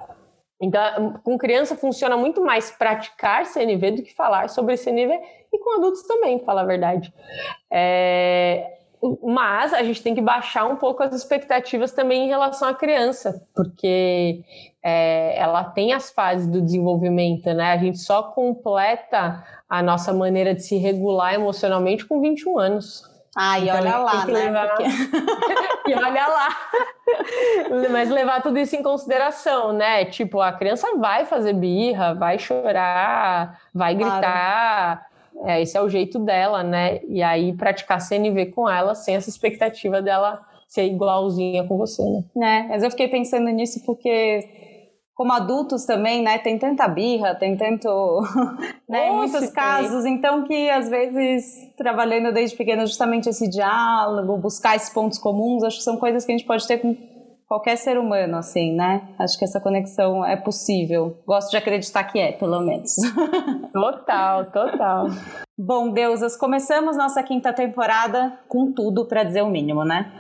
Então, 0.62 1.20
com 1.22 1.37
criança 1.37 1.76
funciona 1.76 2.16
muito 2.16 2.41
mais 2.43 2.70
praticar 2.70 3.45
CNV 3.45 3.91
do 3.91 4.03
que 4.03 4.14
falar 4.14 4.49
sobre 4.49 4.76
CNV 4.76 5.20
e 5.53 5.59
com 5.59 5.76
adultos 5.76 6.03
também, 6.05 6.39
falar 6.45 6.62
a 6.62 6.66
verdade. 6.66 7.12
É, 7.70 8.84
mas 9.22 9.74
a 9.74 9.82
gente 9.82 10.02
tem 10.02 10.14
que 10.14 10.20
baixar 10.22 10.64
um 10.64 10.76
pouco 10.76 11.02
as 11.02 11.14
expectativas 11.14 11.92
também 11.92 12.24
em 12.24 12.28
relação 12.28 12.68
à 12.68 12.74
criança, 12.74 13.46
porque 13.55 14.42
é, 14.82 15.38
ela 15.38 15.62
tem 15.64 15.92
as 15.92 16.11
fases 16.11 16.46
do 16.46 16.62
desenvolvimento, 16.62 17.52
né? 17.52 17.72
A 17.72 17.76
gente 17.76 17.98
só 17.98 18.22
completa 18.22 19.44
a 19.68 19.82
nossa 19.82 20.12
maneira 20.12 20.55
de 20.55 20.62
se 20.62 20.76
regular 20.76 21.34
emocionalmente 21.34 22.07
com 22.07 22.20
21 22.20 22.59
anos. 22.59 23.02
Ah, 23.36 23.59
e 23.59 23.64
então, 23.64 23.76
olha 23.76 23.98
lá, 23.98 24.26
né? 24.26 24.32
Levar... 24.32 24.68
Porque... 24.68 24.84
e 25.90 25.94
olha 25.94 26.26
lá. 26.26 26.48
Mas 27.90 28.09
levar 28.09 28.42
tudo 28.42 28.59
isso 28.59 28.74
em 28.74 28.82
consideração, 28.82 29.72
né? 29.72 30.07
Tipo, 30.07 30.40
a 30.40 30.52
criança 30.52 30.96
vai 30.96 31.26
fazer 31.26 31.52
birra, 31.52 32.14
vai 32.14 32.38
chorar, 32.38 33.59
vai 33.74 33.94
gritar. 33.94 34.20
Claro 34.20 35.13
é, 35.45 35.62
esse 35.62 35.76
é 35.76 35.82
o 35.82 35.89
jeito 35.89 36.18
dela, 36.18 36.62
né? 36.62 37.01
E 37.09 37.22
aí 37.22 37.53
praticar 37.53 38.01
CNV 38.01 38.47
com 38.47 38.68
ela 38.68 38.95
sem 38.95 39.16
essa 39.16 39.28
expectativa 39.28 40.01
dela 40.01 40.41
ser 40.68 40.85
igualzinha 40.87 41.64
com 41.64 41.76
você, 41.76 42.03
né? 42.03 42.24
É, 42.37 42.68
mas 42.68 42.82
eu 42.82 42.91
fiquei 42.91 43.09
pensando 43.09 43.49
nisso 43.51 43.85
porque 43.85 44.49
como 45.14 45.32
adultos 45.32 45.85
também, 45.85 46.22
né, 46.22 46.39
tem 46.39 46.59
tanta 46.59 46.89
birra, 46.89 47.37
tem 47.37 47.57
tanto, 47.57 47.89
né, 48.89 49.12
muitos 49.12 49.49
casos, 49.51 50.05
então 50.05 50.43
que 50.43 50.68
às 50.68 50.89
vezes 50.89 51.72
trabalhando 51.76 52.32
desde 52.32 52.57
pequena 52.57 52.85
justamente 52.85 53.28
esse 53.28 53.49
diálogo, 53.49 54.37
buscar 54.39 54.74
esses 54.74 54.91
pontos 54.91 55.18
comuns, 55.18 55.62
acho 55.62 55.78
que 55.78 55.85
são 55.85 55.97
coisas 55.97 56.24
que 56.24 56.32
a 56.32 56.37
gente 56.37 56.47
pode 56.47 56.66
ter 56.66 56.78
com 56.78 56.97
qualquer 57.49 57.76
ser 57.76 57.99
humano, 57.99 58.36
assim, 58.36 58.72
né? 58.74 59.09
Acho 59.18 59.38
que 59.38 59.45
essa 59.45 59.61
conexão 59.61 60.24
é 60.24 60.36
possível. 60.36 61.18
Gosto 61.26 61.51
de 61.51 61.57
acreditar 61.57 62.05
que 62.05 62.18
é, 62.18 62.32
pelo 62.32 62.61
menos. 62.61 62.95
Total, 63.72 64.45
total. 64.47 65.07
Bom, 65.57 65.90
deusas, 65.90 66.36
começamos 66.36 66.97
nossa 66.97 67.22
quinta 67.22 67.53
temporada 67.53 68.38
com 68.49 68.72
tudo 68.72 69.07
para 69.07 69.24
dizer 69.24 69.42
o 69.42 69.49
mínimo, 69.49 69.84
né? 69.84 70.12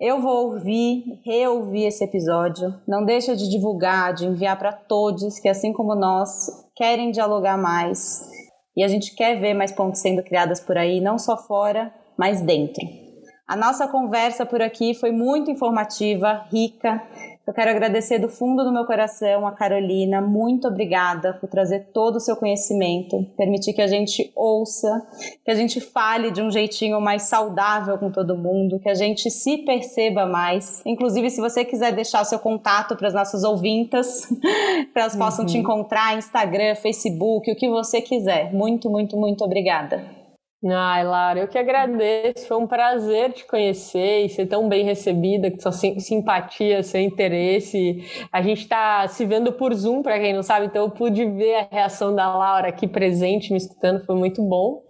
Eu 0.00 0.20
vou 0.20 0.52
ouvir, 0.52 1.20
reouvir 1.24 1.86
esse 1.86 2.04
episódio. 2.04 2.74
Não 2.86 3.04
deixa 3.04 3.34
de 3.34 3.50
divulgar, 3.50 4.14
de 4.14 4.26
enviar 4.26 4.58
para 4.58 4.72
todos 4.72 5.38
que, 5.40 5.48
assim 5.48 5.72
como 5.72 5.94
nós, 5.94 6.46
querem 6.76 7.10
dialogar 7.10 7.58
mais. 7.58 8.28
E 8.76 8.84
a 8.84 8.88
gente 8.88 9.14
quer 9.14 9.40
ver 9.40 9.54
mais 9.54 9.72
pontos 9.72 10.00
sendo 10.00 10.22
criadas 10.22 10.60
por 10.60 10.78
aí, 10.78 11.00
não 11.00 11.18
só 11.18 11.36
fora, 11.36 11.92
mas 12.16 12.40
dentro. 12.40 13.07
A 13.48 13.56
nossa 13.56 13.88
conversa 13.88 14.44
por 14.44 14.60
aqui 14.60 14.92
foi 14.92 15.10
muito 15.10 15.50
informativa, 15.50 16.44
rica. 16.52 17.02
Eu 17.46 17.54
quero 17.54 17.70
agradecer 17.70 18.18
do 18.18 18.28
fundo 18.28 18.62
do 18.62 18.70
meu 18.70 18.84
coração 18.84 19.46
a 19.46 19.52
Carolina. 19.52 20.20
Muito 20.20 20.68
obrigada 20.68 21.32
por 21.32 21.48
trazer 21.48 21.86
todo 21.94 22.16
o 22.16 22.20
seu 22.20 22.36
conhecimento, 22.36 23.24
permitir 23.38 23.72
que 23.72 23.80
a 23.80 23.86
gente 23.86 24.30
ouça, 24.36 25.02
que 25.42 25.50
a 25.50 25.54
gente 25.54 25.80
fale 25.80 26.30
de 26.30 26.42
um 26.42 26.50
jeitinho 26.50 27.00
mais 27.00 27.22
saudável 27.22 27.96
com 27.96 28.10
todo 28.10 28.36
mundo, 28.36 28.78
que 28.78 28.90
a 28.90 28.94
gente 28.94 29.30
se 29.30 29.56
perceba 29.64 30.26
mais. 30.26 30.82
Inclusive, 30.84 31.30
se 31.30 31.40
você 31.40 31.64
quiser 31.64 31.92
deixar 31.92 32.20
o 32.20 32.26
seu 32.26 32.38
contato 32.38 32.96
para 32.96 33.08
as 33.08 33.14
nossas 33.14 33.44
ouvintas, 33.44 34.28
para 34.92 35.04
elas 35.04 35.16
possam 35.16 35.46
uhum. 35.46 35.50
te 35.50 35.56
encontrar, 35.56 36.18
Instagram, 36.18 36.74
Facebook, 36.74 37.50
o 37.50 37.56
que 37.56 37.70
você 37.70 38.02
quiser. 38.02 38.52
Muito, 38.52 38.90
muito, 38.90 39.16
muito 39.16 39.42
obrigada. 39.42 40.17
Ai, 40.66 41.04
Lara, 41.04 41.38
eu 41.38 41.46
que 41.46 41.56
agradeço. 41.56 42.48
Foi 42.48 42.56
um 42.56 42.66
prazer 42.66 43.32
te 43.32 43.46
conhecer 43.46 44.24
e 44.24 44.28
ser 44.28 44.46
tão 44.46 44.68
bem 44.68 44.84
recebida, 44.84 45.50
com 45.52 45.60
sua 45.60 45.70
simpatia, 45.70 46.82
seu 46.82 47.00
interesse. 47.00 48.04
A 48.32 48.42
gente 48.42 48.62
está 48.62 49.06
se 49.06 49.24
vendo 49.24 49.52
por 49.52 49.72
Zoom, 49.72 50.02
para 50.02 50.18
quem 50.18 50.34
não 50.34 50.42
sabe, 50.42 50.66
então 50.66 50.82
eu 50.82 50.90
pude 50.90 51.24
ver 51.24 51.54
a 51.54 51.68
reação 51.70 52.12
da 52.12 52.36
Laura 52.36 52.68
aqui 52.68 52.88
presente, 52.88 53.52
me 53.52 53.58
escutando, 53.58 54.04
foi 54.04 54.16
muito 54.16 54.42
bom. 54.42 54.82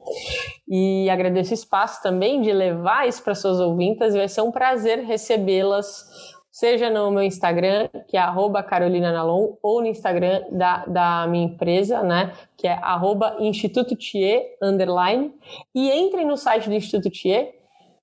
E 0.66 1.09
agradeço 1.11 1.51
o 1.51 1.55
espaço 1.55 2.03
também 2.03 2.41
de 2.41 2.51
levar 2.51 3.07
isso 3.07 3.23
para 3.23 3.35
suas 3.35 3.61
ouvintas. 3.61 4.14
Vai 4.14 4.29
ser 4.29 4.41
um 4.41 4.51
prazer 4.51 5.01
recebê-las 5.01 6.38
seja 6.59 6.90
no 6.90 7.11
meu 7.12 7.22
Instagram, 7.22 7.88
que 8.09 8.16
é 8.16 8.20
arroba 8.20 8.64
Carolina 8.64 9.12
Nalon, 9.12 9.52
ou 9.62 9.80
no 9.80 9.86
Instagram 9.86 10.42
da, 10.50 10.84
da 10.86 11.24
minha 11.28 11.44
empresa, 11.44 12.02
né, 12.02 12.32
que 12.56 12.66
é 12.66 12.72
arroba 12.72 13.36
Instituto 13.38 13.94
Thier, 13.94 14.56
underline, 14.61 15.32
e 15.72 15.88
entrem 15.88 16.26
no 16.26 16.36
site 16.36 16.68
do 16.68 16.74
Instituto 16.74 17.11
Thier, 17.11 17.54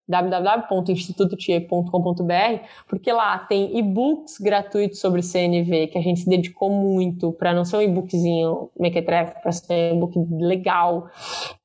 www.institutotier.com.br, 0.07 2.63
porque 2.87 3.11
lá 3.11 3.39
tem 3.39 3.77
e-books 3.77 4.37
gratuitos 4.39 5.01
sobre 5.01 5.21
CNV, 5.21 5.87
que 5.87 5.97
a 5.97 6.01
gente 6.01 6.21
se 6.21 6.29
dedicou 6.29 6.69
muito 6.69 7.33
para 7.33 7.53
não 7.53 7.65
ser 7.65 7.75
um 7.75 7.81
e-bookzinho 7.81 8.69
mequetrefe, 8.79 9.33
para 9.41 9.51
ser 9.51 9.91
um 9.91 9.97
e-book 9.97 10.17
legal. 10.39 11.09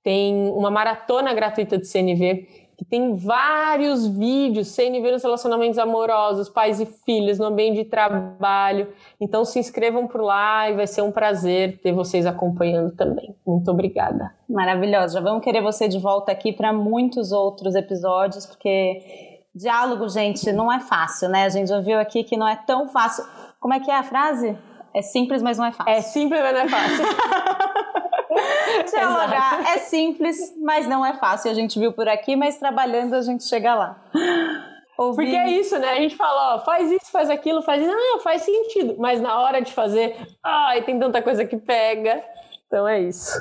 Tem 0.03 0.51
uma 0.51 0.73
maratona 0.73 1.33
gratuita 1.35 1.79
de 1.79 1.87
CNV 1.87 2.49
que 2.81 2.85
tem 2.87 3.15
vários 3.15 4.07
vídeos 4.07 4.69
CNV 4.69 5.13
nos 5.13 5.23
relacionamentos 5.23 5.79
amorosos, 5.79 6.49
pais 6.49 6.81
e 6.81 6.87
filhos, 6.87 7.39
no 7.39 7.45
ambiente 7.45 7.77
de 7.77 7.85
trabalho. 7.85 8.89
Então 9.21 9.45
se 9.45 9.59
inscrevam 9.59 10.07
por 10.07 10.23
lá 10.23 10.71
e 10.71 10.75
vai 10.75 10.87
ser 10.87 11.03
um 11.03 11.13
prazer 11.13 11.79
ter 11.83 11.93
vocês 11.93 12.25
acompanhando 12.25 12.97
também. 12.97 13.37
Muito 13.47 13.71
obrigada. 13.71 14.33
Maravilhosa. 14.49 15.19
Já 15.19 15.21
vamos 15.21 15.45
querer 15.45 15.61
você 15.61 15.89
de 15.89 15.99
volta 15.99 16.33
aqui 16.33 16.55
para 16.55 16.73
muitos 16.73 17.33
outros 17.33 17.75
episódios, 17.75 18.47
porque 18.47 19.43
diálogo, 19.55 20.09
gente, 20.09 20.51
não 20.51 20.73
é 20.73 20.81
fácil, 20.81 21.29
né? 21.29 21.45
A 21.45 21.51
gente 21.51 21.69
já 21.69 21.81
viu 21.81 21.99
aqui 21.99 22.25
que 22.25 22.35
não 22.35 22.49
é 22.49 22.57
tão 22.57 22.89
fácil. 22.89 23.27
Como 23.61 23.75
é 23.75 23.81
que 23.81 23.91
é 23.91 23.99
a 23.99 24.03
frase? 24.03 24.57
É 24.95 25.03
simples, 25.03 25.43
mas 25.43 25.57
não 25.59 25.65
é 25.67 25.73
fácil. 25.73 25.93
É 25.93 26.01
simples, 26.01 26.41
mas 26.41 26.53
não 26.53 26.61
é 26.61 26.69
fácil. 26.69 27.05
Dialogar 28.91 29.75
é 29.75 29.79
simples, 29.79 30.55
mas 30.61 30.87
não 30.87 31.05
é 31.05 31.15
fácil. 31.15 31.51
A 31.51 31.55
gente 31.55 31.79
viu 31.79 31.93
por 31.93 32.09
aqui, 32.09 32.37
mas 32.37 32.59
trabalhando 32.59 33.15
a 33.15 33.23
gente 33.23 33.45
chega 33.45 33.75
lá. 33.75 34.03
Porque 34.97 35.35
é 35.35 35.51
isso, 35.51 35.79
né? 35.79 35.89
A 35.91 35.97
gente 35.97 36.15
fala, 36.15 36.57
ó, 36.57 36.59
faz 36.61 36.91
isso, 36.91 37.11
faz 37.11 37.31
aquilo, 37.31 37.63
faz 37.63 37.83
isso. 37.83 37.91
Não, 37.91 38.21
faz 38.21 38.43
sentido. 38.43 38.97
Mas 38.99 39.21
na 39.21 39.41
hora 39.41 39.61
de 39.63 39.73
fazer, 39.73 40.17
ai, 40.45 40.83
tem 40.83 40.99
tanta 40.99 41.23
coisa 41.23 41.45
que 41.45 41.57
pega. 41.57 42.23
Então 42.67 42.87
é 42.87 43.01
isso. 43.01 43.41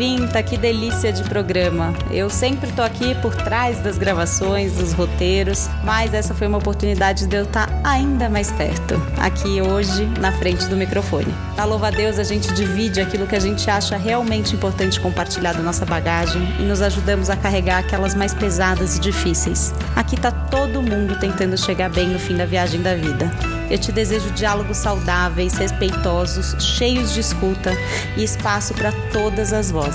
Ouvinta, 0.00 0.42
que 0.42 0.56
delícia 0.56 1.12
de 1.12 1.22
programa. 1.24 1.92
Eu 2.10 2.30
sempre 2.30 2.72
tô 2.72 2.80
aqui 2.80 3.14
por 3.16 3.36
trás 3.36 3.80
das 3.80 3.98
gravações, 3.98 4.72
dos 4.72 4.94
roteiros, 4.94 5.68
mas 5.84 6.14
essa 6.14 6.32
foi 6.32 6.46
uma 6.46 6.56
oportunidade 6.56 7.26
de 7.26 7.36
eu 7.36 7.42
estar 7.42 7.66
tá 7.66 7.80
ainda 7.84 8.26
mais 8.26 8.50
perto, 8.50 8.94
aqui 9.18 9.60
hoje, 9.60 10.06
na 10.18 10.32
frente 10.32 10.64
do 10.68 10.74
microfone. 10.74 11.34
Na 11.54 11.66
Louva 11.66 11.88
a 11.88 11.90
Deus, 11.90 12.18
a 12.18 12.24
gente 12.24 12.50
divide 12.54 12.98
aquilo 12.98 13.26
que 13.26 13.36
a 13.36 13.40
gente 13.40 13.68
acha 13.68 13.98
realmente 13.98 14.54
importante 14.54 14.98
compartilhar 14.98 15.52
da 15.52 15.60
nossa 15.62 15.84
bagagem 15.84 16.40
e 16.58 16.62
nos 16.62 16.80
ajudamos 16.80 17.28
a 17.28 17.36
carregar 17.36 17.80
aquelas 17.80 18.14
mais 18.14 18.32
pesadas 18.32 18.96
e 18.96 19.00
difíceis. 19.00 19.74
Aqui 19.94 20.18
tá 20.18 20.30
todo 20.30 20.80
mundo 20.80 21.18
tentando 21.20 21.58
chegar 21.58 21.90
bem 21.90 22.08
no 22.08 22.18
fim 22.18 22.38
da 22.38 22.46
viagem 22.46 22.80
da 22.80 22.94
vida. 22.94 23.30
Eu 23.70 23.78
te 23.78 23.92
desejo 23.92 24.30
diálogos 24.30 24.78
saudáveis, 24.78 25.54
respeitosos, 25.58 26.56
cheios 26.58 27.12
de 27.12 27.20
escuta 27.20 27.72
e 28.16 28.24
espaço 28.24 28.74
para 28.74 28.90
todas 29.12 29.52
as 29.52 29.70
vozes. 29.70 29.89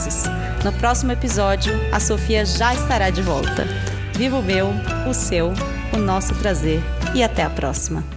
No 0.63 0.73
próximo 0.73 1.11
episódio, 1.11 1.73
a 1.91 1.99
Sofia 1.99 2.45
já 2.45 2.73
estará 2.73 3.09
de 3.09 3.21
volta. 3.21 3.65
Viva 4.13 4.37
o 4.37 4.43
meu, 4.43 4.69
o 5.07 5.13
seu, 5.13 5.53
o 5.93 5.97
nosso 5.97 6.33
prazer 6.35 6.81
e 7.13 7.23
até 7.23 7.43
a 7.43 7.49
próxima. 7.49 8.14